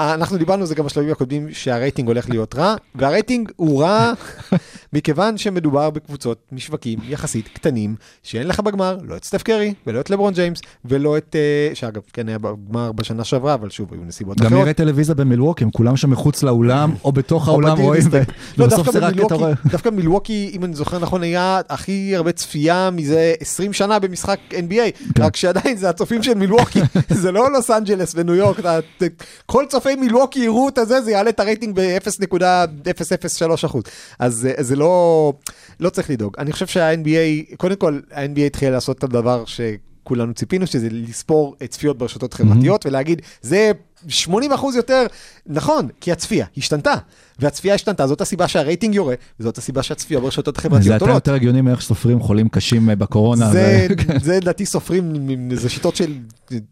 אנחנו 0.00 0.36
דיברנו 0.38 0.60
על 0.60 0.66
זה 0.66 0.74
גם 0.74 0.84
בשלבים 0.84 1.12
הקודמים 1.12 1.48
שהרייטינג 1.52 2.08
הולך 2.08 2.30
להיות 2.30 2.54
רע, 2.54 2.74
והרייטינג 2.94 3.50
הוא 3.56 3.82
רע 3.82 4.12
מכיוון 4.92 5.38
שמדובר 5.38 5.90
בקבוצות 5.90 6.38
משווקים 6.52 6.98
יחסית 7.08 7.48
קטנים, 7.48 7.94
שאין 8.22 8.46
לך 8.48 8.60
בגמר 8.60 8.98
לא 9.02 9.16
את 9.16 9.24
סטף 9.24 9.42
קרי 9.42 9.74
ולא 9.86 10.00
את 10.00 10.10
לברון 10.10 10.34
ג'יימס 10.34 10.60
ולא 10.84 11.16
את, 11.18 11.36
אה, 11.36 11.74
שאגב 11.74 12.02
כן 12.12 12.28
היה 12.28 12.38
בגמר 12.38 12.92
בשנה 12.92 13.24
שעברה, 13.24 13.54
אבל 13.54 13.70
שוב 13.70 13.88
היו 13.92 14.00
נסיבות 14.04 14.40
גם 14.40 14.46
אחרות. 14.46 14.60
נראה 14.62 14.72
טלוויזיה 14.72 15.14
במילווקי, 15.14 15.64
הם 15.64 15.70
כולם 15.70 15.96
שם 15.96 16.10
מחוץ 16.10 16.42
לאולם, 16.42 16.94
או 17.04 17.12
בתוך 17.12 17.48
או 17.48 17.52
האולם 17.52 17.78
רואים. 17.80 18.02
לא, 18.58 18.64
ובסוף 18.64 18.90
זה 18.92 18.98
רק 18.98 19.14
אתה 19.26 19.34
רואה. 19.34 19.52
דווקא 19.72 19.88
מילווקי, 19.88 20.50
אם 20.54 20.64
אני 20.64 20.74
זוכר 20.74 20.98
נכון, 20.98 21.22
היה 21.22 21.60
הכי 21.68 22.16
הרבה 22.16 22.32
צפייה 22.32 22.90
מזה 22.90 23.34
20 23.40 23.72
שנה 23.72 23.98
במשחק 23.98 24.38
NBA, 24.50 25.12
כן. 25.14 25.22
רק 25.22 25.36
שעדיין 25.36 25.76
זה 25.76 25.88
הצופים 25.88 26.22
של 26.22 26.34
מילווקי, 26.34 26.80
זה 27.08 27.32
לא 27.32 27.52
לוס 27.52 27.70
אנג'לס 27.70 28.12
וניו 28.16 28.34
יורק, 28.34 28.58
אתה- 28.58 28.80
ת- 28.98 29.22
כל 29.84 29.90
צופי 29.90 30.00
מילווקי 30.00 30.40
יראו 30.40 30.68
את 30.68 30.78
הזה, 30.78 31.00
זה 31.00 31.10
יעלה 31.10 31.30
את 31.30 31.40
הרייטינג 31.40 31.74
ב-0.003%. 31.74 33.78
אז 34.18 34.48
אה, 34.50 34.62
זה 34.62 34.76
לא, 34.76 35.32
לא 35.80 35.90
צריך 35.90 36.10
לדאוג. 36.10 36.34
אני 36.38 36.52
חושב 36.52 36.66
שה-NBA, 36.66 37.56
קודם 37.56 37.76
כל, 37.76 38.00
ה-NBA 38.12 38.40
התחיל 38.40 38.70
לעשות 38.70 38.98
את 38.98 39.04
הדבר 39.04 39.44
ש... 39.44 39.60
כולנו 40.06 40.34
ציפינו 40.34 40.66
שזה 40.66 40.88
לספור 40.90 41.56
צפיות 41.68 41.98
ברשתות 41.98 42.34
חברתיות 42.34 42.86
ולהגיד 42.86 43.22
זה 43.42 43.72
80 44.08 44.52
אחוז 44.52 44.76
יותר, 44.76 45.06
נכון, 45.46 45.88
כי 46.00 46.12
הצפייה 46.12 46.46
השתנתה, 46.56 46.94
והצפייה 47.38 47.74
השתנתה, 47.74 48.06
זאת 48.06 48.20
הסיבה 48.20 48.48
שהרייטינג 48.48 48.94
יורה, 48.94 49.14
וזאת 49.40 49.58
הסיבה 49.58 49.82
שהצפייה 49.82 50.20
ברשתות 50.20 50.56
זה 50.56 50.60
החברתיות 50.60 51.02
עולות. 51.02 51.14
יותר 51.14 51.34
הגיוני 51.34 51.60
מאיך 51.60 51.80
סופרים 51.80 52.20
חולים 52.20 52.48
קשים 52.48 52.90
אה, 52.90 52.96
בקורונה. 52.96 53.50
זה, 53.50 53.86
זה 54.22 54.36
לדעתי 54.36 54.66
סופרים, 54.66 55.28
זה 55.54 55.68
שיטות 55.68 55.96
של, 55.96 56.14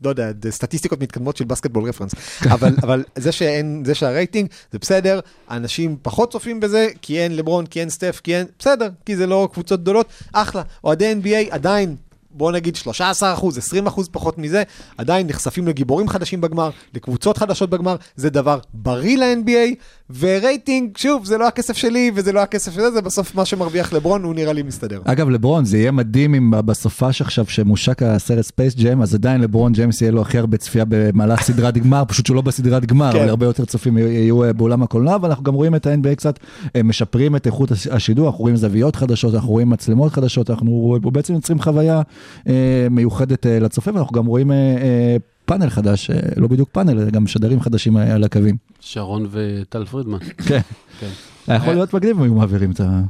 לא 0.04 0.10
יודע, 0.10 0.30
זה 0.42 0.50
סטטיסטיקות 0.50 1.00
מתקדמות 1.00 1.36
של 1.36 1.44
בסקטבול 1.44 1.88
רפרנס. 1.88 2.14
אבל, 2.44 2.76
אבל 2.82 3.04
זה 3.18 3.32
שאין, 3.32 3.82
זה 3.86 3.94
שהרייטינג, 3.94 4.48
זה 4.72 4.78
בסדר, 4.78 5.20
אנשים 5.50 5.96
פחות 6.02 6.32
צופים 6.32 6.60
בזה, 6.60 6.88
כי 7.02 7.20
אין 7.20 7.36
לברון, 7.36 7.66
כי 7.66 7.80
אין 7.80 7.90
סטף, 7.90 8.20
כי 8.24 8.36
אין, 8.36 8.46
בסדר, 8.58 8.88
כי 9.06 9.16
זה 9.16 9.26
לא 9.26 9.48
קבוצות 9.52 9.80
גדולות, 9.80 10.06
אחלה. 10.32 10.62
אוהדי 10.84 11.14
NBA 11.22 11.54
עדיין, 11.54 11.96
בוא 12.34 12.52
נגיד 12.52 12.76
13 12.76 13.32
אחוז, 13.32 13.58
20 13.58 13.86
אחוז 13.86 14.08
פחות 14.12 14.38
מזה, 14.38 14.62
עדיין 14.98 15.26
נחשפים 15.26 15.68
לגיבורים 15.68 16.08
חדשים 16.08 16.40
בגמר, 16.40 16.70
לקבוצות 16.94 17.38
חדשות 17.38 17.70
בגמר, 17.70 17.96
זה 18.16 18.30
דבר 18.30 18.58
בריא 18.74 19.18
ל-NBA, 19.18 19.74
ורייטינג, 20.18 20.96
שוב, 20.96 21.24
זה 21.24 21.38
לא 21.38 21.48
הכסף 21.48 21.76
שלי 21.76 22.10
וזה 22.14 22.32
לא 22.32 22.40
הכסף 22.40 22.72
של 22.72 22.80
זה, 22.80 22.90
זה 22.90 23.02
בסוף 23.02 23.34
מה 23.34 23.44
שמרוויח 23.44 23.92
לברון, 23.92 24.22
הוא 24.24 24.34
נראה 24.34 24.52
לי 24.52 24.62
מסתדר. 24.62 25.00
אגב, 25.04 25.28
לברון, 25.28 25.64
זה 25.64 25.78
יהיה 25.78 25.90
מדהים 25.90 26.34
אם 26.34 26.50
בסופש 26.50 27.20
עכשיו 27.20 27.44
שמושק 27.48 28.02
הסרט 28.02 28.44
ספייס 28.44 28.74
ג'ם, 28.76 29.02
אז 29.02 29.14
עדיין 29.14 29.40
לברון 29.40 29.72
ג'יימס 29.72 30.00
יהיה 30.02 30.12
לו 30.12 30.20
הכי 30.22 30.38
הרבה 30.38 30.56
צפייה 30.56 30.84
במהלך 30.88 31.42
סדרת 31.42 31.78
גמר, 31.78 32.02
פשוט 32.08 32.26
שהוא 32.26 32.34
לא 32.34 32.42
בסדרת 32.42 32.86
גמר, 32.86 33.12
כן. 33.12 33.18
אבל 33.18 33.28
הרבה 33.28 33.46
יותר 33.46 33.64
צופים 33.64 33.98
יהיו 33.98 34.44
אה, 34.44 34.52
באולם 34.52 34.82
הקולנוע, 34.82 35.16
ואנחנו 35.22 35.44
גם 35.44 35.54
רואים 35.54 35.74
את 35.74 35.86
ה-NBA 35.86 36.14
קצת 36.14 36.38
אה, 36.76 36.82
משפרים 36.82 37.36
את 37.36 37.46
איכות 37.46 37.70
הש- 37.70 37.86
השידור, 37.86 38.26
אנחנו 38.26 38.40
רואים 38.40 38.56
זוויות 38.56 38.96
חדשות, 38.96 39.34
אנחנו 39.34 39.50
רואים 39.50 39.70
מצלמות 39.70 40.12
חדשות, 40.12 40.50
אנחנו 40.50 40.98
בעצם 41.12 41.34
יוצרים 41.34 41.60
חוויה 41.60 42.02
אה, 42.48 42.52
מיוחדת 42.90 43.46
לצופה, 43.46 43.90
ואנחנו 43.94 44.12
גם 44.16 44.26
רואים 44.26 44.50
פאנל 45.44 45.70
חדש, 45.70 46.10
אה, 46.10 46.16
לא 46.36 46.48
בדיוק 46.48 46.68
פאנל, 46.72 47.10
גם 47.10 47.24
משדרים 47.24 47.60
חדשים 47.60 47.96
אה, 47.96 48.14
על 48.14 48.24
הקווים. 48.24 48.56
שרון 48.80 49.26
וטל 49.30 49.84
פרידמן. 49.84 50.18
כן. 50.48 50.60
כן. 51.00 51.10
היה 51.46 51.56
יכול 51.56 51.74
להיות 51.74 51.94
מגניב 51.94 52.16
אם 52.16 52.22
היו 52.22 52.34
מעבירים 52.34 52.70
את 52.70 52.80
ה... 52.80 53.02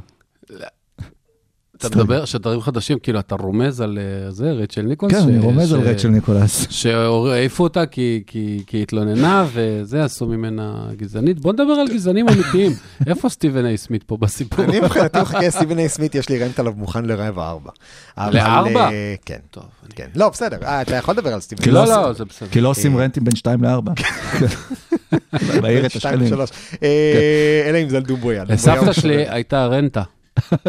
אתה 1.85 1.97
מדבר, 1.97 2.25
שדרים 2.25 2.61
חדשים, 2.61 2.99
כאילו, 2.99 3.19
אתה 3.19 3.35
רומז 3.35 3.81
על 3.81 3.99
אה, 4.25 4.31
זה, 4.31 4.51
רייצ'ל 4.51 4.81
ניקולס? 4.81 5.13
כן, 5.13 5.19
ש- 5.21 5.23
אני 5.23 5.39
רומז 5.39 5.73
על 5.73 5.79
רייצ'ל 5.79 6.07
ניקולס. 6.07 6.67
שהעיפו 6.69 7.63
אותה 7.63 7.85
כי, 7.85 8.23
כי, 8.27 8.63
כי 8.67 8.81
התלוננה, 8.81 9.45
וזה, 9.53 10.03
עשו 10.03 10.25
ממנה 10.27 10.85
גזענית. 10.97 11.39
בוא 11.39 11.53
נדבר 11.53 11.73
על 11.73 11.87
גזענים 11.87 12.29
אמיתיים. 12.29 12.71
איפה 13.07 13.29
סטיבן 13.29 13.65
איי 13.65 13.77
סמית 13.77 14.03
פה 14.03 14.17
בסיפור? 14.17 14.65
אני 14.65 14.79
מבחינתי 14.79 15.21
מחכה 15.21 15.49
סטיבן 15.57 15.79
איי 15.79 15.89
סמית, 15.89 16.15
יש 16.15 16.29
לי 16.29 16.39
רנט 16.43 16.59
עליו 16.59 16.73
מוכן 16.77 17.05
לרבע 17.05 17.49
ארבע. 17.49 17.71
לארבע? 18.17 18.89
אה, 18.91 19.15
כן. 19.25 19.39
טוב, 19.51 19.63
כן. 19.95 20.07
לא, 20.15 20.29
בסדר, 20.29 20.57
אה, 20.63 20.81
אתה 20.81 20.95
יכול 20.95 21.13
לדבר 21.13 21.33
על 21.33 21.39
סטיבן. 21.39 21.71
לא, 21.71 21.85
לא 21.85 21.89
לא, 21.89 22.13
זה 22.13 22.25
בסדר. 22.25 22.49
כי 22.51 22.61
לא 22.61 22.69
עושים 22.69 22.97
רנטים 22.97 23.23
בין 23.23 23.35
2 23.35 23.63
ל-4. 23.63 23.91
בעיר 25.61 25.85
את 25.85 25.91
שתיים 25.91 26.21
השכנים. 26.21 26.39
אה, 26.83 27.63
אלא 27.69 27.77
אם 27.77 27.89
זה 27.89 27.97
על 27.97 28.03
דובויה. 28.03 28.43
לסבתא 28.47 28.93
שלי 28.93 29.29
הייתה 29.29 29.65
רנטה. 29.65 30.03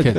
כן. 0.02 0.14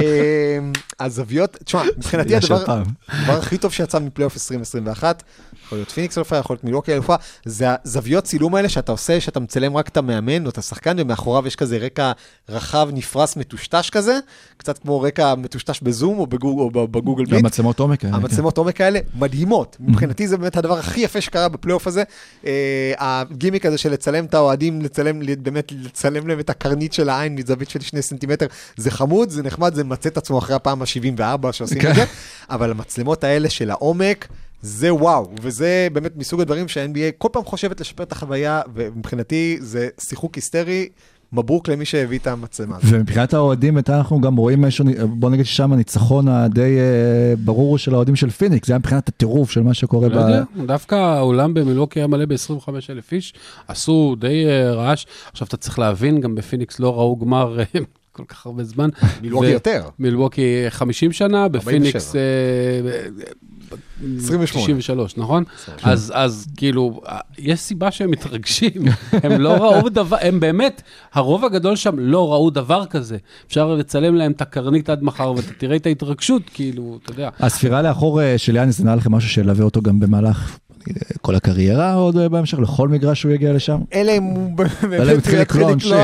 אה, 0.00 0.58
הזוויות, 1.00 1.56
תשמע, 1.64 1.82
מבחינתי. 1.96 2.36
הדבר 2.36 3.38
הכי 3.38 3.58
טוב 3.58 3.72
שיצא 3.72 3.98
מפלייאוף 3.98 4.34
2021, 4.34 5.22
יכול 5.64 5.78
להיות 5.78 5.90
פיניקס 5.90 6.18
אלופה, 6.18 6.36
יכול 6.36 6.54
להיות 6.54 6.64
מילוקי 6.64 6.92
אלופה, 6.92 7.14
זה 7.44 7.66
הזוויות 7.84 8.24
צילום 8.24 8.54
האלה 8.54 8.68
שאתה 8.68 8.92
עושה, 8.92 9.20
שאתה 9.20 9.40
מצלם 9.40 9.76
רק 9.76 9.88
את 9.88 9.96
המאמן 9.96 10.44
או 10.44 10.50
את 10.50 10.58
השחקן, 10.58 10.96
ומאחוריו 10.98 11.46
יש 11.46 11.56
כזה 11.56 11.78
רקע 11.78 12.12
רחב, 12.48 12.88
נפרס, 12.92 13.36
מטושטש 13.36 13.90
כזה, 13.90 14.18
קצת 14.56 14.78
כמו 14.78 15.00
רקע 15.00 15.34
מטושטש 15.34 15.80
בזום 15.82 16.18
או 16.18 16.26
בגוג- 16.26 16.76
או 16.76 16.88
בגוגל 16.88 17.24
מיט. 17.24 17.32
המצלמות 17.44 17.80
עומק 17.80 18.04
האלה. 18.04 18.16
כן. 18.16 18.22
המצלמות 18.22 18.58
עומק 18.58 18.80
האלה 18.80 18.98
מדהימות. 19.14 19.76
מבחינתי 19.80 20.28
זה 20.28 20.36
באמת 20.36 20.56
הדבר 20.56 20.78
הכי 20.78 21.00
יפה 21.00 21.20
שקרה 21.20 21.48
בפלייאוף 21.48 21.86
הזה. 21.86 22.02
אה, 22.46 22.92
הגימיק 22.98 23.66
הזה 23.66 23.78
של 23.78 23.92
לצלם 23.92 24.24
את 24.24 24.34
האוהדים, 24.34 24.82
לצלם, 24.82 25.20
באמת 25.42 25.72
לצלם 25.72 26.28
להם 26.28 26.40
את 26.40 26.50
הקרנית 26.50 26.92
של 26.92 27.08
העין 27.08 27.34
מזווית 27.34 27.70
של 27.70 27.80
שני 27.80 28.02
סנטימטר, 28.02 28.46
זה 28.76 28.90
חמוד, 28.90 29.30
זה 29.30 29.42
נחמד, 29.42 29.74
זה 29.74 29.84
מצא 29.84 30.08
את 30.08 30.16
עצמו 30.16 30.38
אחרי 30.38 30.56
הפעם 30.56 30.82
ה-74 30.82 31.52
שעושים 31.52 31.80
כן. 31.80 31.90
את 31.90 31.94
זה, 31.94 32.04
אבל 32.50 32.70
המצלמות 32.70 33.24
האלה 33.24 33.50
של 33.50 33.70
העומק, 33.70 34.28
זה 34.64 34.94
וואו, 34.94 35.30
וזה 35.42 35.88
באמת 35.92 36.16
מסוג 36.16 36.40
הדברים 36.40 36.68
שה-NBA 36.68 37.12
כל 37.18 37.28
פעם 37.32 37.44
חושבת 37.44 37.80
לשפר 37.80 38.02
את 38.02 38.12
החוויה, 38.12 38.60
ומבחינתי 38.74 39.58
זה 39.60 39.88
שיחוק 40.00 40.34
היסטרי. 40.34 40.88
מברוק 41.32 41.68
למי 41.68 41.84
שהביא 41.84 42.18
את 42.18 42.26
המצלמה. 42.26 42.78
ומבחינת 42.84 43.34
האוהדים, 43.34 43.78
אנחנו 43.88 44.20
גם 44.20 44.36
רואים 44.36 44.64
איזשהו, 44.64 44.84
בוא 45.08 45.30
נגיד 45.30 45.46
ששם 45.46 45.72
הניצחון 45.72 46.28
הדי 46.28 46.78
אה, 46.78 47.36
ברור 47.44 47.78
של 47.78 47.94
האוהדים 47.94 48.16
של 48.16 48.30
פיניקס, 48.30 48.66
זה 48.68 48.72
היה 48.72 48.78
מבחינת 48.78 49.08
הטירוף 49.08 49.50
של 49.50 49.62
מה 49.62 49.74
שקורה. 49.74 50.08
לא 50.08 50.14
ב- 50.16 50.18
יודע, 50.28 50.42
דווקא 50.66 50.94
האולם 50.94 51.54
במילוקי 51.54 52.00
היה 52.00 52.06
מלא 52.06 52.24
ב-25 52.24 52.68
אלף 52.90 53.12
איש, 53.12 53.34
עשו 53.68 54.16
די 54.18 54.46
אה, 54.46 54.72
רעש. 54.72 55.06
עכשיו, 55.32 55.48
אתה 55.48 55.56
צריך 55.56 55.78
להבין, 55.78 56.20
גם 56.20 56.34
בפיניקס 56.34 56.80
לא 56.80 56.96
ראו 56.96 57.16
גמר 57.16 57.58
אה, 57.58 57.64
כל 58.12 58.24
כך 58.28 58.46
הרבה 58.46 58.64
זמן. 58.64 58.88
מילווקי 59.22 59.46
ו- 59.46 59.50
יותר. 59.50 59.88
מילווקי 59.98 60.64
50 60.68 61.12
שנה, 61.12 61.48
בפיניקס... 61.48 62.16
47. 62.16 62.20
אה, 63.72 63.76
28. 64.18 64.64
93, 64.64 65.16
נכון? 65.16 65.44
אז, 65.82 66.12
אז 66.14 66.46
כאילו, 66.56 67.00
אה, 67.08 67.18
יש 67.38 67.60
סיבה 67.60 67.90
שהם 67.90 68.10
מתרגשים, 68.10 68.82
הם 69.12 69.40
לא 69.40 69.50
ראו 69.50 69.88
דבר, 69.88 70.16
הם 70.20 70.40
באמת, 70.40 70.82
הרוב 71.12 71.44
הגדול 71.44 71.76
שם 71.76 71.98
לא 71.98 72.32
ראו 72.32 72.50
דבר 72.50 72.86
כזה. 72.86 73.16
אפשר 73.46 73.74
לצלם 73.74 74.14
להם 74.14 74.32
את 74.32 74.42
הקרנית 74.42 74.90
עד 74.90 75.02
מחר 75.02 75.32
ואתה 75.36 75.52
תראה 75.58 75.76
את 75.76 75.86
ההתרגשות, 75.86 76.42
כאילו, 76.54 76.98
אתה 77.02 77.12
יודע. 77.12 77.28
הספירה 77.38 77.82
לאחור 77.82 78.22
אה, 78.22 78.38
של 78.38 78.56
יאניס 78.56 78.78
זה 78.78 78.84
נראה 78.84 78.96
לכם 78.96 79.12
משהו 79.12 79.30
שילווה 79.30 79.64
אותו 79.64 79.82
גם 79.82 80.00
במהלך 80.00 80.58
כל 81.20 81.34
הקריירה, 81.34 81.94
עוד 81.94 82.16
אה, 82.16 82.28
בהמשך, 82.28 82.58
לכל 82.58 82.88
מגרש 82.88 83.20
שהוא 83.20 83.32
יגיע 83.32 83.52
לשם? 83.52 83.80
אלא 83.94 84.12
אם 84.16 84.22
הוא 84.22 84.56
באמת 84.56 85.00
הוא 85.00 85.18
התחיל 85.18 85.40
לקלוע 85.40 85.70
עונשין. 85.70 85.96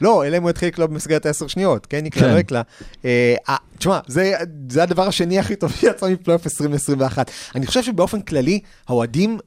לא, 0.00 0.26
אלא 0.26 0.36
אם 0.36 0.42
הוא 0.42 0.50
יתחיל 0.50 0.68
לקלוע 0.68 0.86
במסגרת 0.86 1.26
העשר 1.26 1.46
שניות, 1.46 1.86
כן? 1.86 2.06
יקלע, 2.06 2.22
כן. 2.22 2.34
לא 2.34 2.38
יקלע. 2.38 2.62
אה, 3.04 3.34
אה, 3.48 3.56
תשמע, 3.78 3.98
זה 4.06 4.82
הדבר 4.82 5.06
השני 5.08 5.38
הכי 5.38 5.56
טוב 5.56 5.72
שיצא 5.72 6.06
מפלייאוף 6.10 6.46
2021. 6.46 7.30
אני 7.54 7.66
חושב 7.66 7.82
שבאופן 7.82 8.20
כללי, 8.20 8.60
האוהדים, 8.88 9.38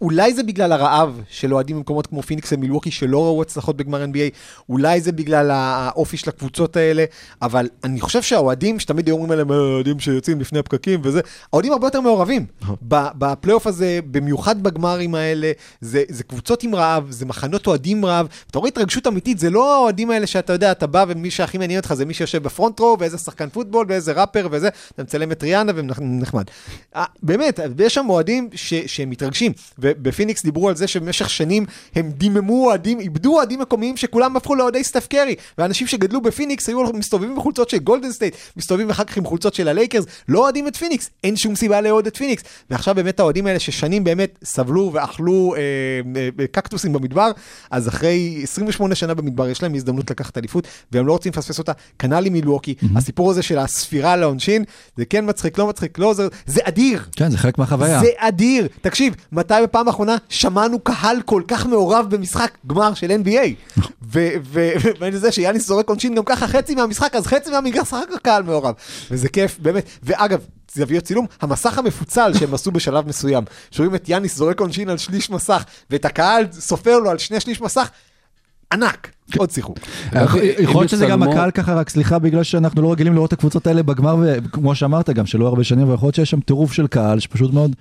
אולי 0.00 0.34
זה 0.34 0.42
בגלל 0.42 0.72
הרעב 0.72 1.20
של 1.28 1.54
אוהדים 1.54 1.76
במקומות 1.76 2.06
כמו 2.06 2.22
פיניקס 2.22 2.52
ומילווקי 2.52 2.90
שלא 2.90 3.24
ראו 3.24 3.42
הצלחות 3.42 3.76
בגמר 3.76 4.04
NBA, 4.04 4.36
אולי 4.68 5.00
זה 5.00 5.12
בגלל 5.12 5.50
האופי 5.50 6.16
של 6.16 6.30
הקבוצות 6.30 6.76
האלה, 6.76 7.04
אבל 7.42 7.68
אני 7.84 8.00
חושב 8.00 8.22
שהאוהדים, 8.22 8.80
שתמיד 8.80 9.06
היו 9.06 9.14
אומרים 9.14 9.30
עליהם, 9.30 9.50
האוהדים 9.50 10.00
שיוצאים 10.00 10.40
לפני 10.40 10.58
הפקקים 10.58 11.00
וזה, 11.02 11.20
האוהדים 11.52 11.72
הרבה 11.72 11.86
יותר 11.86 12.00
מעורבים. 12.00 12.46
ב- 12.88 13.08
בפלייאוף 13.18 13.66
הזה, 13.66 14.00
במיוחד 14.10 14.62
בגמרים 14.62 15.14
האלה, 15.14 15.52
זה, 15.80 16.02
זה 16.08 16.24
קבוצות 16.24 16.62
עם 16.62 16.74
רעב, 16.74 17.06
זה 17.10 17.26
מחנות 17.26 17.66
אוהדים 17.66 18.04
רעב, 18.04 18.26
אתה 18.50 18.58
רואה 18.58 18.68
התרגשות 18.68 19.06
אמיתית, 19.06 19.38
זה 19.38 19.50
לא 19.50 19.74
האוהדים 19.74 20.10
האלה 20.10 20.26
שאתה 20.26 20.52
יודע, 20.52 20.72
אתה 20.72 20.86
בא 20.86 21.04
ומי 21.08 21.30
שהכי 21.30 21.58
מעניין 21.58 21.78
אותך 21.78 21.94
זה 21.94 22.04
מי 22.04 22.14
שיושב 22.14 22.42
ב-front 22.42 22.80
row, 22.80 22.96
ואיזה 23.00 23.18
שחקן 23.18 23.48
פוטבול, 23.48 23.86
ואיזה 23.88 24.12
ראפר 24.12 24.48
וזה, 24.50 24.68
אתה 24.94 25.02
מצלם 25.02 25.32
את 25.32 25.42
ריאנה 25.42 25.72
ונחמד. 25.74 26.44
אה, 26.96 27.04
באמת, 27.22 27.60
יש 27.78 27.94
שם 27.94 28.06
אוהדים 28.08 28.48
ש, 28.54 28.74
שהם 28.74 29.10
מתרגשים, 29.10 29.39
ובפיניקס 29.78 30.42
דיברו 30.42 30.68
על 30.68 30.76
זה 30.76 30.86
שבמשך 30.86 31.30
שנים 31.30 31.66
הם 31.94 32.10
דיממו 32.10 32.66
אוהדים, 32.66 33.00
איבדו 33.00 33.36
אוהדים 33.36 33.60
מקומיים 33.60 33.96
שכולם 33.96 34.36
הפכו 34.36 34.54
לאוהדי 34.54 34.84
סטף 34.84 35.06
קרי, 35.06 35.34
ואנשים 35.58 35.86
שגדלו 35.86 36.20
בפיניקס 36.20 36.68
היו 36.68 36.92
מסתובבים 36.92 37.36
בחולצות 37.36 37.70
של 37.70 37.78
גולדן 37.78 38.12
סטייט, 38.12 38.36
מסתובבים 38.56 38.90
אחר 38.90 39.04
כך 39.04 39.16
עם 39.16 39.24
חולצות 39.24 39.54
של 39.54 39.68
הלייקרס, 39.68 40.04
לא 40.28 40.38
אוהדים 40.38 40.68
את 40.68 40.76
פיניקס, 40.76 41.10
אין 41.24 41.36
שום 41.36 41.56
סיבה 41.56 41.80
לאוהד 41.80 42.06
את 42.06 42.16
פיניקס. 42.16 42.42
ועכשיו 42.70 42.94
באמת 42.94 43.20
האוהדים 43.20 43.46
האלה 43.46 43.58
ששנים 43.58 44.04
באמת 44.04 44.38
סבלו 44.44 44.90
ואכלו 44.94 45.54
אה, 45.56 45.60
אה, 46.40 46.46
קקטוסים 46.46 46.92
במדבר, 46.92 47.30
אז 47.70 47.88
אחרי 47.88 48.40
28 48.42 48.94
שנה 48.94 49.14
במדבר 49.14 49.48
יש 49.48 49.62
להם 49.62 49.74
הזדמנות 49.74 50.10
לקחת 50.10 50.38
אליפות, 50.38 50.68
והם 50.92 51.06
לא 51.06 51.12
רוצים 51.12 51.32
לפספס 51.32 51.58
אותה, 51.58 51.72
כנ"ל 51.98 52.26
עם 52.26 52.32
מילווקי. 52.32 52.74
הסיפור 52.96 53.30
הזה 53.30 53.42
של 53.42 53.58
הספירה 53.58 54.16
לעונשין, 54.16 54.64
זה 54.96 55.04
כן 55.04 55.28
מצחיק, 55.28 55.58
לא 55.58 55.66
מצחיק, 55.66 55.98
לא 55.98 56.06
עוזר, 56.06 56.28
זה 56.46 56.60
אדיר. 56.64 57.04
כן, 57.16 57.30
זה 57.30 57.38
חלק 57.38 57.58
מהחוויה. 57.58 58.00
זה 58.00 58.08
אדיר. 58.16 58.68
תקשיב, 58.80 59.14
מתי 59.32 59.54
בפעם 59.62 59.88
האחרונה 59.88 60.16
שמענו 60.28 60.78
קהל 60.78 61.22
כל 61.24 61.42
כך 61.48 61.66
מעורב 61.66 62.06
במשחק 62.10 62.58
גמר 62.66 62.94
של 62.94 63.10
NBA? 63.10 63.76
ואני 65.00 65.14
יודע 65.14 65.32
שיאניס 65.32 65.66
זורק 65.66 65.88
עונשין 65.88 66.14
גם 66.14 66.24
ככה 66.24 66.48
חצי 66.48 66.74
מהמשחק, 66.74 67.14
אז 67.14 67.26
חצי 67.26 67.50
מהמגרש 67.50 67.88
שחק 67.88 68.08
הקהל 68.14 68.42
מעורב. 68.42 68.74
וזה 69.10 69.28
כיף, 69.28 69.58
באמת. 69.58 69.84
ואגב, 70.02 70.40
זוויות 70.74 71.04
צילום, 71.04 71.26
המסך 71.40 71.78
המפוצל 71.78 72.32
שהם 72.38 72.54
עשו 72.54 72.70
בשלב 72.70 73.08
מסוים, 73.08 73.44
שרואים 73.70 73.94
את 73.94 74.08
יאניס 74.08 74.36
זורק 74.36 74.60
עונשין 74.60 74.88
על 74.88 74.98
שליש 74.98 75.30
מסך, 75.30 75.64
ואת 75.90 76.04
הקהל 76.04 76.44
סופר 76.52 76.98
לו 76.98 77.10
על 77.10 77.18
שני 77.18 77.40
שליש 77.40 77.60
מסך, 77.60 77.90
ענק. 78.72 79.10
עוד 79.36 79.50
שיחוק. 79.50 79.78
יכול 80.12 80.40
יכול 80.58 80.82
להיות 80.82 80.90
שזה 80.90 81.06
גם 81.06 81.22
הקהל 81.22 81.50
ככה, 81.50 81.74
רק 81.74 81.90
סליחה, 81.90 82.18
בגלל 82.18 82.42
שאנחנו 82.42 82.82
לא 82.82 82.92
רגילים 82.92 83.14
לראות 83.14 83.28
את 83.28 83.32
הקבוצות 83.32 83.66
האלה 83.66 83.82
בגמר, 83.82 84.16
וכמו 84.18 84.74
שאמרת 84.74 85.10
גם, 85.10 85.26
שלא 85.26 85.46
הרבה 85.46 85.64
שנים, 85.64 85.88
ויכול 85.88 86.06
להיות 86.06 86.14
שיש 86.14 86.30
שם 86.30 86.40
טירוף 86.40 86.72
של 86.72 86.86
קהל, 86.86 87.20
שפשוט 87.20 87.52
מאוד, 87.52 87.76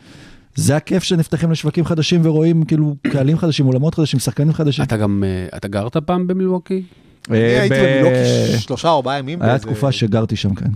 זה 0.59 0.75
הכיף 0.75 1.03
שנפתחים 1.03 1.51
לשווקים 1.51 1.85
חדשים 1.85 2.21
ורואים 2.23 2.63
כאילו 2.65 2.95
קהלים 3.11 3.37
חדשים, 3.37 3.65
עולמות 3.65 3.95
חדשים, 3.95 4.19
שחקנים 4.19 4.53
חדשים. 4.53 4.85
אתה 4.85 4.97
גם, 4.97 5.23
אה, 5.27 5.57
אתה 5.57 5.67
גרת 5.67 5.97
פעם 5.97 6.27
במילווקי? 6.27 6.83
אה, 7.31 7.61
הייתי 7.61 7.75
ב- 7.75 7.79
במילוקי 7.83 8.59
שלושה 8.59 8.89
ארבעה 8.89 9.19
ימים. 9.19 9.41
היה 9.41 9.59
תקופה 9.59 9.91
שגרתי 9.91 10.35
שם, 10.35 10.55
כן. 10.55 10.65
עם 10.65 10.71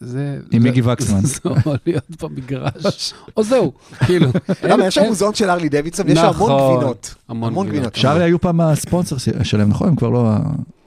זה- 0.00 0.38
מיגי 0.52 0.80
וקסמן. 0.82 1.20
זה 1.32 1.38
או 1.66 1.74
להיות 1.86 2.22
במגרש, 2.22 3.14
או 3.36 3.44
זהו, 3.44 3.72
כאילו. 4.06 4.30
למה, 4.64 4.86
יש 4.86 4.94
שם 4.94 5.02
מוזיאון 5.08 5.34
של 5.34 5.50
ארלי 5.50 5.68
דוידסון, 5.68 6.08
יש 6.08 6.18
שם 6.18 6.24
המון 6.24 6.34
נכון, 6.52 6.76
גבינות. 6.76 7.14
המון 7.28 7.52
המון 7.52 7.66
גבינות. 7.66 7.92
גבינות. 7.92 7.96
שרלי 7.96 8.24
היו 8.24 8.40
פעם 8.40 8.60
הספונסר 8.60 9.16
שלהם, 9.42 9.68
נכון? 9.68 9.88
הם 9.88 9.96
כבר 9.96 10.08
לא 10.08 10.30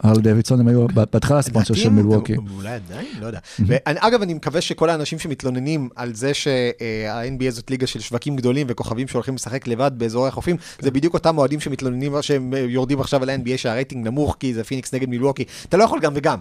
הרל 0.04 0.22
דוידסון, 0.22 0.60
הם 0.60 0.68
היו 0.68 0.88
בהתחלה 0.88 1.38
הספונסר 1.38 1.74
של 1.74 1.90
מילווקי. 1.90 2.36
אולי 2.56 2.70
עדיין? 2.70 3.08
לא 3.20 3.26
יודע. 3.26 3.40
ואגב, 3.60 4.22
אני 4.22 4.34
מקווה 4.34 4.62
שכל 4.62 4.90
האנשים 4.90 5.20
שמתלוננים 5.20 5.90
על 5.96 6.14
זה 6.14 6.34
שה-NBA 6.34 7.50
זאת 7.50 7.72
ליגה 7.72 7.88
של 7.88 8.00
שווקים 8.00 8.36
גדולים 8.36 8.68
וכוכבים 8.70 9.08
שהולכים 9.08 9.36
לשחק 9.36 9.68
לבד 9.68 9.92
באזורי 9.98 10.28
החופים, 10.28 10.56
זה 10.80 10.92
בדיוק 10.92 11.14
אותם 11.14 11.38
אוהדים 11.38 11.60
שמתלוננים 11.60 12.22
שהם 12.22 12.54
אה, 12.54 12.60
יורדים 12.60 13.00
עכשיו 13.00 13.24
על 13.24 13.30
ה-NBA 13.30 13.58
שהרייטינג 13.58 14.08
נמוך 14.08 14.36
כי 14.40 14.54
זה 14.54 14.64
פיניקס 14.64 14.94
נגד 14.94 15.10
מילווקי. 15.10 15.44
אתה 15.70 15.78
לא 15.78 15.84
יכול 15.84 16.00
גם 16.00 16.14
וגם. 16.16 16.40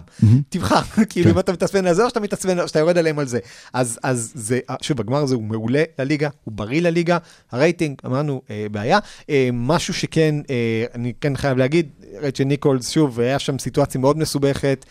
תבחר, 0.49 0.81
כאילו 1.09 1.31
אם 1.31 1.39
אתה 1.39 1.51
מתעצבן 1.51 1.87
על 1.87 1.93
זה 1.93 2.03
או 2.03 2.09
שאתה 2.09 2.19
מתעצבן, 2.19 2.59
או 2.59 2.67
שאתה 2.67 2.79
יורד 2.79 2.97
עליהם 2.97 3.19
על 3.19 3.27
זה. 3.27 3.39
אז 3.73 3.99
זה, 4.35 4.59
אה, 4.69 4.75
שוב, 4.81 4.99
הגמר 4.99 5.17
הזה 5.17 5.35
הוא 5.35 5.43
מעולה 5.43 5.83
לליגה, 5.99 6.29
הוא 6.43 6.53
בריא 6.53 6.81
לליגה, 6.81 7.17
הרייטינג, 7.51 7.97
אמרנו, 8.05 8.41
אה, 8.49 8.65
בעיה. 8.71 8.99
אה, 9.29 9.49
משהו 9.89 10.01
שכן, 10.01 10.35
אה, 10.49 10.85
אני 10.95 11.13
כן 11.21 11.35
חייב 11.35 11.57
להגיד, 11.57 11.89
רייצ'ל 12.21 12.43
ניקולס, 12.43 12.89
שוב, 12.89 13.19
היה 13.19 13.39
שם 13.39 13.59
סיטואציה 13.59 14.01
מאוד 14.01 14.17
מסובכת, 14.17 14.85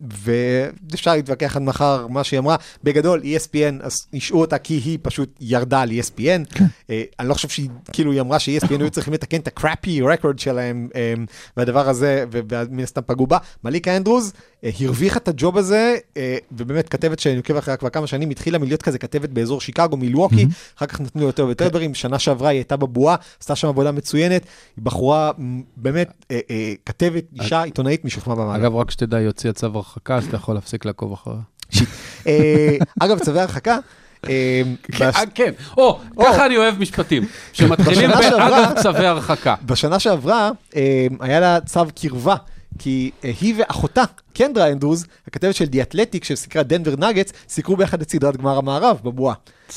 ואפשר 0.00 1.12
להתווכח 1.12 1.56
עד 1.56 1.62
מחר 1.62 2.06
מה 2.06 2.24
שהיא 2.24 2.38
אמרה. 2.38 2.56
בגדול, 2.84 3.20
ESPN, 3.20 3.82
אז 3.82 4.06
השעו 4.14 4.40
אותה 4.40 4.58
כי 4.58 4.74
היא 4.74 4.98
פשוט 5.02 5.38
ירדה 5.40 5.80
על 5.80 5.90
ESPN. 5.90 6.62
אה, 6.90 7.02
אני 7.20 7.28
לא 7.28 7.34
חושב 7.34 7.48
שהיא, 7.48 7.68
כאילו, 7.92 8.12
היא 8.12 8.20
אמרה 8.20 8.38
ש-ESPN 8.38 8.80
היו 8.80 8.90
צריכים 8.90 9.14
לתקן 9.14 9.36
את 9.40 9.46
הקראפי 9.46 10.02
רקורד 10.02 10.38
שלהם, 10.38 10.88
אה, 10.94 11.14
והדבר 11.56 11.88
הזה, 11.88 12.24
ומן 12.30 12.82
הסתם 12.82 13.00
פגעו 13.06 13.26
בה. 13.26 13.38
מליקה 13.64 13.96
אנדרוז 13.96 14.32
אה, 14.64 14.70
הרוויחה 14.80 15.16
את 15.16 15.28
הג'וב 15.28 15.58
הזה, 15.58 15.96
אה, 16.16 16.36
ובאמת 16.52 16.88
כתבת 16.88 17.18
שאני 17.18 17.36
עוקב 17.36 17.56
אחריה 17.56 17.76
כבר 17.76 17.88
כמה 17.88 18.06
שנים, 18.06 18.30
התחילה 18.30 18.58
מלהיות 18.58 18.82
כזה 18.82 18.98
כתבת 18.98 19.28
באזור 19.28 19.60
שיקגו, 19.60 19.96
מילווקי, 19.96 20.46
אחר 20.78 20.86
כך 20.86 21.00
נתנו 21.00 21.22
לה 21.22 21.28
יותר 21.28 21.46
ויותר 21.46 21.68
דברים, 21.68 21.94
שנה 21.94 22.18
שעברה 22.18 22.48
היא 22.48 22.58
הייתה 22.58 22.76
בבועה, 22.76 23.16
עשתה 23.40 23.56
שם 23.56 23.68
עבודה 23.68 23.92
מצוינת, 23.92 24.42
היא 24.76 24.84
בחורה 24.84 25.30
באמת 25.76 26.24
כתבת, 26.86 27.24
אישה, 27.40 27.62
עיתונאית 27.62 28.04
משכמה 28.04 28.34
במעלה. 28.34 28.56
אגב, 28.56 28.74
רק 28.74 28.90
שתדע, 28.96 29.16
היא 29.16 29.26
הוציאה 29.26 29.52
צו 29.52 29.66
הרחקה, 29.74 30.16
אז 30.16 30.24
אתה 30.26 30.36
יכול 30.36 30.54
להפסיק 30.54 30.84
לעקוב 30.84 31.12
אחריה. 31.12 31.36
אה, 32.26 32.76
אגב, 33.00 33.18
צווי 33.18 33.40
הרחקה, 33.40 33.78
אה, 34.28 34.62
בש- 34.90 35.00
אה, 35.02 35.22
כן, 35.34 35.52
או, 35.76 36.00
ככה 36.24 36.46
אני 36.46 36.56
אוהב 36.56 36.78
משפטים, 36.80 37.22
שמתחילים 37.52 38.10
באגב 38.10 38.72
צווי 38.82 39.06
הרחקה. 39.06 39.54
בשנה 39.66 39.98
שעברה 39.98 40.50
היה 41.20 41.40
לה 41.40 41.58
צו 41.66 41.80
קרבה, 42.00 42.36
כי 42.78 43.10
אה, 43.24 43.30
היא 43.40 43.54
ואחותה, 43.58 44.02
קנדרה 44.34 44.68
אנדרוז, 44.72 45.06
הכתבת 45.28 45.54
של 45.54 45.64
די 45.64 45.82
אתלטיק, 45.82 46.24
שסיקרה 46.24 46.62
דנבר 46.62 46.94
נגטס, 47.08 47.32
סיקרו 47.48 47.76
ביחד 47.76 48.00
את 48.00 48.10
סדרת 48.10 48.36
גמר 48.36 48.58
המערב 48.58 48.98
בבועה. 49.04 49.34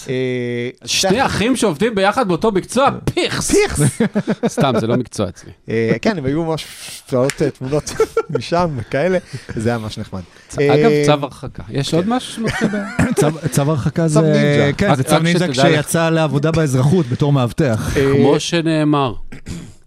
אה, 0.09 0.69
שני 0.85 1.25
אחים 1.25 1.55
שעובדים 1.55 1.95
ביחד 1.95 2.27
באותו 2.27 2.51
מקצוע, 2.51 2.89
פיכס. 3.13 3.51
פיכס. 3.51 3.81
סתם, 4.55 4.73
זה 4.79 4.87
לא 4.87 4.95
מקצוע 4.95 5.29
אצלי. 5.29 5.51
אה, 5.69 5.91
כן, 6.01 6.17
הם 6.17 6.25
היו 6.25 6.43
ממש 6.43 6.65
שעות 7.09 7.33
תמונות 7.57 7.91
משם 8.37 8.69
וכאלה, 8.77 9.17
וזה 9.55 9.69
היה 9.69 9.77
ממש 9.77 9.97
נחמד. 9.97 10.21
אגב, 10.55 10.89
צו 11.05 11.11
הרחקה. 11.11 11.63
יש 11.69 11.93
עוד 11.93 12.09
משהו 12.09 12.33
שמתחיל 12.33 12.67
ב... 12.67 12.73
צו- 13.19 13.49
צו 13.51 13.61
הרחקה 13.61 14.03
צו 14.03 14.09
זה, 14.09 14.21
נינג'ה. 14.21 14.73
כן, 14.77 14.95
זה 14.95 15.03
צו 15.03 15.19
נינג'ה. 15.19 15.47
כשיצא 15.47 16.09
לעבודה 16.09 16.51
באזרחות 16.51 17.05
בתור 17.05 17.33
מאבטח. 17.33 17.89
כמו 18.13 18.39
שנאמר. 18.39 19.13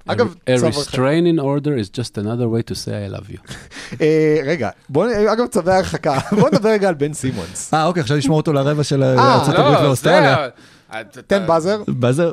אגב, 0.06 0.34
a 0.34 0.58
צו 0.58 0.66
הרחקה. 0.66 0.80
restraining 0.80 1.38
order 1.40 1.76
is 1.76 1.88
just 2.00 2.18
another 2.18 2.48
way 2.48 2.62
to 2.70 2.74
say 2.74 2.92
I 3.06 3.16
love 3.16 3.30
you. 3.32 3.52
אה, 4.00 4.38
רגע, 4.44 4.70
בוא, 4.88 5.06
אגב, 5.32 5.46
צווי 5.46 5.74
הרחקה, 5.74 6.18
בוא 6.40 6.50
נדבר 6.50 6.68
רגע 6.68 6.88
על 6.88 6.94
בן 6.94 7.12
סימונס. 7.12 7.74
אה, 7.74 7.86
אוקיי, 7.86 8.00
עכשיו 8.00 8.16
נשמור 8.16 8.36
אותו 8.36 8.52
לרבע 8.52 8.84
של 8.84 9.02
אה, 9.02 9.34
ארצות 9.34 9.54
הברית 9.54 9.78
ואוסטרליה. 9.78 10.48
תן 11.26 11.46
באזר. 11.46 11.82
באזר. 11.88 12.32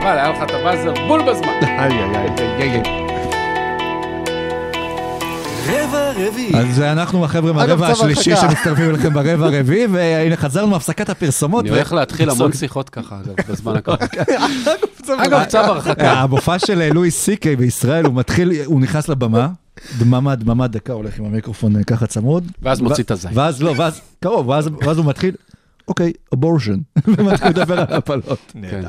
חבל, 0.00 0.18
היה 0.18 0.28
לך 0.28 0.42
את 0.42 0.50
הבאזר 0.50 0.94
בול 1.08 1.22
בזמן. 1.22 1.48
איי, 1.62 1.92
איי, 1.92 2.16
איי, 2.16 2.28
איי, 2.38 2.70
איי. 2.70 2.82
רבע 6.16 6.28
רביעי. 6.28 6.56
אז 6.56 6.80
אנחנו 6.80 7.24
החבר'ה 7.24 7.52
מהרבע 7.52 7.88
השלישי. 7.88 8.36
שמצטרפים 8.36 8.90
אליכם 8.90 9.12
ברבע 9.12 9.46
הרביעי, 9.46 9.86
והנה 9.86 10.36
חזרנו 10.36 10.66
מהפסקת 10.66 11.10
הפרסומות. 11.10 11.60
אני 11.64 11.70
הולך 11.70 11.92
להתחיל 11.92 12.30
המון 12.30 12.52
שיחות 12.60 12.90
ככה, 12.90 13.20
אגב, 13.20 13.34
בזמן 13.48 13.76
הקרוב. 13.76 13.98
אגב, 15.26 15.44
צו 15.44 15.58
הרחקה. 15.58 16.12
ואז 22.62 22.80
מוציא 22.80 23.04
את 23.04 23.10
הזין. 23.10 23.30
ואז 23.34 23.62
לא, 23.62 23.74
ואז, 23.76 24.00
קרוב, 24.20 24.48
ואז 24.48 24.68
ואז 24.86 24.98
הוא 24.98 25.06
מתחיל, 25.06 25.34
אוקיי, 25.88 26.12
abortion, 26.34 26.78
ומתחיל 27.18 27.48
לדבר 27.48 27.80
על 27.80 27.86
הפלות. 27.96 28.52
נהדר. 28.54 28.88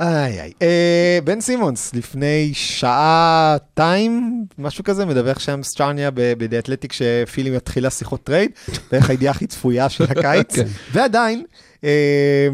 איי 0.00 0.40
איי. 0.40 0.52
אה, 0.62 1.18
בן 1.24 1.40
סימונס, 1.40 1.94
לפני 1.94 2.50
שעתיים, 2.54 4.44
משהו 4.58 4.84
כזה, 4.84 5.06
מדווח 5.06 5.38
שאמס 5.38 5.62
צ'ראניה 5.62 6.10
ב-The 6.14 6.58
Athletic 6.58 6.92
שפילי 6.92 7.50
מתחילה 7.50 7.90
שיחות 7.90 8.24
trade, 8.24 8.50
בערך 8.92 9.10
הידיעה 9.10 9.30
הכי 9.30 9.46
צפויה 9.46 9.88
של 9.88 10.04
הקיץ, 10.04 10.56
כן. 10.56 10.66
ועדיין, 10.92 11.44
אה, 11.84 12.48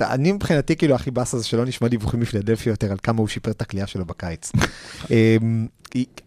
אני 0.00 0.32
מבחינתי 0.32 0.76
כאילו 0.76 0.94
הכי 0.94 1.10
באסה 1.10 1.34
זה 1.34 1.44
שלא 1.44 1.64
נשמע 1.64 1.88
דיווחים 1.88 2.20
מפילדלפיה 2.20 2.70
יותר 2.70 2.90
על 2.90 2.98
כמה 3.02 3.18
הוא 3.18 3.28
שיפר 3.28 3.50
את 3.50 3.62
הקליעה 3.62 3.86
שלו 3.86 4.04
בקיץ. 4.04 4.52
אה, 5.10 5.36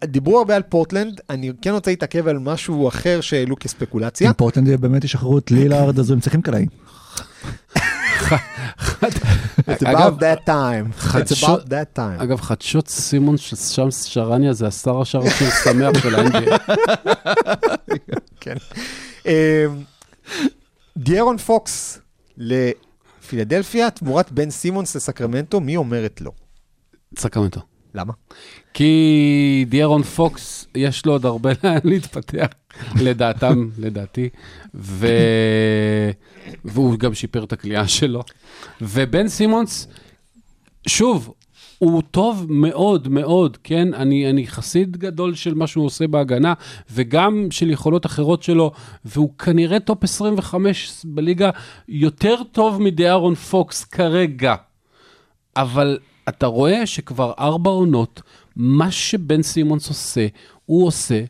דיברו 0.04 0.38
הרבה 0.38 0.56
על 0.56 0.62
פורטלנד, 0.62 1.20
אני 1.30 1.52
כן 1.62 1.70
רוצה 1.70 1.90
להתעכב 1.90 2.28
על 2.28 2.38
משהו 2.38 2.88
אחר 2.88 3.20
שהעלו 3.20 3.56
כספקולציה. 3.56 4.28
אם 4.28 4.32
פורטלנד 4.32 4.80
באמת 4.80 5.04
ישחררו 5.04 5.38
את 5.38 5.50
לילארד, 5.50 5.98
אז 5.98 6.10
הם 6.10 6.20
צריכים 6.20 6.42
קלעים. 6.42 6.68
It's 9.68 9.82
about 9.82 10.20
that 10.20 10.40
time. 10.46 10.86
It's 11.20 11.32
about 11.42 11.68
that 11.68 11.98
time. 11.98 12.22
אגב, 12.22 12.40
חדשות 12.40 12.88
סימון 12.88 13.36
של 13.36 13.56
שמס 13.56 14.04
שרניה 14.04 14.52
זה 14.52 14.66
השר 14.66 15.00
השער 15.00 15.26
הכי 15.26 15.44
שמח 15.64 16.02
של 16.02 16.14
ה-NBA. 16.14 16.58
כן. 18.40 18.56
אמ, 19.26 19.32
דיירון 20.96 21.36
פוקס 21.38 21.98
לפילדלפיה, 22.36 23.90
תמורת 23.90 24.32
בן 24.32 24.50
סימונס 24.50 24.96
לסקרמנטו, 24.96 25.60
מי 25.60 25.76
אומרת 25.76 26.20
לא? 26.20 26.30
סקרמנטו. 27.18 27.60
למה? 27.94 28.12
כי 28.74 29.64
דיארון 29.68 30.02
פוקס, 30.02 30.66
יש 30.74 31.06
לו 31.06 31.12
עוד 31.12 31.26
הרבה 31.26 31.50
לאן 31.64 31.78
להתפתח, 31.90 32.46
לדעתם, 33.00 33.68
לדעתי, 33.78 34.28
ו... 34.74 35.06
והוא 36.64 36.98
גם 36.98 37.14
שיפר 37.14 37.44
את 37.44 37.52
הקליעה 37.52 37.88
שלו. 37.88 38.22
ובן 38.80 39.28
סימונס, 39.28 39.88
שוב, 40.88 41.34
הוא 41.78 42.02
טוב 42.10 42.46
מאוד 42.48 43.08
מאוד, 43.08 43.56
כן? 43.64 43.94
אני, 43.94 44.30
אני 44.30 44.46
חסיד 44.46 44.96
גדול 44.96 45.34
של 45.34 45.54
מה 45.54 45.66
שהוא 45.66 45.86
עושה 45.86 46.06
בהגנה, 46.06 46.54
וגם 46.90 47.46
של 47.50 47.70
יכולות 47.70 48.06
אחרות 48.06 48.42
שלו, 48.42 48.72
והוא 49.04 49.38
כנראה 49.38 49.80
top 49.80 50.04
25 50.04 51.02
בליגה 51.04 51.50
יותר 51.88 52.36
טוב 52.52 52.82
מדיארון 52.82 53.34
פוקס 53.34 53.84
כרגע. 53.84 54.54
אבל 55.56 55.98
אתה 56.28 56.46
רואה 56.46 56.86
שכבר 56.86 57.32
ארבע 57.38 57.70
עונות, 57.70 58.22
מה 58.56 58.90
שבן 58.90 59.42
סימונס 59.42 59.88
עושה, 59.88 60.26
הוא 60.66 60.86
עושה 60.86 61.24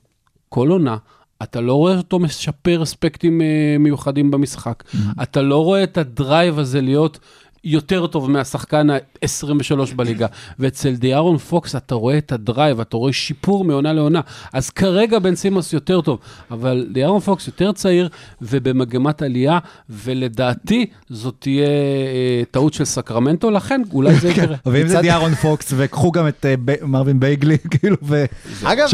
כל 0.49 0.68
עונה. 0.68 0.97
אתה 1.43 1.61
לא 1.61 1.74
רואה 1.74 1.97
אותו 1.97 2.18
משפר 2.18 2.82
אספקטים 2.82 3.40
אה, 3.40 3.76
מיוחדים 3.78 4.30
במשחק. 4.30 4.82
אתה 5.22 5.43
לא 5.43 5.64
רואה 5.64 5.82
את 5.82 5.99
ה-drive 5.98 6.58
הזה 6.59 6.80
להיות 6.80 7.18
יותר 7.64 8.06
טוב 8.06 8.30
מהשחקן 8.30 8.90
ה-23 8.90 9.94
בליגה. 9.96 10.26
ואצל 10.58 10.94
דיארון 10.94 11.38
פוקס 11.38 11.76
אתה 11.76 11.94
רואה 11.94 12.18
את 12.18 12.32
ה-drive, 12.32 12.80
אתה 12.80 12.96
רואה 12.96 13.12
שיפור 13.12 13.64
מעונה 13.64 13.92
לעונה. 13.92 14.20
אז 14.52 14.70
כרגע 14.70 15.18
בן 15.18 15.34
סימונס 15.34 15.72
יותר 15.72 16.00
טוב, 16.00 16.18
אבל 16.50 16.86
דיארון 16.92 17.20
פוקס 17.20 17.46
יותר 17.46 17.72
צעיר 17.72 18.08
ובמגמת 18.42 19.22
עלייה, 19.22 19.58
ולדעתי 19.90 20.86
זאת 21.08 21.34
תהיה 21.38 21.66
אה, 21.66 22.42
טעות 22.50 22.74
של 22.74 22.84
סקרמנטו, 22.84 23.50
לכן 23.50 23.82
אולי 23.92 24.14
זה 24.14 24.28
יקרה. 24.30 24.56
ואם 24.66 24.88
זה 24.88 25.00
דיארון 25.00 25.34
פוקס, 25.34 25.72
וקחו 25.76 26.12
גם 26.12 26.28
את 26.28 26.46
אה, 26.46 26.54
מרווין 26.82 27.20
בייגלי, 27.20 27.58
כאילו, 27.80 27.96
ו... 28.02 28.24
אגב. 28.64 28.88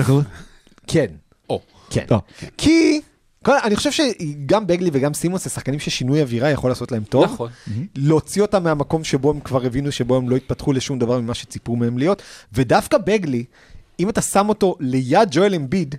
כן. 0.86 1.06
כן. 1.90 2.04
כי, 2.58 2.87
כל- 3.48 3.58
אני 3.64 3.76
חושב 3.76 3.90
שגם 3.92 4.66
בגלי 4.66 4.90
וגם 4.92 5.14
סימונס 5.14 5.44
זה 5.44 5.50
שחקנים 5.50 5.80
ששינוי 5.80 6.20
אווירה 6.22 6.50
יכול 6.50 6.70
לעשות 6.70 6.92
להם 6.92 7.04
טוב. 7.04 7.24
נכון. 7.24 7.50
להוציא 7.96 8.42
אותם 8.42 8.64
מהמקום 8.64 9.04
שבו 9.04 9.30
הם 9.30 9.40
כבר 9.40 9.64
הבינו 9.64 9.92
שבו 9.92 10.16
הם 10.16 10.28
לא 10.28 10.36
התפתחו 10.36 10.72
לשום 10.72 10.98
דבר 10.98 11.20
ממה 11.20 11.34
שציפו 11.34 11.76
מהם 11.76 11.98
להיות. 11.98 12.22
ודווקא 12.52 12.98
בגלי, 12.98 13.44
אם 14.00 14.08
אתה 14.08 14.22
שם 14.22 14.48
אותו 14.48 14.76
ליד 14.80 15.28
ג'ואל 15.30 15.54
אמביד, 15.54 15.94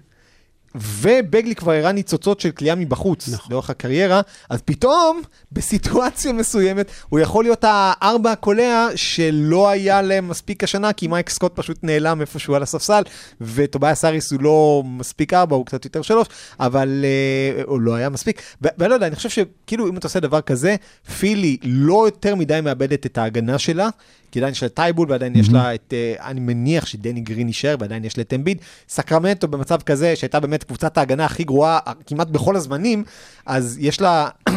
ובאגלי 0.75 1.55
כבר 1.55 1.71
הראה 1.71 1.91
ניצוצות 1.91 2.39
של 2.39 2.51
קליעה 2.51 2.75
מבחוץ 2.75 3.29
נכון. 3.29 3.51
לאורך 3.51 3.69
הקריירה, 3.69 4.21
אז 4.49 4.61
פתאום, 4.61 5.21
בסיטואציה 5.51 6.33
מסוימת, 6.33 6.91
הוא 7.09 7.19
יכול 7.19 7.43
להיות 7.43 7.63
הארבע 7.67 8.31
הקולע 8.31 8.87
שלא 8.95 9.69
היה 9.69 10.01
להם 10.01 10.27
מספיק 10.27 10.63
השנה, 10.63 10.93
כי 10.93 11.07
מייק 11.07 11.29
סקוט 11.29 11.51
פשוט 11.55 11.77
נעלם 11.83 12.21
איפשהו 12.21 12.55
על 12.55 12.63
הספסל, 12.63 13.01
וטוביאס 13.41 14.05
האריס 14.05 14.31
הוא 14.31 14.41
לא 14.41 14.83
מספיק 14.85 15.33
ארבע, 15.33 15.55
הוא 15.55 15.65
קצת 15.65 15.85
יותר 15.85 16.01
שלוש, 16.01 16.27
אבל 16.59 17.05
אה, 17.05 17.63
הוא 17.63 17.81
לא 17.81 17.95
היה 17.95 18.09
מספיק. 18.09 18.41
ואני 18.61 18.89
לא 18.89 18.93
יודע, 18.93 19.07
אני 19.07 19.15
חושב 19.15 19.29
שכאילו 19.29 19.87
אם 19.87 19.97
אתה 19.97 20.07
עושה 20.07 20.19
דבר 20.19 20.41
כזה, 20.41 20.75
פילי 21.19 21.57
לא 21.63 22.05
יותר 22.05 22.35
מדי 22.35 22.59
מאבדת 22.63 23.05
את 23.05 23.17
ההגנה 23.17 23.57
שלה, 23.59 23.89
כי 24.31 24.39
עדיין 24.39 24.51
יש 24.51 24.63
לה 24.63 24.67
את 24.67 24.73
טייבול 24.73 25.11
ועדיין 25.11 25.35
יש 25.35 25.49
לה 25.49 25.75
את, 25.75 25.93
אה, 25.93 26.29
אני 26.29 26.39
מניח 26.39 26.85
שדני 26.85 27.21
גרין 27.21 27.47
יישאר 27.47 27.75
ועדיין 27.79 28.05
יש 28.05 28.17
לה 28.17 28.21
את 28.21 28.33
אמביד. 28.33 28.57
סקרמנטו 28.89 29.47
במצב 29.47 29.81
כזה, 29.81 30.15
שהייתה 30.15 30.39
באמת 30.39 30.63
קבוצת 30.63 30.97
ההגנה 30.97 31.25
הכי 31.25 31.43
גרועה 31.43 31.79
אה, 31.87 31.93
כמעט 32.07 32.27
בכל 32.27 32.55
הזמנים, 32.55 33.03
אז 33.45 33.77
יש 33.81 34.01
לה, 34.01 34.29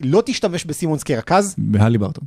לא 0.00 0.22
תשתמש 0.26 0.64
בסימונס 0.64 1.02
כרכז, 1.02 1.54
בהלי 1.58 1.98
ברטון. 1.98 2.24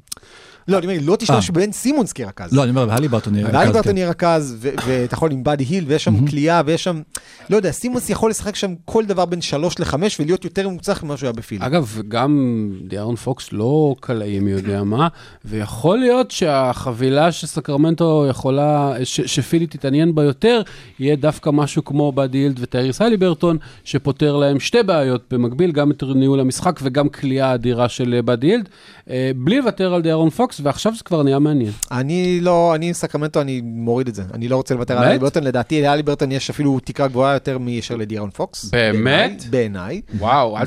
לא, 0.71 0.77
אני 0.77 0.85
אומר, 0.85 0.97
לא 1.01 1.15
תשתמש 1.15 1.49
בבן 1.49 1.71
סימונס 1.71 2.13
כרכז. 2.13 2.53
לא, 2.53 2.63
אני 2.63 2.69
אומר, 2.69 2.85
בהלי 2.85 3.07
ברטון. 3.07 3.35
ואלי 3.35 3.57
רכז, 3.57 3.71
ברטון 3.71 3.91
כן. 3.91 3.97
יהיה 3.97 4.09
רכז, 4.09 4.57
ואתה 4.61 5.15
יכול 5.15 5.31
עם 5.31 5.43
באדי 5.43 5.63
היל, 5.63 5.83
ויש 5.87 6.03
שם 6.03 6.27
כליאה, 6.27 6.61
ויש 6.65 6.83
שם, 6.83 7.01
לא 7.49 7.55
יודע, 7.55 7.71
סימונס 7.71 8.09
יכול 8.09 8.29
לשחק 8.29 8.55
שם 8.55 8.73
כל 8.85 9.05
דבר 9.05 9.25
בין 9.25 9.41
שלוש 9.41 9.79
לחמש, 9.79 10.19
ולהיות 10.19 10.43
יותר 10.43 10.69
מוצלח 10.69 11.03
ממה 11.03 11.17
שהוא 11.17 11.27
היה 11.27 11.33
בפיליפ. 11.33 11.63
אגב, 11.63 12.01
גם 12.07 12.69
דיארון 12.87 13.15
פוקס 13.15 13.53
לא 13.53 13.95
קלעי 13.99 14.39
מי 14.39 14.51
יודע 14.51 14.83
מה, 14.83 15.07
ויכול 15.45 15.97
להיות 15.97 16.31
שהחבילה 16.31 17.31
שסקרמנטו 17.31 18.25
יכולה, 18.29 18.93
שפילי 19.03 19.67
תתעניין 19.67 20.15
בה 20.15 20.23
יותר, 20.23 20.61
יהיה 20.99 21.15
דווקא 21.15 21.49
משהו 21.49 21.85
כמו 21.85 22.11
באדי 22.11 22.37
הילד 22.37 22.59
וטייריס 22.59 23.01
הליברטון, 23.01 23.57
שפותר 23.83 24.37
להם 24.37 24.59
שתי 24.59 24.83
בעיות 24.83 25.23
במקביל, 25.31 25.71
גם 25.71 25.91
את 25.91 26.03
ניהול 26.15 26.39
המשחק 26.39 26.79
וגם 26.83 27.09
כליאה 27.09 27.53
אדירה 27.53 27.89
של 27.89 28.13
אה, 28.13 28.21
באדי 28.21 28.47
הילד, 28.47 28.69
אה, 29.09 29.31
בלי 29.35 29.57
לוותר 29.57 29.93
על 29.93 30.01
דיארון 30.01 30.29
פוקס, 30.29 30.60
ועכשיו 30.63 30.95
זה 30.95 31.03
כבר 31.03 31.23
נהיה 31.23 31.39
מעניין. 31.39 31.71
אני 31.91 32.39
לא, 32.41 32.75
אני 32.75 32.87
עם 32.87 32.93
סקרמנטו, 32.93 33.41
אני 33.41 33.61
מוריד 33.63 34.07
את 34.07 34.15
זה. 34.15 34.23
אני 34.33 34.47
לא 34.47 34.55
רוצה 34.55 34.75
לוותר 34.75 34.97
על? 34.97 35.03
אלי 35.07 35.19
ברטון, 35.19 35.43
לדעתי 35.43 35.81
לאלי 35.81 36.03
ברטון 36.03 36.31
יש 36.31 36.49
אפילו 36.49 36.79
תקרה 36.79 37.07
גבוהה 37.07 37.33
יותר 37.33 37.57
מאשר 37.57 37.95
לדיארון 37.95 38.29
פוקס. 38.29 38.65
באמת? 38.65 39.45
בעיניי. 39.49 40.01
וואו, 40.17 40.57
אל 40.57 40.65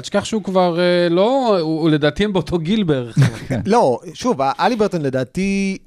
תשכח, 0.00 0.24
שהוא 0.24 0.42
כבר 0.42 0.80
אה, 0.80 1.08
לא, 1.08 1.58
הוא, 1.60 1.90
לדעתי 1.90 2.24
הם 2.24 2.32
באותו 2.32 2.58
גיל 2.58 2.82
בערך. 2.82 3.18
לא, 3.66 4.00
שוב, 4.14 4.40
אלי 4.40 4.76
ברטון 4.76 5.02
לדעתי, 5.02 5.78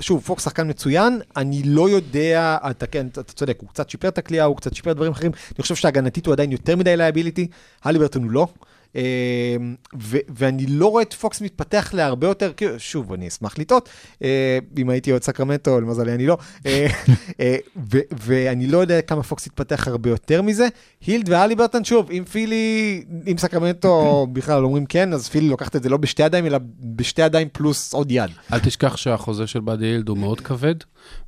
שוב, 0.00 0.22
פוקס 0.26 0.44
שחקן 0.44 0.68
מצוין, 0.68 1.20
אני 1.36 1.62
לא 1.62 1.88
יודע, 1.88 2.56
אתה 2.70 2.86
כן, 2.86 3.06
אתה 3.06 3.22
צודק, 3.22 3.58
הוא 3.60 3.68
קצת 3.68 3.90
שיפר 3.90 4.08
את 4.08 4.18
הקליעה, 4.18 4.44
הוא 4.44 4.56
קצת 4.56 4.74
שיפר 4.74 4.92
דברים 4.92 5.12
אחרים, 5.12 5.32
אני 5.56 5.62
חושב 5.62 5.74
שהגנתית 5.74 6.26
הוא 6.26 6.32
עדיין 6.32 6.52
יותר 6.52 6.76
מדי 6.76 6.96
liability, 6.96 7.46
הליברטון 7.86 8.22
הוא 8.22 8.30
לא. 8.30 8.46
ו- 10.00 10.18
ואני 10.28 10.66
לא 10.66 10.86
רואה 10.90 11.02
את 11.02 11.12
פוקס 11.12 11.40
מתפתח 11.40 11.90
להרבה 11.94 12.26
יותר, 12.26 12.52
שוב, 12.78 13.12
אני 13.12 13.28
אשמח 13.28 13.58
לטעות, 13.58 13.88
אה, 14.22 14.58
אם 14.78 14.90
הייתי 14.90 15.10
עוד 15.10 15.22
סקרמנטו, 15.22 15.80
למזלי 15.80 16.14
אני 16.14 16.26
לא, 16.26 16.38
אה, 16.66 16.86
אה, 17.40 17.56
ו- 17.92 18.06
ואני 18.22 18.66
לא 18.66 18.78
יודע 18.78 19.00
כמה 19.00 19.22
פוקס 19.22 19.46
יתפתח 19.46 19.88
הרבה 19.88 20.10
יותר 20.10 20.42
מזה. 20.42 20.68
הילד 21.06 21.28
והליברטון, 21.28 21.84
שוב, 21.84 22.10
אם 22.10 22.24
פילי, 22.24 23.04
אם 23.32 23.38
סקרמנטו 23.38 24.26
בכלל 24.32 24.64
אומרים 24.64 24.86
כן, 24.86 25.12
אז 25.12 25.28
פילי 25.28 25.48
לוקחת 25.48 25.76
את 25.76 25.82
זה 25.82 25.88
לא 25.88 25.96
בשתי 25.96 26.22
ידיים, 26.22 26.46
אלא 26.46 26.58
בשתי 26.80 27.22
ידיים 27.22 27.48
פלוס 27.52 27.94
עוד 27.94 28.10
יד. 28.10 28.30
אל 28.52 28.58
תשכח 28.58 28.96
שהחוזה 28.96 29.46
של 29.46 29.60
באדי 29.60 29.86
הילד 29.86 30.08
הוא 30.08 30.18
מאוד 30.18 30.40
כבד, 30.40 30.74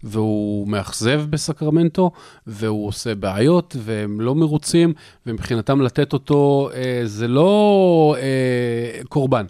והוא 0.03 0.69
מאכזב 0.69 1.23
בסקרמנטו, 1.31 2.11
והוא 2.47 2.87
עושה 2.87 3.15
בעיות, 3.15 3.77
והם 3.79 4.21
לא 4.21 4.35
מרוצים, 4.35 4.93
ומבחינתם 5.27 5.81
לתת 5.81 6.13
אותו 6.13 6.71
אה, 6.75 7.01
זה 7.05 7.29
לא 7.29 8.17
אה, 8.19 9.01
קורבן. 9.09 9.47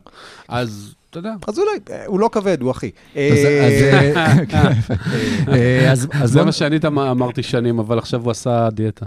אז 0.49 0.95
אתה 1.11 1.19
יודע, 1.19 1.35
אז 1.49 1.59
אולי, 1.59 1.71
אה, 1.91 2.07
הוא 2.07 2.21
לא 2.21 2.29
כבד, 2.33 2.61
הוא 2.61 2.71
אחי. 2.71 2.91
אז- 5.91 6.07
זה 6.25 6.45
מה 6.45 6.53
שאני 6.53 6.77
אמרתי 6.87 7.43
שנים, 7.43 7.79
אבל 7.79 7.99
עכשיו 7.99 8.23
הוא 8.23 8.31
עשה 8.31 8.69
דיאטה. 8.73 9.07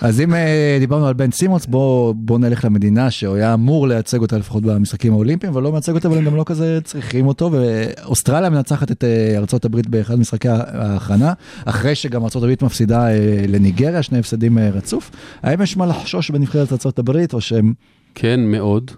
אז 0.00 0.20
אם 0.20 0.34
אה, 0.34 0.76
דיברנו 0.80 1.06
על 1.06 1.14
בן 1.14 1.30
סימונס, 1.30 1.66
בוא, 1.66 2.14
בוא 2.16 2.38
נלך 2.38 2.64
למדינה 2.64 3.10
שהוא 3.10 3.36
היה 3.36 3.54
אמור 3.54 3.88
לייצג 3.88 4.20
אותה 4.20 4.38
לפחות 4.38 4.62
במשחקים 4.62 5.12
האולימפיים, 5.12 5.52
אבל 5.52 5.62
לא 5.62 5.72
מייצג 5.72 5.94
אותה, 5.94 6.08
אבל 6.08 6.18
הם 6.18 6.24
גם 6.24 6.36
לא 6.36 6.42
כזה 6.46 6.78
צריכים 6.84 7.26
אותו, 7.26 7.50
ואוסטרליה 7.52 8.50
מנצחת 8.50 8.90
את 8.90 9.04
אה, 9.04 9.34
ארצות 9.36 9.64
הברית 9.64 9.86
באחד 9.86 10.14
משחקי 10.18 10.48
ההכנה, 10.48 11.32
אחרי 11.64 11.94
שגם 11.94 12.24
ארצות 12.24 12.42
הברית 12.42 12.62
מפסידה 12.62 13.06
לניגריה, 13.48 14.02
שני 14.02 14.18
הפסדים 14.18 14.58
רצוף. 14.58 15.10
האם 15.42 15.62
יש 15.62 15.76
מה 15.76 15.86
לחשוש 15.86 16.30
בנבחרת 16.30 16.72
ארצות 16.72 16.98
הברית, 16.98 17.34
או 17.34 17.40
שהם 17.40 17.72
כן, 18.18 18.40
מאוד. 18.40 18.90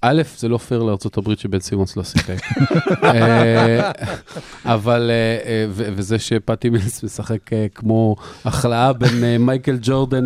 א', 0.00 0.22
זה 0.36 0.48
לא 0.48 0.58
פייר 0.58 0.82
לארה"ב 0.82 1.34
שבן 1.34 1.60
סימונס 1.60 1.96
לא 1.96 2.04
שיחק. 2.04 2.38
אה, 3.04 3.90
אבל, 4.64 5.10
אה, 5.10 5.48
אה, 5.48 5.66
וזה 5.68 6.18
שפטי 6.18 6.70
מילס 6.70 7.02
משחק 7.02 7.38
כמו 7.74 8.16
החלאה 8.44 8.92
בין 8.92 9.36
מייקל 9.40 9.78
ג'ורדן 9.82 10.24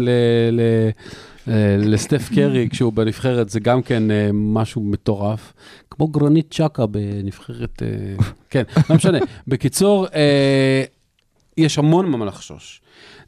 לסטף 1.78 2.28
קרי 2.34 2.68
כשהוא 2.70 2.92
בנבחרת 2.92 3.48
זה 3.48 3.60
גם 3.60 3.82
כן 3.82 4.02
משהו 4.32 4.82
מטורף, 4.82 5.52
כמו 5.90 6.08
גרנית 6.08 6.54
צ'קה 6.54 6.86
בנבחרת, 6.86 7.82
כן, 8.50 8.62
לא 8.90 8.96
משנה. 8.96 9.18
בקיצור, 9.46 10.06
יש 11.56 11.78
המון 11.78 12.06
ממה 12.06 12.24
לחשוש. 12.24 12.80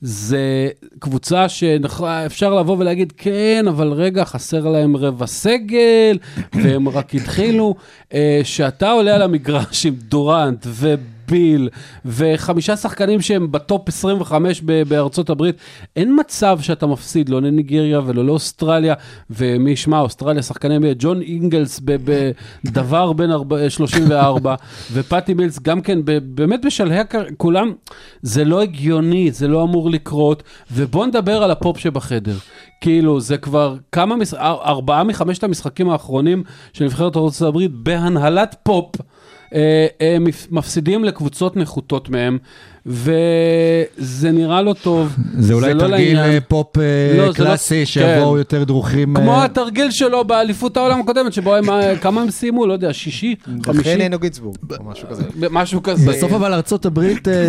זה 0.02 0.68
קבוצה 0.98 1.48
שאפשר 1.48 2.54
לבוא 2.54 2.76
ולהגיד, 2.78 3.12
כן, 3.16 3.64
אבל 3.68 3.92
רגע, 3.92 4.24
חסר 4.24 4.68
להם 4.68 4.96
רבע 4.96 5.26
סגל, 5.26 6.18
והם 6.52 6.88
רק 6.88 7.14
התחילו. 7.14 7.74
אה, 8.14 8.40
שאתה 8.44 8.90
עולה 8.90 9.14
על 9.14 9.22
המגרש 9.22 9.86
עם 9.86 9.94
דורנט 9.94 10.66
וביל, 11.32 11.68
וחמישה 12.06 12.76
שחקנים 12.76 13.20
שהם 13.20 13.52
בטופ 13.52 13.88
25 13.88 14.62
ב- 14.64 14.82
בארצות 14.88 15.30
הברית, 15.30 15.56
אין 15.96 16.16
מצב 16.20 16.58
שאתה 16.62 16.86
מפסיד 16.86 17.28
לא 17.28 17.42
לניגריה 17.42 18.00
ולא 18.06 18.24
לאוסטרליה, 18.24 18.94
ומי 19.30 19.70
ישמע, 19.70 20.00
אוסטרליה, 20.00 20.42
שחקני 20.42 20.76
NBA, 20.76 20.94
ג'ון 20.98 21.20
אינגלס 21.22 21.80
בדבר 22.64 23.12
בין 23.12 23.30
ארבע- 23.32 23.70
34, 23.70 24.54
ופטי 24.92 25.34
מילס 25.34 25.58
גם 25.58 25.80
כן, 25.80 25.98
באמת 26.24 26.60
בשלהי 26.64 26.98
הקר... 26.98 27.22
כולם, 27.36 27.72
זה 28.22 28.44
לא 28.44 28.62
הגיוני, 28.62 29.30
זה 29.30 29.48
לא 29.48 29.62
אמור 29.62 29.90
לקרות, 29.90 30.42
ובוא 30.72 31.06
נדבר 31.06 31.42
על 31.42 31.50
הפופ 31.50 31.78
שבחדר. 31.78 32.36
כאילו, 32.80 33.20
זה 33.20 33.36
כבר 33.36 33.76
כמה, 33.92 34.16
מש... 34.16 34.34
אר- 34.34 34.62
ארבעה 34.64 35.04
מחמשת 35.04 35.44
המשחקים 35.44 35.90
האחרונים 35.90 36.42
של 36.72 36.84
נבחרת 36.84 37.16
ארצות 37.16 37.48
הברית 37.48 37.70
בהנהלת 37.74 38.56
פופ. 38.62 38.94
אה, 39.54 39.86
אה, 40.00 40.16
מפ- 40.20 40.46
מפסידים 40.50 41.04
לקבוצות 41.04 41.56
נחותות 41.56 42.08
מהם, 42.08 42.38
וזה 42.86 44.30
נראה 44.32 44.62
לא 44.62 44.74
טוב. 44.82 45.16
זה 45.38 45.54
אולי 45.54 45.74
לא 45.74 45.80
תרגיל 45.80 45.90
לעניין. 46.16 46.32
אה, 46.34 46.38
פופ 46.48 46.78
אה, 46.78 46.82
לא, 47.16 47.22
זה 47.22 47.28
לא- 47.28 47.32
קלאסי, 47.32 47.86
שיבואו 47.86 48.32
כן. 48.32 48.38
יותר 48.38 48.64
דרוכים. 48.64 49.14
כמו 49.14 49.32
אה, 49.32 49.44
התרגיל 49.44 49.90
שלו 49.90 50.24
באליפות 50.24 50.76
העולם 50.76 51.00
הקודמת, 51.00 51.32
שבו 51.32 51.54
הם, 51.54 51.64
כמה 52.00 52.22
הם 52.22 52.30
סיימו, 52.30 52.66
לא 52.66 52.72
יודע, 52.72 52.92
שישי, 52.92 53.34
אחרי 53.62 53.74
חמישי, 53.74 53.96
ננו 54.08 54.18
גינסבורג, 54.18 54.56
או 54.80 54.84
משהו 54.90 55.08
כזה. 55.08 55.22
משהו 55.50 55.82
כזה. 55.82 56.10
בסוף 56.10 56.32
אבל 56.32 56.52
ארה"ב 56.52 57.00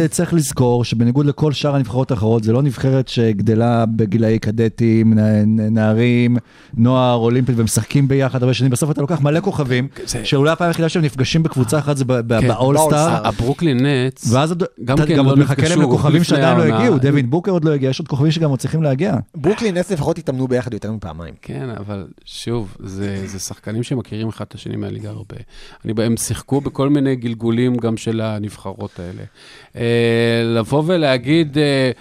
צריך 0.10 0.34
לזכור 0.34 0.84
שבניגוד 0.84 1.26
לכל 1.26 1.52
שאר 1.52 1.76
הנבחרות 1.76 2.12
האחרות, 2.12 2.44
זה 2.44 2.54
לא 2.54 2.62
נבחרת 2.62 3.08
שגדלה 3.08 3.86
בגילאי 3.96 4.40
קדטים, 4.40 5.14
נערים, 5.48 6.38
נוער, 6.78 7.16
אולימפית 7.16 7.56
ומשחקים 7.58 8.08
ביחד 8.08 8.44
הרבה 8.44 8.54
שנים. 8.54 8.72
בסוף 8.72 8.92
אתה 8.92 9.02
לוקח 9.02 9.22
מלא 9.22 9.40
כוכבים, 9.40 9.88
זה- 10.06 10.20
שאולי 10.24 10.52
הפעם 10.52 10.68
היחידה 10.68 10.90
שהם 10.90 11.04
נפגשים 11.04 11.44
בקבוצה 11.44 11.80
אחת 11.80 11.98
זה 11.98 12.04
כן, 12.06 12.28
באולסטאר. 12.48 13.28
הברוקלין 13.28 13.86
נטס, 13.86 14.34
גם 14.86 14.98
כן 14.98 15.23
גם 15.24 15.28
לא 15.28 15.32
עוד 15.32 15.40
מחכה 15.40 15.62
נפגשו 15.62 15.80
להם 15.80 15.90
לכוכבים 15.90 16.24
שעדיין 16.24 16.58
לא. 16.58 16.64
הגיעו, 16.64 16.98
דווין 16.98 17.30
בוקר 17.30 17.52
עוד 17.52 17.66
לא 17.66 17.72
הגיע, 17.72 17.90
יש 17.90 18.00
עוד 18.00 18.08
כוכבים 18.08 18.32
שגם 18.32 18.50
עוד 18.50 18.60
צריכים 18.60 18.84
להגיע. 18.84 19.16
ברוקלין 19.36 19.78
נטס 19.78 19.92
לפחות 19.92 20.18
התאמנו 20.18 20.48
ביחד 20.48 20.74
יותר 20.74 20.92
מפעמיים. 20.92 21.34
כן, 21.42 21.70
אבל 21.70 22.08
שוב, 22.26 22.78
זה, 22.80 23.28
זה 23.28 23.40
שחקנים 23.40 23.84
שמכירים 23.84 24.28
אחד 24.28 24.46
את 24.46 24.54
השני 24.54 24.76
מהליגה 24.76 25.10
הרבה. 25.10 25.36
הם 25.86 26.18
שיחקו 26.18 26.62
בכל 26.62 26.90
מיני 26.90 27.16
גלגולים 27.16 27.76
גם 27.78 27.98
של 27.98 28.22
הנבחרות 28.22 29.00
האלה. 29.00 29.24
אה, 29.76 30.44
לבוא 30.46 30.84
ולהגיד, 30.86 31.58
אה, 31.58 31.92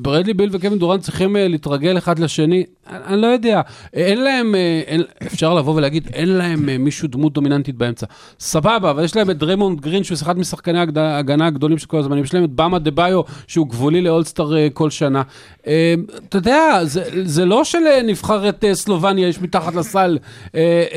ברדלי 0.00 0.34
ביל 0.34 0.48
וקווין 0.52 0.78
דורנט 0.78 1.02
צריכים 1.02 1.36
אה, 1.36 1.48
להתרגל 1.48 1.98
אחד 1.98 2.18
לשני, 2.18 2.64
אני, 2.90 3.04
אני 3.06 3.22
לא 3.22 3.26
יודע. 3.26 3.60
אין 3.94 4.22
להם, 4.22 4.54
אה, 4.54 4.82
אין, 4.86 5.02
אפשר 5.26 5.54
לבוא 5.54 5.74
ולהגיד, 5.74 6.08
אין 6.12 6.28
להם 6.28 6.68
אה, 6.68 6.78
מישהו 6.78 7.08
דמות 7.08 7.32
דומיננטית 7.32 7.74
באמצע. 7.74 8.06
סבבה, 8.40 8.90
אבל 8.90 9.04
יש 9.04 9.16
להם 9.16 9.30
את 9.30 9.38
דריימונד 9.38 9.80
גרין, 9.80 10.04
שהוא 10.04 10.16
אחד 10.22 10.38
משחקני 10.38 10.78
ההגנה 10.96 11.46
הגדולים 11.46 11.78
של 11.78 11.86
כל 11.86 11.98
הזמנים. 11.98 12.24
יש 12.24 12.34
להם 12.34 12.44
את 12.44 12.50
באם 12.50 12.78
אדבאיו, 12.78 13.20
שהוא 13.46 13.68
גבולי 13.68 14.00
לאולסטאר 14.00 14.52
כל 14.72 14.90
שנה. 14.90 15.22
אתה 15.60 16.38
יודע, 16.38 16.80
זה, 16.84 17.04
זה 17.24 17.44
לא 17.44 17.64
שלנבחרת 17.64 18.64
סלובניה 18.72 19.28
יש 19.28 19.40
מתחת 19.40 19.74
לסל 19.74 20.18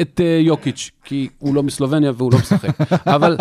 את 0.01 0.21
יוקיץ', 0.39 0.91
כי 1.03 1.27
הוא 1.39 1.55
לא 1.55 1.63
מסלובניה 1.63 2.11
והוא 2.15 2.31
לא 2.33 2.37
משחק. 2.37 2.69
אבל 3.15 3.37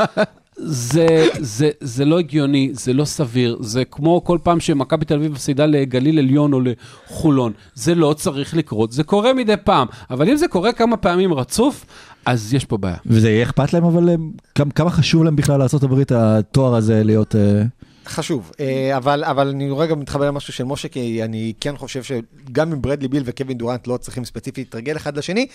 זה, 0.56 1.06
זה, 1.40 1.70
זה 1.80 2.04
לא 2.04 2.18
הגיוני, 2.18 2.70
זה 2.72 2.92
לא 2.92 3.04
סביר, 3.04 3.56
זה 3.60 3.84
כמו 3.84 4.24
כל 4.24 4.38
פעם 4.42 4.60
שמכבי 4.60 5.04
תל 5.04 5.14
אביב 5.14 5.32
מפסידה 5.32 5.66
לגליל 5.66 6.18
עליון 6.18 6.52
או 6.52 6.60
לחולון. 6.60 7.52
זה 7.74 7.94
לא 7.94 8.14
צריך 8.18 8.56
לקרות, 8.56 8.92
זה 8.92 9.02
קורה 9.04 9.32
מדי 9.32 9.54
פעם, 9.64 9.86
אבל 10.10 10.28
אם 10.28 10.36
זה 10.36 10.48
קורה 10.48 10.72
כמה 10.72 10.96
פעמים 10.96 11.34
רצוף, 11.34 11.86
אז 12.26 12.54
יש 12.54 12.64
פה 12.64 12.76
בעיה. 12.76 12.96
וזה 13.06 13.30
יהיה 13.30 13.42
אכפת 13.42 13.72
להם, 13.72 13.84
אבל 13.84 14.08
הם- 14.08 14.30
כמה- 14.54 14.70
כמה 14.72 14.90
חשוב 14.90 15.24
להם 15.24 15.36
בכלל 15.36 15.58
לארה"ב 15.58 16.02
התואר 16.14 16.74
הזה 16.74 17.04
להיות... 17.04 17.36
אה, 17.36 17.62
חשוב, 18.06 18.50
אה, 18.60 18.96
אבל, 18.96 19.24
אבל 19.24 19.48
אני 19.48 19.70
רגע 19.76 19.94
מתחבר 19.94 20.26
למשהו 20.26 20.52
של 20.52 20.64
משה, 20.64 20.88
כי 20.88 21.24
אני 21.24 21.52
כן 21.60 21.76
חושב 21.76 22.02
שגם 22.02 22.72
אם 22.72 22.82
ברדלי 22.82 23.08
ביל 23.08 23.22
וקווין 23.26 23.58
דורנט 23.58 23.86
לא 23.86 23.96
צריכים 23.96 24.24
ספציפית 24.24 24.66
להתרגל 24.66 24.96
אחד 24.96 25.16
לשני, 25.18 25.46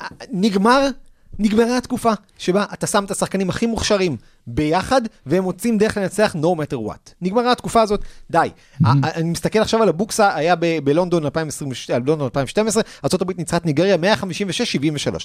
אה, 0.00 0.06
נגמר, 0.32 0.88
נגמרה 1.38 1.78
התקופה 1.78 2.12
שבה 2.38 2.64
אתה 2.72 2.86
שם 2.86 3.04
את 3.04 3.10
השחקנים 3.10 3.50
הכי 3.50 3.66
מוכשרים 3.66 4.16
ביחד, 4.46 5.02
והם 5.26 5.42
מוצאים 5.42 5.78
דרך 5.78 5.96
לנצח 5.96 6.36
no 6.40 6.44
matter 6.44 6.76
what. 6.90 7.12
נגמרה 7.20 7.52
התקופה 7.52 7.82
הזאת, 7.82 8.00
די. 8.30 8.48
אה, 8.86 8.92
אני 9.02 9.30
מסתכל 9.30 9.58
עכשיו 9.58 9.82
על 9.82 9.88
הבוקסה, 9.88 10.34
היה 10.34 10.56
ב- 10.56 10.78
בלונדון 10.84 11.24
2022, 11.24 12.04
בלונדון 12.04 12.24
2012, 12.24 12.82
ארה"ב 13.04 13.38
ניצחה 13.38 13.56
את 13.56 13.66
ניגריה 13.66 13.96
156-73. 13.96 13.98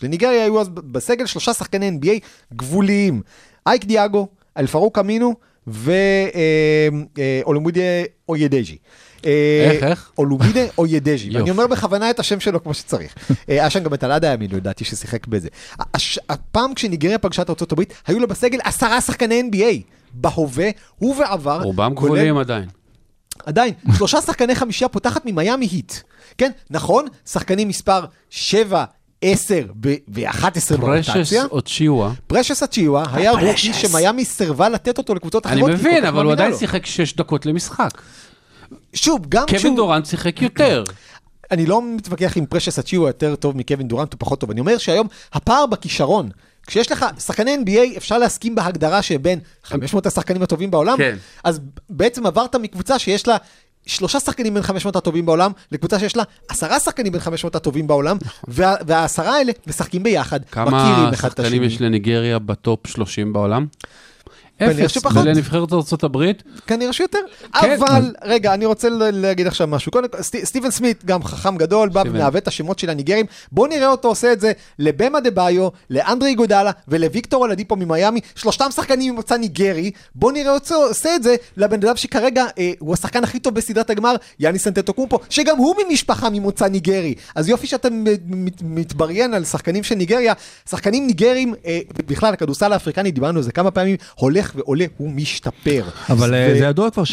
לניגריה 0.04 0.44
היו 0.44 0.62
אז 0.62 0.70
בסגל 0.70 1.26
שלושה 1.26 1.54
שחקני 1.54 1.90
NBA 1.90 2.20
גבוליים. 2.54 3.22
אייק 3.68 3.86
דיאגו, 3.86 4.28
אלפרוק 4.58 4.98
אמינו, 4.98 5.34
ואולומידה 7.46 7.82
אוידז'י. 8.30 8.72
אה, 8.74 8.78
איך, 9.24 9.84
איך? 9.84 10.12
אולומידה 10.18 10.62
אוידז'י, 10.78 11.28
ואני 11.28 11.40
יופי. 11.40 11.52
אומר 11.52 11.68
בכוונה 11.68 12.10
את 12.10 12.20
השם 12.20 12.40
שלו 12.40 12.64
כמו 12.64 12.74
שצריך. 12.74 13.16
אה, 13.32 13.36
היה 13.48 13.70
שם 13.70 13.84
גם 13.84 13.94
את 13.94 14.04
אלעדה 14.04 14.34
ימין, 14.34 14.52
לדעתי, 14.52 14.84
ששיחק 14.86 15.28
בזה. 15.28 15.48
הפעם 16.30 16.74
כשניגריה 16.74 17.18
פגשה 17.18 17.42
את 17.42 17.72
הברית, 17.72 17.94
היו 18.08 18.20
לה 18.20 18.28
בסגל 18.28 18.60
עשרה 18.64 19.02
שחקני 19.02 19.44
NBA. 19.52 19.98
בהווה 20.14 20.70
ובעבר. 21.02 21.62
רובם 21.62 21.94
גבוליים 21.96 22.38
עדיין. 22.38 22.66
עדיין, 23.46 23.74
שלושה 23.98 24.22
שחקני 24.22 24.56
חמישייה 24.56 24.90
פותחת 24.90 25.26
ממיאמי 25.26 25.66
היט. 25.66 25.94
כן, 26.38 26.52
נכון, 26.70 27.06
שחקנים 27.26 27.68
מספר 27.68 28.06
7, 28.30 28.84
10 29.22 29.66
ו-11 29.84 30.42
פרשס 30.42 30.72
ברוטציה. 30.72 31.44
או 31.52 31.62
צ'יווה. 31.62 32.12
פרשס 32.28 32.64
אצ'יווה 32.64 33.06
היה 33.14 33.32
רוקי 33.32 33.74
שמיאמי 33.74 34.26
סירבה 34.26 34.70
לתת 34.70 34.98
אותו 34.98 35.16
לקבוצות 35.16 35.46
אני 35.46 35.56
אחרות. 35.56 35.72
כל 35.72 35.78
מבין, 35.78 36.06
אבל 36.06 36.18
הוא 36.18 36.24
מאמינה 36.24 36.44
עדיין. 36.44 36.60
שיחק 36.60 36.86
שש 36.86 37.16
דקות 37.16 37.46
למשחק. 37.46 37.90
שוב, 38.94 39.26
גם 39.30 39.46
קווין 39.46 39.60
כשהוא... 39.60 39.76
דורנט 39.76 40.06
שיחק 40.06 40.42
יותר. 40.42 40.84
אני 41.52 41.66
לא 41.66 41.82
מתווכח 41.96 42.38
אם 42.38 42.46
פרשס 42.46 42.80
אצ'יווה 42.80 43.10
יותר 43.10 43.36
טוב 43.36 43.58
מקווין 43.58 43.88
דורנט 43.88 44.14
או 44.14 44.20
פחות 44.20 44.40
טוב, 44.40 44.52
אני 44.52 44.60
אומר 44.60 44.78
שהיום 44.78 45.08
הפער 45.34 45.66
בכישרון, 45.66 46.30
כשיש 46.68 46.92
לך 46.92 47.06
שחקני 47.20 47.58
NBA, 47.66 47.98
אפשר 47.98 48.18
להסכים 48.18 48.56
בהגדרה 48.56 49.02
שבין 49.02 49.40
500 49.64 50.06
השחקנים 50.06 50.42
הטובים 50.42 50.72
בעולם, 50.72 50.98
כן. 50.98 51.18
אז 51.44 51.60
בעצם 51.90 52.26
עברת 52.26 52.56
מקבוצה 52.56 53.00
שיש 53.00 53.28
לה... 53.28 53.38
שלושה 53.86 54.20
שחקנים 54.20 54.54
בין 54.54 54.64
500 54.64 54.96
הטובים 54.96 55.26
בעולם, 55.26 55.52
לקבוצה 55.72 56.00
שיש 56.00 56.18
לה 56.18 56.24
עשרה 56.50 56.80
שחקנים 56.80 57.12
בין 57.12 57.22
500 57.22 57.56
הטובים 57.56 57.88
בעולם, 57.88 58.18
וה, 58.48 58.76
והעשרה 58.88 59.38
האלה 59.38 59.52
משחקים 59.68 60.04
ביחד, 60.04 60.40
מכירים 60.42 60.68
כמה 60.68 61.10
אחד 61.14 61.32
את 61.32 61.40
השני. 61.40 61.50
שחקנים 61.50 61.64
יש 61.64 61.82
לניגריה 61.82 62.40
ב-top 62.40 62.88
30 62.88 63.34
בעולם? 63.34 63.66
אפס. 64.64 64.72
ולנבחרת 65.16 65.74
ארה"ב? 65.74 66.32
כנראה 66.68 66.94
שיותר. 66.94 67.18
כן. 67.62 67.72
אבל, 67.82 68.14
רגע, 68.24 68.54
אני 68.54 68.66
רוצה 68.66 68.88
להגיד 68.92 69.48
עכשיו 69.48 69.68
משהו. 69.68 69.92
קודם 69.92 70.08
כל, 70.08 70.18
סט- 70.22 70.44
סטיבן 70.46 70.72
סמית, 70.72 71.06
גם 71.06 71.24
חכם 71.24 71.58
גדול, 71.58 71.90
בא. 71.90 72.04
ומעוות 72.18 72.44
את 72.44 72.48
השמות 72.48 72.80
של 72.80 72.90
הניגרים. 72.90 73.26
בואו 73.52 73.68
נראה 73.68 73.88
אותו 73.88 74.08
עושה 74.08 74.34
את 74.34 74.40
זה 74.40 74.52
לבאם 74.80 75.20
אדבאיו, 75.20 75.68
לאנדרה 75.90 76.36
איגודלה 76.36 76.72
ולוויקטור 76.88 77.46
אולדיפו 77.46 77.76
ממיאמי, 77.76 78.20
שלושתם 78.36 78.68
שחקנים 78.76 79.14
ממוצא 79.14 79.38
ניגרי. 79.38 79.92
בואו 80.16 80.32
נראה 80.32 80.54
אותו 80.54 80.76
עושה 80.76 81.16
את 81.16 81.24
זה 81.24 81.36
לבן 81.58 81.78
אדם 81.88 81.96
שכרגע 81.96 82.46
אה, 82.60 82.72
הוא 82.80 82.94
השחקן 82.94 83.24
הכי 83.24 83.40
טוב 83.40 83.54
בסדרת 83.56 83.90
הגמר, 83.90 84.16
יאניס 84.40 84.60
אנטטוקומפו, 84.60 85.20
שגם 85.30 85.58
הוא 85.58 85.76
ממשפחה 85.90 86.30
ממוצא 86.30 86.68
ניגרי. 86.68 87.16
אז 87.36 87.50
יופי 87.50 87.68
שאתה 87.68 87.88
מתבריין 88.62 89.34
על 89.34 89.44
שחקנים 89.46 89.84
של 89.84 89.96
ניגריה. 89.96 90.34
שחקנים 90.70 91.08
ניגרים, 91.08 91.54
אה, 91.66 91.80
בכלל, 92.08 92.34
הכדורסל 92.34 92.74
האפריקני, 92.74 93.12
דיברנו 93.12 93.38
על 93.38 93.44
זה 93.44 93.52
כמה 93.52 93.72
פעמים, 93.72 93.96
הולך 94.16 94.47
הולך 94.54 94.66
ועולה, 94.68 94.86
הוא 94.98 95.12
משתפר. 95.12 95.84
אבל 96.10 96.34
אה, 96.34 96.50
ו- 96.56 96.60
זה 96.60 96.66
ידוע 96.66 96.90
כבר 96.90 97.04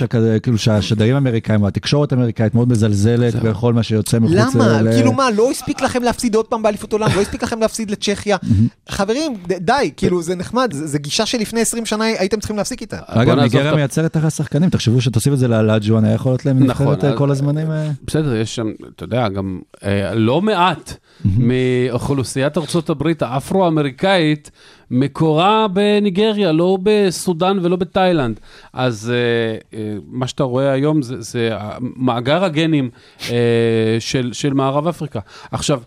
כאילו 0.42 0.58
שהשדרים 0.58 1.14
האמריקאים 1.14 1.62
והתקשורת 1.62 2.12
האמריקאית 2.12 2.54
מאוד 2.54 2.68
מזלזלת 2.68 3.34
בכל 3.34 3.72
מה 3.72 3.82
שיוצא 3.82 4.18
מחוץ 4.18 4.54
למה? 4.54 4.82
ל- 4.82 4.92
כאילו 4.92 5.12
מה, 5.12 5.30
לא 5.30 5.50
הספיק 5.50 5.80
לכם 5.82 6.02
להפסיד 6.02 6.34
עוד 6.34 6.46
פעם 6.46 6.62
באליפות 6.62 6.92
עולם, 6.92 7.08
לא 7.16 7.20
הספיק 7.20 7.42
לכם 7.42 7.60
להפסיד 7.60 7.90
לצ'כיה. 7.90 8.36
חברים, 8.88 9.34
ד- 9.48 9.66
די, 9.66 9.90
כאילו 9.96 10.22
זה 10.22 10.34
נחמד, 10.34 10.72
זה 10.72 10.86
זה 10.86 10.98
גישה 10.98 11.26
שלפני 11.26 11.60
20 11.60 11.86
שנה 11.86 12.04
הייתם 12.04 12.38
צריכים 12.40 12.56
להפסיק 12.56 12.80
איתה. 12.80 12.98
אגב, 13.06 13.38
ניגריה 13.38 13.74
מייצרת 13.74 14.16
אחלה 14.16 14.30
שחקנים, 14.30 14.70
תחשבו 14.70 15.00
שתוסיף 15.00 15.32
את 15.32 15.38
זה 15.38 15.48
לאלאג'ואן, 15.48 16.04
היה 16.04 16.14
יכול 16.14 16.32
להיות 16.32 16.46
להם 16.46 16.64
נכון, 16.66 16.86
נבחרת 16.86 17.04
אה, 17.04 17.10
אז- 17.10 17.18
כל 17.18 17.30
הזמנים. 17.30 17.70
אה. 17.70 17.90
בסדר, 18.06 18.34
יש 18.36 18.54
שם, 18.56 18.66
אתה 18.96 19.04
יודע, 19.04 19.28
גם 19.28 19.60
אה, 19.84 20.14
לא 20.14 20.42
מעט 20.42 20.94
מאוכלוסיית 21.24 22.58
ארצות 22.58 22.90
הברית 22.90 23.22
האפרו-אמריקאית 23.22 24.50
מקורה 24.90 25.66
בניגריה, 25.68 26.52
לא 26.52 26.78
בסודאן 26.82 27.58
ולא 27.62 27.76
בתאילנד. 27.76 28.40
אז 28.72 29.12
אה, 29.14 29.78
אה, 29.78 29.96
מה 30.06 30.26
שאתה 30.26 30.42
רואה 30.42 30.72
היום 30.72 31.02
זה, 31.02 31.20
זה 31.20 31.50
מאגר 31.80 32.44
הגנים 32.44 32.90
אה, 33.30 33.96
של, 33.98 34.32
של 34.32 34.54
מערב 34.54 34.86
אפריקה. 34.86 35.20
עכשיו, 35.50 35.80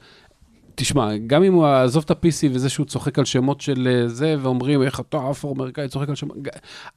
תשמע, 0.79 1.17
גם 1.27 1.43
אם 1.43 1.53
הוא 1.53 1.65
עזוב 1.65 2.03
את 2.05 2.11
ה-PC 2.11 2.47
וזה 2.51 2.69
שהוא 2.69 2.85
צוחק 2.85 3.19
על 3.19 3.25
שמות 3.25 3.61
של 3.61 3.87
אה, 3.91 4.07
זה, 4.07 4.35
ואומרים, 4.41 4.81
איך 4.81 4.99
אתה 4.99 5.17
אפרו-אמריקאי 5.31 5.87
צוחק 5.87 6.09
על 6.09 6.15
שמות, 6.15 6.37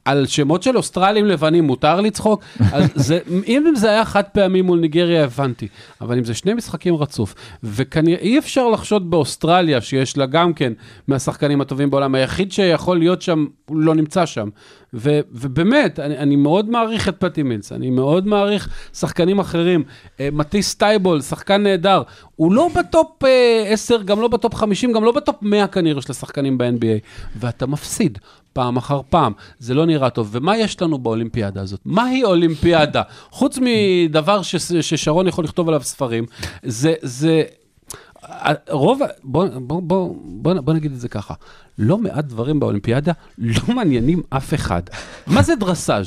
על 0.04 0.26
שמות 0.26 0.62
של 0.62 0.76
אוסטרלים 0.76 1.26
לבנים 1.26 1.64
מותר 1.64 2.00
לצחוק? 2.00 2.42
אז 2.72 2.84
זה, 2.94 3.18
אם 3.46 3.64
זה 3.76 3.90
היה 3.90 4.04
חד 4.04 4.22
פעמי 4.22 4.62
מול 4.62 4.80
ניגריה, 4.80 5.24
הבנתי. 5.24 5.68
אבל 6.00 6.18
אם 6.18 6.24
זה 6.24 6.34
שני 6.34 6.54
משחקים 6.54 6.94
רצוף, 6.94 7.34
וכנראה 7.62 8.18
אי 8.20 8.38
אפשר 8.38 8.68
לחשוד 8.68 9.10
באוסטרליה, 9.10 9.80
שיש 9.80 10.16
לה 10.16 10.26
גם 10.26 10.52
כן 10.52 10.72
מהשחקנים 11.08 11.60
הטובים 11.60 11.90
בעולם, 11.90 12.14
היחיד 12.14 12.52
שיכול 12.52 12.98
להיות 12.98 13.22
שם, 13.22 13.46
הוא 13.66 13.76
לא 13.76 13.94
נמצא 13.94 14.26
שם. 14.26 14.48
ו, 14.94 15.20
ובאמת, 15.32 16.00
אני, 16.00 16.18
אני 16.18 16.36
מאוד 16.36 16.70
מעריך 16.70 17.08
את 17.08 17.16
פטי 17.18 17.42
מילס, 17.42 17.72
אני 17.72 17.90
מאוד 17.90 18.26
מעריך 18.26 18.68
שחקנים 18.94 19.38
אחרים. 19.38 19.82
אה, 20.20 20.28
מטיס 20.32 20.74
טייבול, 20.74 21.20
שחקן 21.20 21.62
נהדר. 21.62 22.02
הוא 22.36 22.52
לא 22.52 22.68
ב-top 22.74 23.24
אה, 23.24 23.69
10, 23.70 24.02
גם 24.02 24.20
לא 24.20 24.28
ב-top 24.28 24.54
50, 24.54 24.92
גם 24.92 25.04
לא 25.04 25.12
ב-top 25.12 25.36
100 25.42 25.66
כנראה 25.66 26.02
של 26.02 26.12
השחקנים 26.12 26.58
ב-NBA. 26.58 27.00
ואתה 27.36 27.66
מפסיד 27.66 28.18
פעם 28.52 28.76
אחר 28.76 29.00
פעם, 29.10 29.32
זה 29.58 29.74
לא 29.74 29.86
נראה 29.86 30.10
טוב. 30.10 30.28
ומה 30.32 30.56
יש 30.56 30.82
לנו 30.82 30.98
באולימפיאדה 30.98 31.60
הזאת? 31.60 31.80
מהי 31.84 32.24
אולימפיאדה? 32.24 33.02
חוץ 33.30 33.58
מדבר 33.62 34.42
ש, 34.42 34.56
ששרון 34.80 35.28
יכול 35.28 35.44
לכתוב 35.44 35.68
עליו 35.68 35.82
ספרים, 35.82 36.26
זה... 36.62 36.94
זה 37.02 37.42
רוב, 38.70 39.00
בוא, 39.24 39.46
בוא, 39.54 39.82
בוא, 39.82 40.14
בוא, 40.24 40.54
בוא 40.54 40.72
נגיד 40.74 40.92
את 40.92 41.00
זה 41.00 41.08
ככה, 41.08 41.34
לא 41.78 41.98
מעט 41.98 42.24
דברים 42.24 42.60
באולימפיאדה 42.60 43.12
לא 43.38 43.74
מעניינים 43.74 44.22
אף 44.30 44.54
אחד. 44.54 44.82
מה 45.26 45.42
זה 45.42 45.54
דרסאז'? 45.54 46.06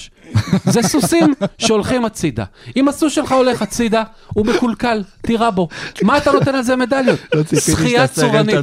זה 0.66 0.82
סוסים 0.82 1.34
שהולכים 1.58 2.06
הצידה. 2.06 2.44
אם 2.76 2.88
הסוס 2.88 3.14
שלך 3.14 3.32
הולך 3.32 3.62
הצידה, 3.62 4.04
הוא 4.28 4.46
מקולקל, 4.46 5.04
תירה 5.22 5.52
בו. 5.52 5.68
מה 6.02 6.18
אתה 6.18 6.32
נותן 6.32 6.56
על 6.56 6.64
זה 6.64 6.76
מדליות? 6.76 7.20
לא 7.34 7.44
שחייה 7.60 8.08
צורנית. 8.08 8.56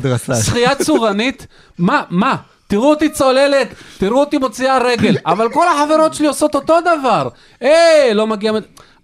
שחייה 0.43 0.75
צורנית, 0.75 1.47
מה, 1.79 2.03
מה? 2.11 2.37
תראו 2.67 2.91
אותי 2.91 3.09
צוללת, 3.09 3.69
תראו 3.99 4.21
אותי 4.21 4.39
מוציאה 4.39 4.79
רגל, 4.79 5.17
אבל 5.27 5.53
כל 5.53 5.67
החברות 5.69 6.15
שלי 6.15 6.27
עושות 6.27 6.55
אותו 6.55 6.75
דבר. 6.81 7.29
היי, 7.61 8.15
לא 8.15 8.27
מגיע... 8.27 8.53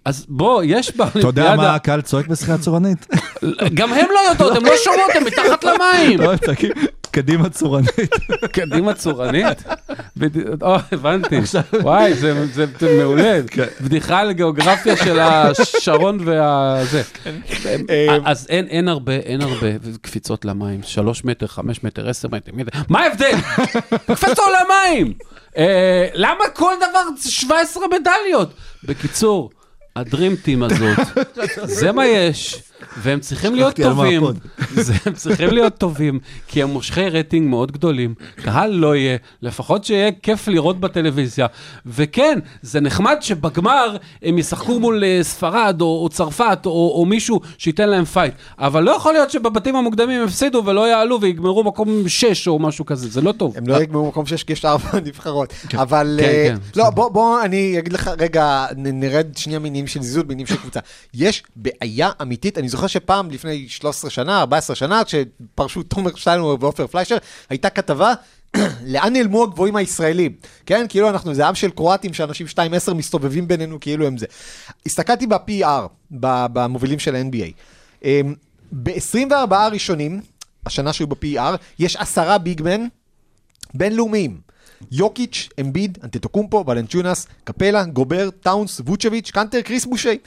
אז 0.07 0.25
בוא, 0.29 0.63
יש 0.65 0.89
אתה 0.89 1.03
יודע 1.03 1.21
באולימפיאדה, 1.21 1.55
מה 1.55 1.75
הקהל 1.75 2.01
צועק 2.01 2.27
בשחייה 2.27 2.57
צורנית? 2.57 3.07
גם 3.73 3.93
הם 3.93 4.05
לא 4.13 4.19
יודעות, 4.29 4.55
הם 4.57 4.65
לא 4.65 4.71
שומעות, 4.83 5.11
הם 5.15 5.23
מתחת 5.25 5.63
למים. 5.63 6.19
לא, 6.19 6.37
צועקים, 6.45 6.71
קדימה 7.11 7.49
צורנית. 7.49 7.89
קדימה 8.51 8.93
צורנית? 8.93 9.63
או, 10.61 10.75
הבנתי. 10.91 11.35
וואי, 11.81 12.13
זה 12.13 12.45
זה- 12.53 12.65
זה 12.79 12.97
מעולה. 12.99 13.39
בדיחה 13.81 14.19
על 14.19 14.31
גיאוגרפיה 14.31 14.97
של 14.97 15.19
השרון 15.19 16.19
והזה. 16.25 17.01
אז 18.25 18.47
אין 18.49 18.87
הרבה, 18.87 19.13
אין 19.13 19.41
הרבה 19.41 19.67
קפיצות 20.01 20.45
למים. 20.45 20.79
שלוש 20.83 21.25
מטר, 21.25 21.47
חמש 21.47 21.83
מטר, 21.83 22.09
עשר 22.09 22.27
מטר. 22.27 22.51
מה 22.89 22.99
ההבדל? 23.03 23.31
קפצו 24.07 24.41
למים! 24.41 25.13
אה, 25.57 26.07
למה 26.13 26.43
כל 26.53 26.73
דבר 26.77 26.99
17 27.29 27.83
מדליות? 27.87 28.53
בקיצור, 28.83 29.49
הדרים 29.99 30.35
טים 30.35 30.63
הזאת, 30.63 30.97
זה 31.63 31.91
מה 31.91 32.07
יש. 32.07 32.63
והם 32.97 33.19
צריכים 33.19 33.55
להיות 33.55 33.75
טובים. 33.75 34.23
זה, 34.85 34.93
הם 35.05 35.13
צריכים 35.13 35.49
להיות 35.49 35.77
טובים, 35.77 36.19
כי 36.47 36.63
הם 36.63 36.69
מושכי 36.69 37.09
רייטינג 37.09 37.49
מאוד 37.49 37.71
גדולים. 37.71 38.13
קהל 38.35 38.71
לא 38.71 38.95
יהיה, 38.95 39.17
לפחות 39.41 39.83
שיהיה 39.83 40.11
כיף 40.23 40.47
לראות 40.47 40.79
בטלוויזיה. 40.79 41.47
וכן, 41.85 42.39
זה 42.61 42.81
נחמד 42.81 43.17
שבגמר 43.21 43.97
הם 44.23 44.37
ישחקו 44.37 44.79
מול 44.79 45.03
אה, 45.03 45.19
ספרד 45.21 45.81
או, 45.81 46.03
או 46.03 46.09
צרפת 46.09 46.59
או, 46.65 46.93
או 46.95 47.05
מישהו 47.05 47.39
שייתן 47.57 47.89
להם 47.89 48.05
fight. 48.05 48.33
אבל 48.59 48.83
לא 48.83 48.91
יכול 48.91 49.13
להיות 49.13 49.31
שבבתים 49.31 49.75
המוקדמים 49.75 50.19
הם 50.21 50.27
הפסידו 50.27 50.63
ולא 50.65 50.89
יעלו 50.89 51.21
ויגמרו 51.21 51.63
מקום 51.63 52.07
6 52.07 52.47
או 52.47 52.59
משהו 52.59 52.85
כזה, 52.85 53.09
זה 53.09 53.21
לא 53.21 53.31
טוב. 53.31 53.57
הם 53.57 53.67
לא 53.67 53.81
יגמרו 53.81 54.07
מקום 54.07 54.25
שיש 54.25 54.45
יש 54.49 54.65
ארבע 54.65 54.99
נבחרות, 55.05 55.53
אבל 55.73 56.19
כן, 56.21 56.25
אה, 56.25 56.49
כן, 56.49 56.57
לא. 56.75 56.89
בוא, 56.89 57.09
בוא, 57.09 57.41
אני 57.41 57.79
אגיד 57.79 57.93
לך, 57.93 58.11
רגע, 58.19 58.65
נרד 58.77 59.37
שנייה 59.37 59.59
מעניינים 59.59 59.87
של 59.87 60.01
זיזות, 60.01 60.27
מעניינים 60.27 60.47
של 60.47 60.55
קבוצה. 60.55 60.79
יש 61.13 61.43
בעיה 61.55 62.09
אמיתית, 62.21 62.57
אני 62.57 62.66
זוכר 62.69 62.87
שפעם, 62.87 63.31
לפני 63.31 63.69
13 63.69 64.09
שנה, 64.09 64.39
14 64.39 64.75
שנה, 64.75 65.01
כשפרשו 65.03 65.83
תומר 65.83 66.15
שטיינהאור 66.15 66.57
ועופר 66.59 66.87
פליישר, 66.87 67.17
הייתה 67.49 67.69
כתבה, 67.69 68.13
לאן 68.93 69.13
נעלמו 69.13 69.43
הגבוהים 69.43 69.75
הישראלים? 69.75 70.35
כן, 70.65 70.85
כאילו 70.89 71.09
אנחנו, 71.09 71.33
זה 71.33 71.47
עם 71.47 71.55
של 71.55 71.69
קרואטים 71.69 72.13
שאנשים 72.13 72.47
2-10 72.89 72.93
מסתובבים 72.93 73.47
בינינו 73.47 73.79
כאילו 73.79 74.07
הם 74.07 74.17
זה. 74.17 74.25
הסתכלתי 74.85 75.27
ב-PR, 75.27 75.87
במובילים 76.11 76.99
של 76.99 77.15
ה-NBA. 77.15 77.51
אמ, 78.03 78.33
ב-24 78.71 79.55
הראשונים, 79.55 80.21
השנה 80.65 80.93
שהיו 80.93 81.07
ב-PR, 81.07 81.57
יש 81.79 81.95
עשרה 81.95 82.37
ביגמן 82.37 82.81
בינלאומיים. 83.73 84.47
יוקיץ', 84.91 85.49
אמביד, 85.59 85.97
אנטטוקומפו, 86.03 86.63
ולנצ'ונס, 86.67 87.27
קפלה, 87.43 87.85
גובר, 87.85 88.29
טאונס, 88.29 88.79
ווצ'ביץ', 88.79 89.31
קנטר, 89.31 89.61
קריס 89.61 89.85
בושי. 89.85 90.17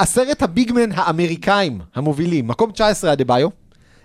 עשרת 0.00 0.42
הביגמן 0.42 0.92
האמריקאים 0.92 1.80
המובילים, 1.94 2.48
מקום 2.48 2.70
19 2.70 3.12
אדה 3.12 3.24
ביו, 3.24 3.48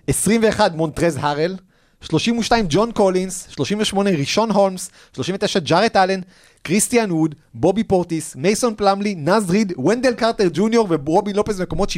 21 0.07 0.75
מונטרז 0.75 1.17
הארל, 1.21 1.55
32 2.01 2.65
ג'ון 2.69 2.91
קולינס, 2.91 3.47
38 3.49 4.09
רישון 4.09 4.51
הולמס, 4.51 4.89
39 5.15 5.59
ג'ארט 5.59 5.95
אלן, 5.95 6.19
קריסטיאן 6.61 7.11
ווד, 7.11 7.35
בובי 7.53 7.83
פורטיס, 7.83 8.35
מייסון 8.35 8.75
פלמלי, 8.75 9.15
נז 9.15 9.49
ריד, 9.49 9.73
ונדל 9.85 10.13
קרטר 10.13 10.47
ג'וניור 10.53 10.87
ורובין 10.89 11.33
לופז 11.33 11.59
במקומות 11.59 11.89
72-73. 11.89 11.93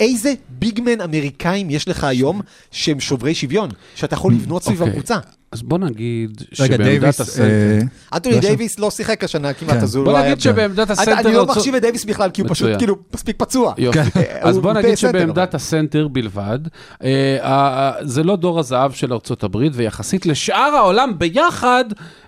איזה 0.00 0.34
bigmen 0.48 1.00
אמריקאים 1.00 1.70
יש 1.70 1.88
לך 1.88 2.04
היום 2.04 2.40
שהם 2.70 3.00
שוברי 3.00 3.34
שוויון, 3.34 3.70
שאתה 3.94 4.14
יכול 4.14 4.32
לבנות 4.32 4.62
סביב 4.62 4.80
אוקיי. 4.80 4.92
הקבוצה? 4.92 5.18
אז 5.52 5.62
בוא 5.62 5.78
נגיד 5.78 6.42
שבעמדת 6.52 6.80
דייוויס, 6.80 7.20
הסנטר... 7.20 7.44
אה, 7.44 7.80
אנטוני 8.14 8.34
לא. 8.34 8.40
דייוויס 8.40 8.78
לא 8.78 8.90
שיחק 8.90 9.24
השנה 9.24 9.52
כמעט, 9.52 9.76
כן. 9.76 9.82
אז 9.82 9.94
הוא 9.94 10.04
בוא 10.04 10.12
לא 10.12 10.18
היה... 10.18 10.26
נגיד 10.26 10.40
שבעמדת 10.40 10.90
הסנטר... 10.90 11.18
אני 11.18 11.32
לא 11.32 11.46
מחשיב 11.46 11.74
את 11.74 11.82
דייוויס 11.82 12.04
בכלל, 12.04 12.30
כי 12.30 12.42
הוא 12.42 12.50
פשוט. 12.50 12.78
כאילו 12.78 12.96
מספיק 13.14 13.36
פצוע. 13.38 13.74
אה, 13.78 14.02
אז 14.40 14.56
הוא 14.56 14.62
בוא 14.62 14.72
נגיד 14.72 14.94
שבעמדת. 14.94 15.54
הסנטר 15.54 16.08
בלבד, 16.08 16.58
אה, 17.04 17.38
אה, 17.42 17.92
זה 18.00 18.22
לא 18.22 18.36
דור 18.36 18.58
הזהב 18.58 18.92
של 18.92 19.12
ארצות 19.12 19.44
הברית, 19.44 19.72
ויחסית 19.74 20.26
לשאר 20.26 20.74
העולם 20.76 21.18
ביחד, 21.18 21.84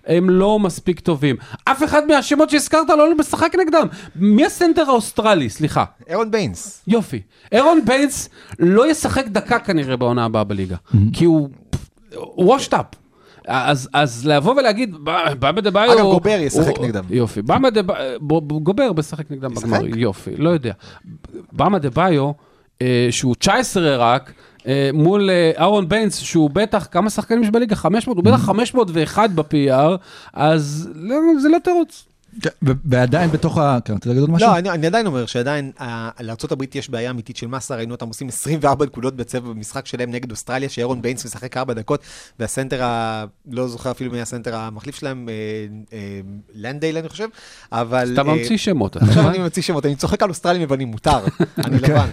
הם 0.06 0.30
לא 0.30 0.58
מספיק 0.58 1.00
טובים. 1.00 1.36
אף 1.64 1.82
אחד 1.82 2.06
מהשמות 2.06 2.50
שהזכרת 2.50 2.88
לא 2.88 3.16
משחק 3.18 3.52
נגדם. 3.60 3.86
מי 4.16 4.46
הסנטר 4.46 4.84
האוסטרלי? 4.88 5.50
סליחה. 5.50 5.84
ארון 6.08 6.30
ביינס. 6.30 6.82
יופי. 6.86 7.20
ארון 7.52 7.80
ביינס 7.86 8.28
לא 8.58 8.90
ישחק 8.90 9.26
דקה 9.26 9.58
כנראה 9.58 9.96
בעונה 9.96 10.24
הבאה 10.24 10.44
בליגה, 10.44 10.76
כי 11.12 11.24
הוא 11.24 11.48
washed 12.36 12.74
up. 12.74 13.01
אז, 13.46 13.88
אז 13.92 14.26
לבוא 14.26 14.54
ולהגיד, 14.54 14.96
באם 15.38 15.60
אדבאיו... 15.60 15.92
אגב, 15.92 16.00
גובר 16.00 16.38
ישחק 16.40 16.80
נגדם. 16.80 17.04
יופי. 17.10 17.42
באם 17.42 17.70
אדבאיו, 17.70 18.40
גובר 18.40 18.92
משחק 18.92 19.30
נגדם 19.30 19.52
ישחק? 19.52 19.64
בגמר, 19.64 19.86
יופי, 19.96 20.36
לא 20.36 20.50
יודע. 20.50 20.72
באם 21.52 21.78
אדבאיו, 21.78 22.30
אה, 22.82 23.08
שהוא 23.10 23.34
19 23.34 23.96
רק, 23.96 24.32
אה, 24.66 24.90
מול 24.92 25.30
אה, 25.30 25.52
ארון 25.58 25.88
ביינס, 25.88 26.18
שהוא 26.18 26.50
בטח, 26.50 26.88
כמה 26.90 27.10
שחקנים 27.10 27.42
יש 27.42 27.50
בליגה? 27.50 27.76
500? 27.76 28.16
הוא 28.16 28.24
בטח 28.24 28.40
501 28.40 29.30
ב-PR, 29.30 29.96
אז 30.32 30.90
לא, 30.94 31.16
זה 31.42 31.48
לא 31.48 31.58
תירוץ. 31.64 32.04
כן, 32.40 32.50
ועדיין 32.84 33.30
בתוך 33.30 33.58
ה... 33.58 33.78
כן, 33.84 33.94
רצית 33.94 34.06
להגיד 34.06 34.20
עוד 34.20 34.30
משהו? 34.30 34.48
לא, 34.48 34.58
אני, 34.58 34.70
אני 34.70 34.86
עדיין 34.86 35.06
אומר 35.06 35.26
שעדיין 35.26 35.72
אה, 35.80 36.10
לארה"ב 36.20 36.62
יש 36.74 36.90
בעיה 36.90 37.10
אמיתית 37.10 37.36
של 37.36 37.46
מסה, 37.46 37.76
ראינו 37.76 37.94
אותם 37.94 38.08
עושים 38.08 38.28
24 38.28 38.86
נקודות 38.86 39.16
בצבע 39.16 39.48
במשחק 39.48 39.86
שלהם 39.86 40.10
נגד 40.10 40.30
אוסטרליה, 40.30 40.68
שארון 40.68 41.02
ביינס 41.02 41.24
משחק 41.24 41.56
4 41.56 41.74
דקות, 41.74 42.00
והסנטר, 42.38 42.82
ה... 42.82 43.24
לא 43.50 43.68
זוכר 43.68 43.90
אפילו 43.90 44.12
מי 44.12 44.20
הסנטר 44.20 44.56
המחליף 44.56 44.96
שלהם, 44.96 45.28
אה, 45.28 45.34
אה, 45.92 46.20
לנדייל 46.54 46.98
אני 46.98 47.08
חושב, 47.08 47.28
אבל... 47.72 48.12
אתה 48.12 48.20
אה, 48.20 48.34
ממציא 48.34 48.56
שמות. 48.56 48.96
עכשיו 48.96 49.28
אני 49.28 49.38
ממציא 49.38 49.62
שמות, 49.62 49.86
אני 49.86 49.96
צוחק 49.96 50.22
על 50.22 50.28
אוסטרלים 50.28 50.62
לבנים, 50.62 50.88
מותר, 50.88 51.18
אני 51.58 51.78
לבן. 51.84 52.08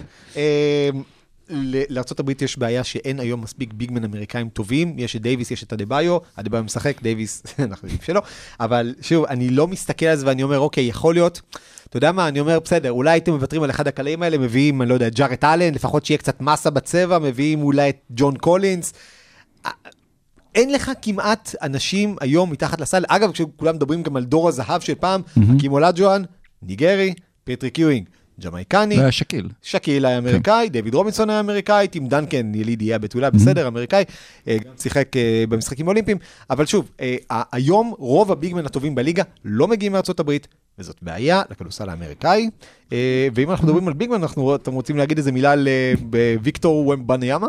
לארה"ב 1.88 2.42
יש 2.42 2.58
בעיה 2.58 2.84
שאין 2.84 3.20
היום 3.20 3.40
מספיק 3.40 3.72
bigmen 3.72 4.04
אמריקאים 4.04 4.48
טובים, 4.48 4.94
יש 4.98 5.16
את 5.16 5.22
דייוויס, 5.22 5.50
יש 5.50 5.62
את 5.62 5.72
אדבאיו, 5.72 6.18
אדבאיו 6.36 6.64
משחק, 6.64 7.02
דייוויס, 7.02 7.42
אנחנו 7.58 7.88
יודעים 7.88 8.04
שלא, 8.04 8.22
אבל 8.60 8.94
שוב, 9.00 9.24
אני 9.24 9.50
לא 9.50 9.66
מסתכל 9.66 10.06
על 10.06 10.16
זה 10.16 10.26
ואני 10.26 10.42
אומר, 10.42 10.58
אוקיי, 10.58 10.84
יכול 10.84 11.14
להיות, 11.14 11.40
אתה 11.88 11.96
יודע 11.96 12.12
מה, 12.12 12.28
אני 12.28 12.40
אומר, 12.40 12.58
בסדר, 12.60 12.92
אולי 12.92 13.10
הייתם 13.10 13.32
מוותרים 13.32 13.62
על 13.62 13.70
אחד 13.70 13.88
הקלעים 13.88 14.22
האלה, 14.22 14.38
מביאים, 14.38 14.82
אני 14.82 14.88
לא 14.88 14.94
יודע, 14.94 15.08
ג'ארט 15.08 15.44
אלן, 15.44 15.74
לפחות 15.74 16.06
שיהיה 16.06 16.18
קצת 16.18 16.40
מסה 16.40 16.70
בצבע, 16.70 17.18
מביאים 17.18 17.62
אולי 17.62 17.88
את 17.88 17.98
ג'ון 18.10 18.36
קולינס. 18.36 18.92
אין 20.54 20.72
לך 20.72 20.90
כמעט 21.02 21.54
אנשים 21.62 22.16
היום 22.20 22.50
מתחת 22.50 22.80
לסל, 22.80 23.04
אגב, 23.08 23.32
כשכולם 23.32 23.74
מדברים 23.74 24.02
גם 24.02 24.16
על 24.16 24.24
דור 24.24 24.48
הזהב 24.48 24.80
של 24.80 24.94
פעם, 24.94 25.22
חכים 25.56 25.72
אולג'ואן, 25.72 26.22
ניגרי, 26.62 27.14
פטריק 27.44 27.78
יואינג, 27.78 28.08
ג'מייקני, 28.40 28.94
זה 28.94 29.00
היה 29.00 29.12
שקיל. 29.12 29.48
שקיל 29.62 30.06
היה 30.06 30.18
אמריקאי, 30.18 30.68
דויד 30.68 30.94
רובינסון 30.94 31.30
היה 31.30 31.40
אמריקאי, 31.40 31.88
טים 31.88 32.08
דנקן, 32.08 32.54
יליד 32.54 32.82
איי 32.82 32.98
הבתולה, 32.98 33.30
בסדר, 33.30 33.68
אמריקאי, 33.68 34.04
אה, 34.48 34.56
גם 34.64 34.72
שיחק 34.78 35.16
אה, 35.16 35.44
במשחקים 35.48 35.86
האולימפיים, 35.86 36.18
אבל 36.50 36.66
שוב, 36.66 36.90
אה, 37.00 37.16
היום 37.52 37.94
רוב 37.98 38.32
ה 38.32 38.37
bigmen 38.37 38.66
הטובים 38.66 38.94
בליגה 38.94 39.22
לא 39.44 39.68
מגיעים 39.68 39.92
מארצות 39.92 40.20
הברית, 40.20 40.48
וזאת 40.78 40.96
בעיה 41.02 41.42
לכדורסל 41.50 41.88
האמריקאי. 41.88 42.50
ואם 43.34 43.50
אנחנו 43.50 43.66
מדברים 43.66 43.88
על 43.88 43.94
bigmen, 43.94 44.22
אנחנו, 44.22 44.54
אתם 44.54 44.72
רוצים 44.72 44.96
להגיד 44.96 45.18
איזה 45.18 45.32
מילה 45.32 45.52
על 45.52 45.68
אה, 45.68 45.94
ויקטור 46.42 46.88
ומבניאמה? 46.88 47.48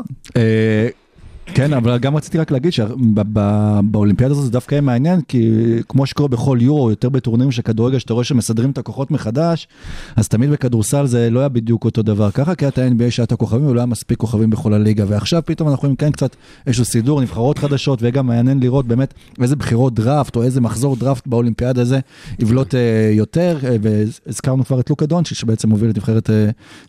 כן, 1.53 1.73
אבל 1.73 1.97
גם 1.97 2.15
רציתי 2.15 2.37
רק 2.37 2.51
להגיד 2.51 2.73
שבאולימפיאדה 2.73 4.31
הזאת 4.31 4.45
זה 4.45 4.51
דווקא 4.51 4.75
יהיה 4.75 4.81
מעניין, 4.81 5.21
כי 5.21 5.51
כמו 5.89 6.05
שקורה 6.05 6.29
בכל 6.29 6.57
יורו, 6.61 6.89
יותר 6.89 7.09
בטורנירים 7.09 7.51
של 7.51 7.61
כדורגל, 7.61 7.99
שאתה 7.99 8.13
רואה 8.13 8.25
שמסדרים 8.25 8.71
את 8.71 8.77
הכוחות 8.77 9.11
מחדש, 9.11 9.67
אז 10.15 10.27
תמיד 10.27 10.49
בכדורסל 10.49 11.05
זה 11.05 11.29
לא 11.29 11.39
היה 11.39 11.49
בדיוק 11.49 11.85
אותו 11.85 12.01
דבר 12.01 12.31
ככה, 12.31 12.55
כי 12.55 12.65
הייתה 12.65 12.87
NBA 12.87 13.11
שעת 13.11 13.31
הכוכבים, 13.31 13.65
ולא 13.65 13.79
היה 13.79 13.85
מספיק 13.85 14.17
כוכבים 14.17 14.49
בכל 14.49 14.73
הליגה, 14.73 15.05
ועכשיו 15.07 15.41
פתאום 15.45 15.69
אנחנו 15.69 15.81
רואים 15.81 15.95
כן 15.95 16.11
קצת 16.11 16.35
איזשהו 16.67 16.85
סידור, 16.85 17.21
נבחרות 17.21 17.57
חדשות, 17.57 18.01
ויהיה 18.01 18.11
גם 18.11 18.27
מעניין 18.27 18.59
לראות 18.59 18.87
באמת 18.87 19.13
איזה 19.41 19.55
בחירות 19.55 19.93
דראפט, 19.93 20.35
או 20.35 20.43
איזה 20.43 20.61
מחזור 20.61 20.95
דראפט 20.95 21.27
באולימפיאדה 21.27 21.81
הזה 21.81 21.99
יבלוט 22.39 22.75
אה, 22.75 23.11
יותר, 23.13 23.57
אה, 23.63 23.75
והזכרנו 23.81 24.65
כבר 24.65 24.79
את 24.79 24.89
לוקה 24.89 25.05
דונצ'יץ', 25.05 25.37
שבעצם 25.37 25.69
מוביל 25.69 25.89
את 25.89 25.97
נבחרת 25.97 26.29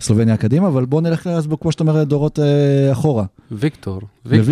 סלובניה 0.01 0.37
קדימה, 0.37 0.69
אבל 0.69 0.85
בואו 0.85 1.01
נלך, 1.01 1.27
אז 1.27 1.49
כמו 1.61 1.73
שאתה 1.73 1.85
אומר, 1.85 2.05
דורות 2.05 2.39
אחורה. 2.93 3.25
ויקטור. 3.53 4.01
וויקטור. 4.27 4.52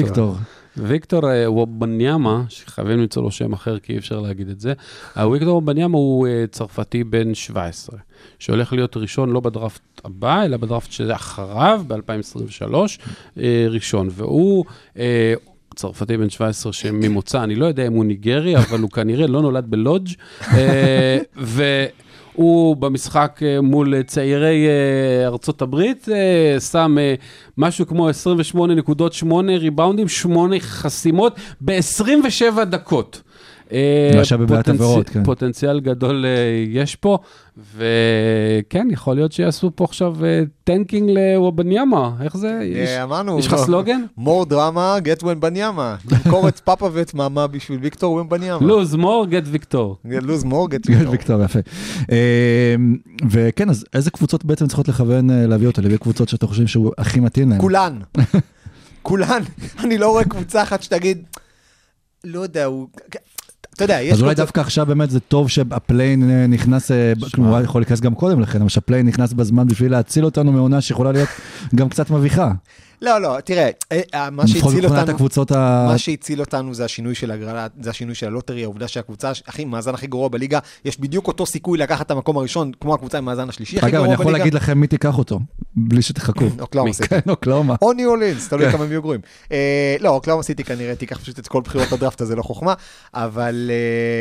ויקטור. 0.76 1.30
אה, 1.30 1.52
וובניאמה, 1.52 2.42
שחייבים 2.48 2.98
למצוא 2.98 3.22
לו 3.22 3.30
שם 3.30 3.52
אחר 3.52 3.78
כי 3.78 3.92
אי 3.92 3.98
אפשר 3.98 4.20
להגיד 4.20 4.48
את 4.48 4.60
זה, 4.60 4.72
הוויקטור 5.16 5.54
וובניאמה 5.54 5.98
הוא 5.98 6.26
אה, 6.26 6.44
צרפתי 6.50 7.04
בן 7.04 7.34
17, 7.34 7.98
שהולך 8.38 8.72
להיות 8.72 8.96
ראשון 8.96 9.30
לא 9.30 9.40
בדראפט 9.40 10.00
הבא, 10.04 10.44
אלא 10.44 10.56
בדראפט 10.56 10.92
שזה 10.92 11.14
אחריו, 11.14 11.82
ב-2023, 11.86 12.74
אה, 13.38 13.66
ראשון. 13.70 14.08
והוא... 14.12 14.64
אה, 14.98 15.34
צרפתי 15.74 16.16
בן 16.16 16.30
17 16.30 16.72
שממוצא, 16.72 17.42
אני 17.44 17.54
לא 17.54 17.66
יודע 17.66 17.86
אם 17.86 17.92
הוא 17.92 18.04
ניגרי, 18.04 18.56
אבל 18.56 18.80
הוא 18.80 18.90
כנראה 18.90 19.26
לא 19.26 19.42
נולד 19.42 19.66
בלודג', 19.68 20.08
אה, 20.52 21.18
והוא 22.40 22.76
במשחק 22.76 23.40
אה, 23.42 23.60
מול 23.60 24.02
צעירי 24.02 24.66
אה, 24.66 25.26
ארצות 25.26 25.62
הברית, 25.62 26.08
אה, 26.08 26.60
שם 26.60 26.96
אה, 27.00 27.14
משהו 27.58 27.86
כמו 27.86 28.08
28 28.08 28.74
נקודות, 28.74 29.12
8 29.12 29.56
ריבאונדים, 29.56 30.08
8 30.08 30.60
חסימות 30.60 31.36
ב-27 31.60 32.64
דקות. 32.64 33.22
שווה 34.24 34.46
בבעיית 34.46 34.68
עבירות, 34.68 35.08
כן. 35.08 35.24
פוטנציאל 35.24 35.80
גדול 35.80 36.24
אה, 36.26 36.30
יש 36.68 36.96
פה, 36.96 37.18
וכן, 37.76 38.88
יכול 38.90 39.14
להיות 39.16 39.32
שיעשו 39.32 39.70
פה 39.74 39.84
עכשיו 39.84 40.24
אה, 40.24 40.42
tanking 40.64 41.10
לוובניאמה, 41.10 42.10
איך 42.20 42.36
זה? 42.36 42.60
יש- 42.64 42.88
אה, 42.88 43.02
אמרנו, 43.02 43.38
יש 43.38 43.46
לך 43.46 43.52
לא. 43.52 43.58
סלוגן? 43.58 44.00
more 44.18 44.50
drama, 44.50 44.76
get 45.04 45.24
ומבניאמה. 45.26 45.96
למכור 46.10 46.48
את 46.48 46.58
פאפה 46.58 46.88
ואת 46.92 47.14
מאמה 47.14 47.46
בשביל 47.46 47.78
ויקטור 47.82 48.12
ומבניאמה. 48.14 48.66
lose 48.66 48.94
more, 48.94 49.26
get 49.26 49.44
ויקטור. 49.46 49.96
lose 50.04 50.44
more, 50.44 50.68
get 50.74 50.86
כן, 50.86 50.92
ויקטור. 50.92 51.10
ויקטור, 51.10 51.42
יפה. 51.44 51.58
אה, 52.12 52.74
וכן, 53.30 53.70
אז 53.70 53.84
איזה 53.94 54.10
קבוצות 54.10 54.44
בעצם 54.44 54.66
צריכות 54.66 54.88
לכוון 54.88 55.30
להביא 55.30 55.66
אותו? 55.66 55.82
להביא 55.82 55.96
קבוצות 55.96 56.28
שאתה 56.28 56.46
חושב 56.46 56.66
שהוא 56.66 56.92
הכי 56.98 57.20
מתאים 57.20 57.50
להם? 57.50 57.60
כולן. 57.60 57.98
כולן. 59.02 59.42
אני 59.84 59.98
לא 59.98 60.08
רואה 60.10 60.24
קבוצה 60.24 60.62
אחת 60.62 60.82
שתגיד, 60.82 61.22
לא 62.24 62.40
יודע, 62.40 62.64
הוא... 62.64 62.86
אתה 63.82 63.92
יודע, 63.92 64.02
יש 64.02 64.12
אז 64.12 64.22
אולי 64.22 64.34
דווקא 64.34 64.60
עכשיו 64.60 64.86
באמת 64.86 65.10
זה 65.10 65.20
טוב 65.20 65.48
שה 65.48 65.78
play-in 65.78 66.46
נכנס, 66.48 66.90
אה, 66.90 67.12
כלומר, 67.34 67.56
הוא 67.56 67.64
יכול 67.64 67.80
להיכנס 67.80 68.00
גם 68.00 68.14
קודם 68.14 68.40
לכן, 68.40 68.60
אבל 68.60 68.68
שה 68.68 68.80
play-in 68.80 69.06
נכנס 69.06 69.32
בזמן 69.32 69.66
בשביל 69.66 69.92
להציל 69.92 70.24
אותנו 70.24 70.52
מעונה 70.52 70.80
שיכולה 70.80 71.12
להיות 71.12 71.28
גם 71.74 71.88
קצת 71.88 72.10
מביכה. 72.10 72.52
לא, 73.02 73.18
לא, 73.18 73.40
תראה, 73.44 73.70
אה, 73.92 74.00
אה, 74.14 74.30
מה 74.30 74.46
שהציל 74.46 74.64
מבחינת 74.64 74.90
אותנו... 74.90 75.14
הקבוצות 75.14 75.52
ה... 75.52 75.86
מה 75.88 75.98
שהציל 75.98 76.40
אותנו 76.40 76.74
זה 76.74 76.84
השינוי 76.84 77.14
של 77.14 77.30
הגרלה, 77.30 77.66
זה 77.80 77.90
השינוי 77.90 78.14
של 78.14 78.26
ה 78.26 78.30
lottery, 78.30 78.62
העובדה 78.62 78.88
שהקבוצה, 78.88 79.32
הכי, 79.46 79.64
מאזן 79.64 79.94
הכי 79.94 80.06
גרוע 80.06 80.28
בליגה, 80.28 80.58
יש 80.84 81.00
בדיוק 81.00 81.28
אותו 81.28 81.46
סיכוי 81.46 81.78
לקחת 81.78 82.06
את 82.06 82.10
המקום 82.10 82.36
הראשון, 82.36 82.72
כמו 82.80 82.94
הקבוצה 82.94 83.18
עם 83.18 83.28
המאזן 83.28 83.48
השלישי 83.48 83.78
הכי 83.78 83.86
אגב, 83.86 83.94
גרוע 83.94 84.06
אני 84.06 84.16
בליגה. 84.16 84.22
יכול 84.22 84.38
להגיד 84.38 84.54
לכם 84.54 84.78
מי 84.78 84.86
תיקח 84.86 85.18
אותו, 85.18 85.40
בלי 85.76 86.02
שתחכו. 86.02 86.44
אוקלאומה 86.60 86.92
סיטי. 86.92 87.08
כן, 87.08 87.30
אוקלאומה. 87.30 87.74
או 87.82 87.92
ניו 87.92 88.08
אורלינס, 88.08 88.48
תלוי 88.48 88.66
כן. 88.66 88.72
כמה 88.72 88.84
הם 88.84 88.90
יהיו 88.90 89.02
גרועים. 89.02 89.20
אה, 89.52 89.96
לא, 90.00 90.08
אוקלאומה 90.08 90.42
סיטי 90.42 90.64
כנראה 90.64 90.94
תיקח 90.94 91.18
פשוט 91.18 91.38
את 91.38 91.48
כל 91.48 91.60
בחירות 91.60 91.92
הדראפט 91.92 92.20
הזה, 92.20 92.36
לא 92.36 92.42
חוכמה, 92.42 92.74
אבל 93.14 93.70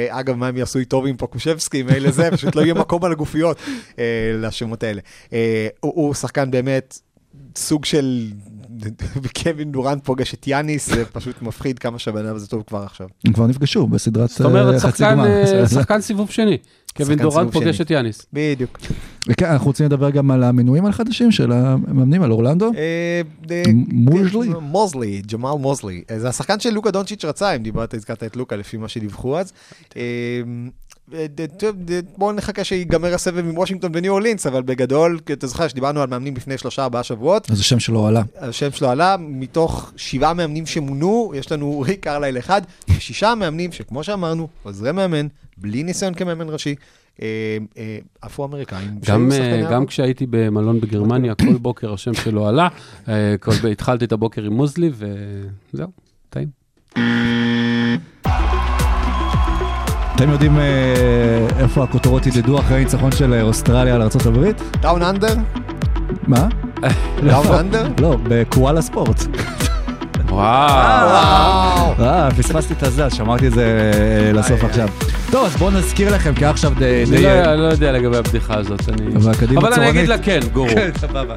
אגב, 0.10 0.36
מה 0.36 0.48
הם 0.48 0.58
יעשו 0.58 0.80
איתו 0.80 1.06
עם 1.06 1.18
פוקושבסקי, 1.18 1.84
מילא 1.84 2.12
זה, 2.12 2.32
פשוט 2.32 2.56
לא 2.56 2.62
יהיה 2.62 2.74
מקום 2.74 3.06
על 3.06 3.12
הגופיות 3.12 3.58
לשמות 4.34 4.84
האלה. 4.84 5.02
הוא 5.80 5.94
הוא 5.96 6.14
שחקן 6.14 6.52
באמת 6.52 7.00
סוג 7.56 7.86
של... 7.86 8.32
קווין 9.44 9.72
דורנט 9.72 10.06
פוגש 10.06 10.34
את 10.34 10.48
יאניס, 10.48 10.90
זה 10.90 11.06
פשוט 11.14 11.42
מפחיד 11.42 11.80
כמה 11.80 12.00
שהבן 12.00 12.26
אדם 12.26 12.36
הזה 12.36 12.48
טוב 12.48 12.64
כבר 12.68 12.84
עכשיו. 12.84 13.08
הם 13.26 13.34
כבר 13.34 13.48
נפגשו 13.48 13.88
בסדרת 13.88 14.30
זאת 14.30 14.42
אומרת, 14.42 14.74
אה, 14.74 14.80
חצי 14.80 15.04
גמר. 15.04 15.26
אה, 15.26 15.68
שחקן 15.76 16.02
סיבוב 16.02 16.30
שני. 16.30 16.58
קווין 16.98 17.20
דורנט 17.20 17.52
פוגש. 17.52 17.82
את 17.82 17.92
יאניס. 17.92 18.26
בדיוק. 18.34 18.80
וכן, 19.28 19.46
אנחנו 19.46 19.68
רוצים 19.68 19.86
לדבר 19.86 20.10
גם 20.10 20.32
על 20.32 20.44
המינויים 20.44 20.86
החדשים 20.86 21.32
של 21.32 21.52
המאמנים, 21.52 22.22
על 22.22 22.32
אורלנדו. 22.32 22.72
אה, 22.78 23.22
מוזלי? 23.92 24.48
כן, 24.48 24.60
מוזלי, 24.62 25.22
ג'מאל 25.32 25.60
מוזלי. 25.60 26.04
זה 26.18 26.30
השחקן 26.30 26.60
של 26.60 26.70
לוקה 26.70 26.92
דונצ'יץ' 26.92 27.26
רצה, 27.26 27.56
אם 27.56 27.64
דיברת, 27.64 27.94
הזכרת 27.94 28.24
את 28.24 28.36
לוקה 28.36 28.56
לפי 28.56 28.78
מה 28.78 28.88
שדיווחו 28.88 29.40
אז. 29.40 29.54
אה, 31.14 31.26
אה, 31.64 32.00
בואו 32.18 32.32
נחכה 32.32 32.64
שיגמר 32.64 33.14
הסבב 33.14 33.38
עם 33.38 33.58
וושינגטון 33.58 33.92
וניו 33.94 34.12
אורלינס, 34.12 34.48
אבל 34.48 34.62
בגדול, 34.62 35.20
אתה 35.32 35.48
זוכר 35.48 35.68
שדיברנו 35.68 36.02
על 36.02 36.10
מאמנים 36.10 36.36
לפני 36.36 36.58
שלושה 36.58 36.84
ארבעה 36.84 37.04
שבועות, 37.04 37.52
אז 37.52 37.60
השם 37.60 37.80
שלו 37.80 38.08
עלה. 38.08 38.22
השם 38.38 38.72
שלו 38.72 38.90
עלה, 38.90 39.16
מתוך 39.20 39.92
שבעה 39.96 40.34
מאמנים 40.34 40.66
שמונו, 40.66 41.32
יש 41.36 41.52
לנו 41.52 41.80
ריק 41.80 42.04
קרלייל 42.04 42.38
אחד, 42.38 42.62
ושישה 42.90 43.36
מאמנים 43.36 43.72
שכמו 43.72 44.04
שאמרנו, 44.04 44.48
עוזרי 44.64 44.92
מאמן, 44.92 45.28
בלי 45.58 45.84
ניסיון 45.84 46.14
כמאמן 46.14 46.50
ראשי, 46.50 46.76
אה, 47.22 47.58
אה, 47.78 47.98
אפרו-אמריקאים. 48.26 49.00
שהיו 49.04 49.18
גם, 49.18 49.32
אה. 49.32 49.72
גם 49.72 49.86
כשהייתי 49.86 50.26
במלון 50.30 50.80
בגרמניה, 50.80 51.36
כל 51.36 51.58
בוקר 51.58 51.94
השם 51.94 52.14
שלו 52.14 52.48
עלה. 52.48 52.68
אה, 53.08 53.36
התחלתי 53.72 54.06
את 54.06 54.12
הבוקר 54.12 54.44
עם 54.44 54.54
מוזלי, 54.54 54.92
וזהו, 55.74 55.88
טעים. 56.30 56.50
אתם 60.20 60.30
יודעים 60.30 60.60
אה, 60.60 60.64
איפה 61.60 61.84
הכותרות 61.84 62.28
ידדו 62.28 62.60
אחרי 62.60 62.78
הניצחון 62.78 63.12
של 63.12 63.34
אה, 63.34 63.42
אוסטרליה 63.42 63.96
על 63.96 64.02
ארה"ב? 64.02 64.52
down 64.82 65.04
under? 65.04 65.34
מה? 66.28 66.48
down 67.26 67.48
under? 67.60 67.88
לא, 68.02 68.18
בקואלה 68.24 68.82
ספורט. 68.82 69.24
וואו. 70.30 71.94
אה, 72.00 72.30
פספסתי 72.38 72.74
את 72.74 72.84
הזה, 72.84 73.06
אז 73.06 73.14
שמרתי 73.14 73.48
את 73.48 73.52
זה 73.54 73.92
לסוף 74.34 74.64
עכשיו. 74.64 74.90
טוב, 75.32 75.46
אז 75.46 75.56
בואו 75.56 75.72
נזכיר 75.72 76.16
לכם, 76.16 76.34
כי 76.36 76.46
עכשיו 76.46 76.72
די... 76.80 77.04
אני 77.08 77.24
לא 77.24 77.54
לא 77.56 77.68
יודע 77.68 77.92
לגבי 77.92 78.18
הבדיחה 78.18 78.58
הזאת, 78.58 78.90
אני... 78.90 79.16
אבל 79.16 79.34
קדימה 79.36 79.62
אבל 79.62 79.74
אני. 79.74 79.90
אגיד 79.90 80.08
לה 80.08 80.18
כן, 80.18 80.40
גורו. 80.54 80.70
סבבה. 81.02 81.36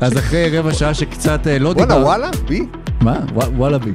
אז- 0.00 0.18
אחרי 0.18 0.58
רבע 0.58 0.72
שעה 0.74 0.94
שקצת 0.94 1.46
לא 1.60 1.68
וואלה, 1.68 1.86
דיבר... 1.86 2.02
וואלה, 2.06 2.30
בי? 2.48 2.66
מה? 3.00 3.16
ווא- 3.34 3.44
וואלאבי. 3.56 3.92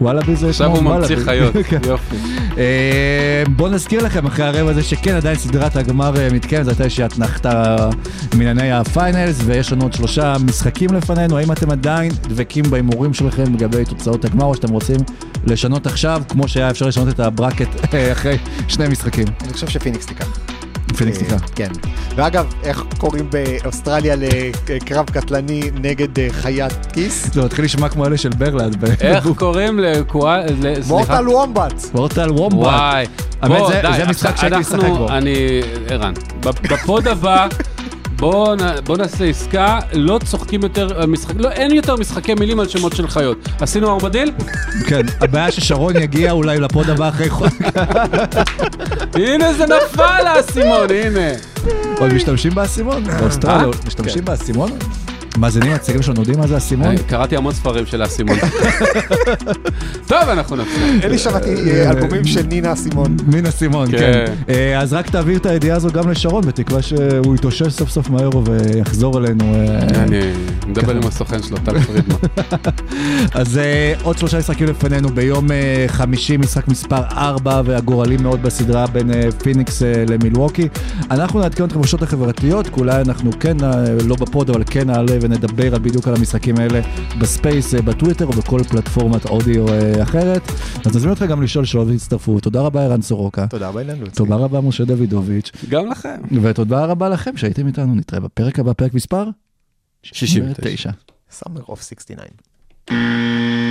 וואלאבי 0.00 0.36
זה 0.36 0.48
עכשיו 0.48 0.76
כמו 0.76 0.90
הוא 0.90 0.98
ממציא. 0.98 1.16
חיות, 1.16 1.54
כן. 1.68 1.78
יופי. 1.86 2.16
אה, 2.58 3.42
בוא 3.56 3.68
נזכיר 3.68 4.04
לכם 4.04 4.26
אחרי 4.26 4.44
הרבע 4.44 4.70
הזה 4.70 4.82
שכן 4.82 5.14
עדיין 5.14 5.36
סדרת 5.36 5.76
הגמר 5.76 6.20
אה, 6.20 6.28
מתקיימת, 6.32 6.64
זו 6.64 6.70
הייתה 6.70 6.84
איזושהי 6.84 7.04
אתנחתה 7.04 7.76
מענייני 8.34 8.72
ה 8.72 8.82
finals 8.82 9.40
ויש 9.44 9.72
לנו 9.72 9.82
עוד 9.82 9.92
שלושה 9.92 10.36
משחקים 10.44 10.90
לפנינו, 10.94 11.38
האם 11.38 11.52
אתם 11.52 11.70
עדיין 11.70 12.12
דבקים 12.28 12.64
בהימורים 12.70 13.14
שלכם 13.14 13.54
לגבי 13.54 13.84
תוצאות 13.84 14.24
הגמר 14.24 14.44
או 14.44 14.54
שאתם 14.54 14.70
רוצים 14.70 15.00
לשנות 15.46 15.86
עכשיו 15.86 16.22
כמו 16.28 16.48
שהיה 16.48 16.70
אפשר 16.70 16.86
לשנות 16.86 17.08
את 17.08 17.20
ה 17.20 17.29
bracket 17.29 17.94
אה, 17.94 18.12
אחרי 18.12 18.38
שני 18.68 18.88
משחקים. 18.88 19.26
אני 19.44 19.52
חושב 19.52 19.68
שפיניקס 19.68 20.06
תיקח. 20.06 20.57
פיניקס 20.98 21.18
אה, 21.18 21.24
תיקח. 21.24 21.48
כן. 21.54 21.68
ואגב, 22.16 22.46
איך 22.62 22.84
קוראים 22.98 23.28
באוסטרליה 23.30 24.14
לקרב 24.68 25.06
קטלני 25.10 25.60
נגד 25.80 26.18
אה, 26.18 26.28
חיית 26.30 26.86
כיס? 26.92 27.32
זה 27.32 27.42
מתחיל 27.44 27.64
לשמוע 27.64 27.88
כמו 27.88 28.06
אלה 28.06 28.16
של 28.16 28.28
ברלנד. 28.28 28.84
איך 29.00 29.28
קוראים 29.36 29.78
לקוואל... 29.78 30.46
סליחה. 30.62 30.88
מורטל 30.88 31.28
וומבט. 31.28 31.82
וורטל 31.94 32.30
וומבט. 32.30 32.56
וואי. 32.58 33.06
האמת, 33.42 33.62
זה- 33.96 34.06
משחק 34.10 34.36
שהייתי 34.36 34.58
משחק 34.58 34.78
בו. 34.88 35.08
אני... 35.08 35.60
ערן. 35.88 36.12
בפ- 36.42 36.72
בפוד 36.72 37.08
הבא... 37.08 37.46
בוא, 38.18 38.54
נ- 38.56 38.80
בוא 38.84 38.96
נעשה 38.96 39.24
עסקה, 39.24 39.78
לא 39.92 40.18
צוחקים 40.24 40.62
יותר, 40.62 41.00
אה, 41.00 41.06
משחק, 41.06 41.34
לא, 41.38 41.50
אין 41.50 41.70
יותר 41.74 41.96
משחקי 41.96 42.34
מילים 42.34 42.60
על 42.60 42.68
שמות 42.68 42.96
של 42.96 43.08
חיות. 43.08 43.48
עשינו 43.60 43.90
ארבדיל? 43.92 44.32
כן, 44.86 45.00
הבעיה 45.20 45.50
ששרון 45.52 45.96
יגיע 45.96 46.32
אולי 46.32 46.60
לפוד 46.60 46.90
הבא 46.90 47.08
אחרי 47.08 47.30
חודש. 47.30 47.52
הנה 49.14 49.52
זה 49.54 49.64
נפל 49.66 50.02
האסימון, 50.26 50.86
הנה. 50.90 51.30
עוד 52.00 52.12
משתמשים 52.12 52.54
באסימון? 52.54 53.04
באוסטרליה 53.04 53.64
עוד 53.66 53.76
משתמשים 53.86 54.24
באסימון? 54.24 54.70
מאזינים 55.38 55.72
הצעירים 55.72 56.02
שלנו 56.02 56.20
יודעים 56.20 56.38
מה 56.38 56.46
זה 56.46 56.56
אסימון? 56.56 56.86
אה, 56.88 57.02
קראתי 57.02 57.36
המון 57.36 57.52
ספרים 57.52 57.86
של 57.86 58.02
האסימון. 58.02 58.36
טוב, 60.08 60.28
אנחנו 60.28 60.56
נפסיק. 60.56 61.04
אלי 61.04 61.18
שמעתי 61.18 61.70
אה, 61.70 61.90
אלבומים 61.90 62.24
של 62.24 62.42
נינה 62.42 62.72
אסימון. 62.72 63.16
מן 63.26 63.46
אסימון, 63.46 63.90
כן. 63.90 63.98
כן. 63.98 64.32
אה, 64.48 64.80
אז 64.80 64.92
רק 64.92 65.10
תעביר 65.10 65.38
את 65.38 65.46
הידיעה 65.46 65.76
הזו 65.76 65.88
גם 65.88 66.10
לשרון, 66.10 66.46
בתקווה 66.46 66.82
שהוא 66.82 67.34
יתאושש 67.34 67.72
סוף 67.72 67.90
סוף 67.90 68.10
מהיורו 68.10 68.42
ויחזור 68.44 69.18
אלינו. 69.18 69.44
אה, 69.54 70.02
אני 70.02 70.20
מדבר 70.66 70.96
עם 70.96 71.06
הסוכן 71.06 71.42
שלו, 71.42 71.56
טל 71.64 71.80
פרידמן. 71.80 72.16
אז 73.40 73.58
אה, 73.58 73.94
עוד 74.02 74.18
שלושה 74.18 74.38
משחקים 74.38 74.66
לפנינו, 74.66 75.08
ביום 75.08 75.52
אה, 75.52 75.84
חמישי 75.88 76.36
משחק 76.36 76.68
מספר 76.68 77.02
4 77.10 77.62
והגורלי 77.64 78.16
מאוד 78.16 78.42
בסדרה 78.42 78.86
בין 78.86 79.10
אה, 79.10 79.28
פיניקס 79.42 79.82
אה, 79.82 80.04
למילווקי. 80.08 80.68
אנחנו 81.10 81.40
נעדכן 81.40 81.64
אתכם 81.64 81.78
ברשתות 81.78 82.02
החברתיות, 82.02 82.68
אולי 82.78 83.00
אנחנו 83.00 83.30
כן, 83.40 83.56
אה, 83.64 83.84
לא 84.06 84.16
ב 84.16 84.23
pod, 84.23 84.50
אבל 84.50 84.62
כן 84.66 84.86
נעלה 84.86 85.18
ונדבר 85.28 85.74
על 85.74 85.80
בדיוק 85.80 86.08
על 86.08 86.14
המשחקים 86.14 86.58
האלה 86.58 86.80
ב 87.20 87.28
space, 87.28 87.74
אה, 87.74 87.82
בטוויטר 87.82 88.26
או 88.26 88.30
בכל 88.32 88.60
פלטפורמת 88.70 89.24
אודיו 89.24 89.68
אה, 89.68 90.02
אחרת. 90.02 90.42
אז 90.86 90.96
נזמין 90.96 91.10
אותך 91.10 91.22
גם 91.22 91.42
לשאול 91.42 91.64
שאלות 91.64 91.88
והצטרפו. 91.88 92.40
תודה 92.40 92.60
רבה 92.60 92.84
ערן 92.84 93.02
סורוקה. 93.02 93.46
תודה 93.46 93.68
רבה 93.68 93.80
אילן 93.80 93.98
לוצי. 93.98 94.16
תודה 94.16 94.34
רבה 94.34 94.60
משה 94.60 94.84
דוידוביץ', 94.84 95.50
גם 95.68 95.86
לכם. 95.86 96.20
ותודה 96.42 96.84
רבה 96.84 97.08
לכם 97.08 97.36
שהייתם 97.36 97.66
איתנו, 97.66 97.94
נתראה 97.94 98.20
בפרק 98.20 98.58
הבא, 98.58 98.72
פרק 98.72 98.94
מספר 98.94 99.24
69. 100.02 100.54
69. 100.54 100.90
Summer 101.30 101.70
of 101.70 101.76
69. 101.76 103.67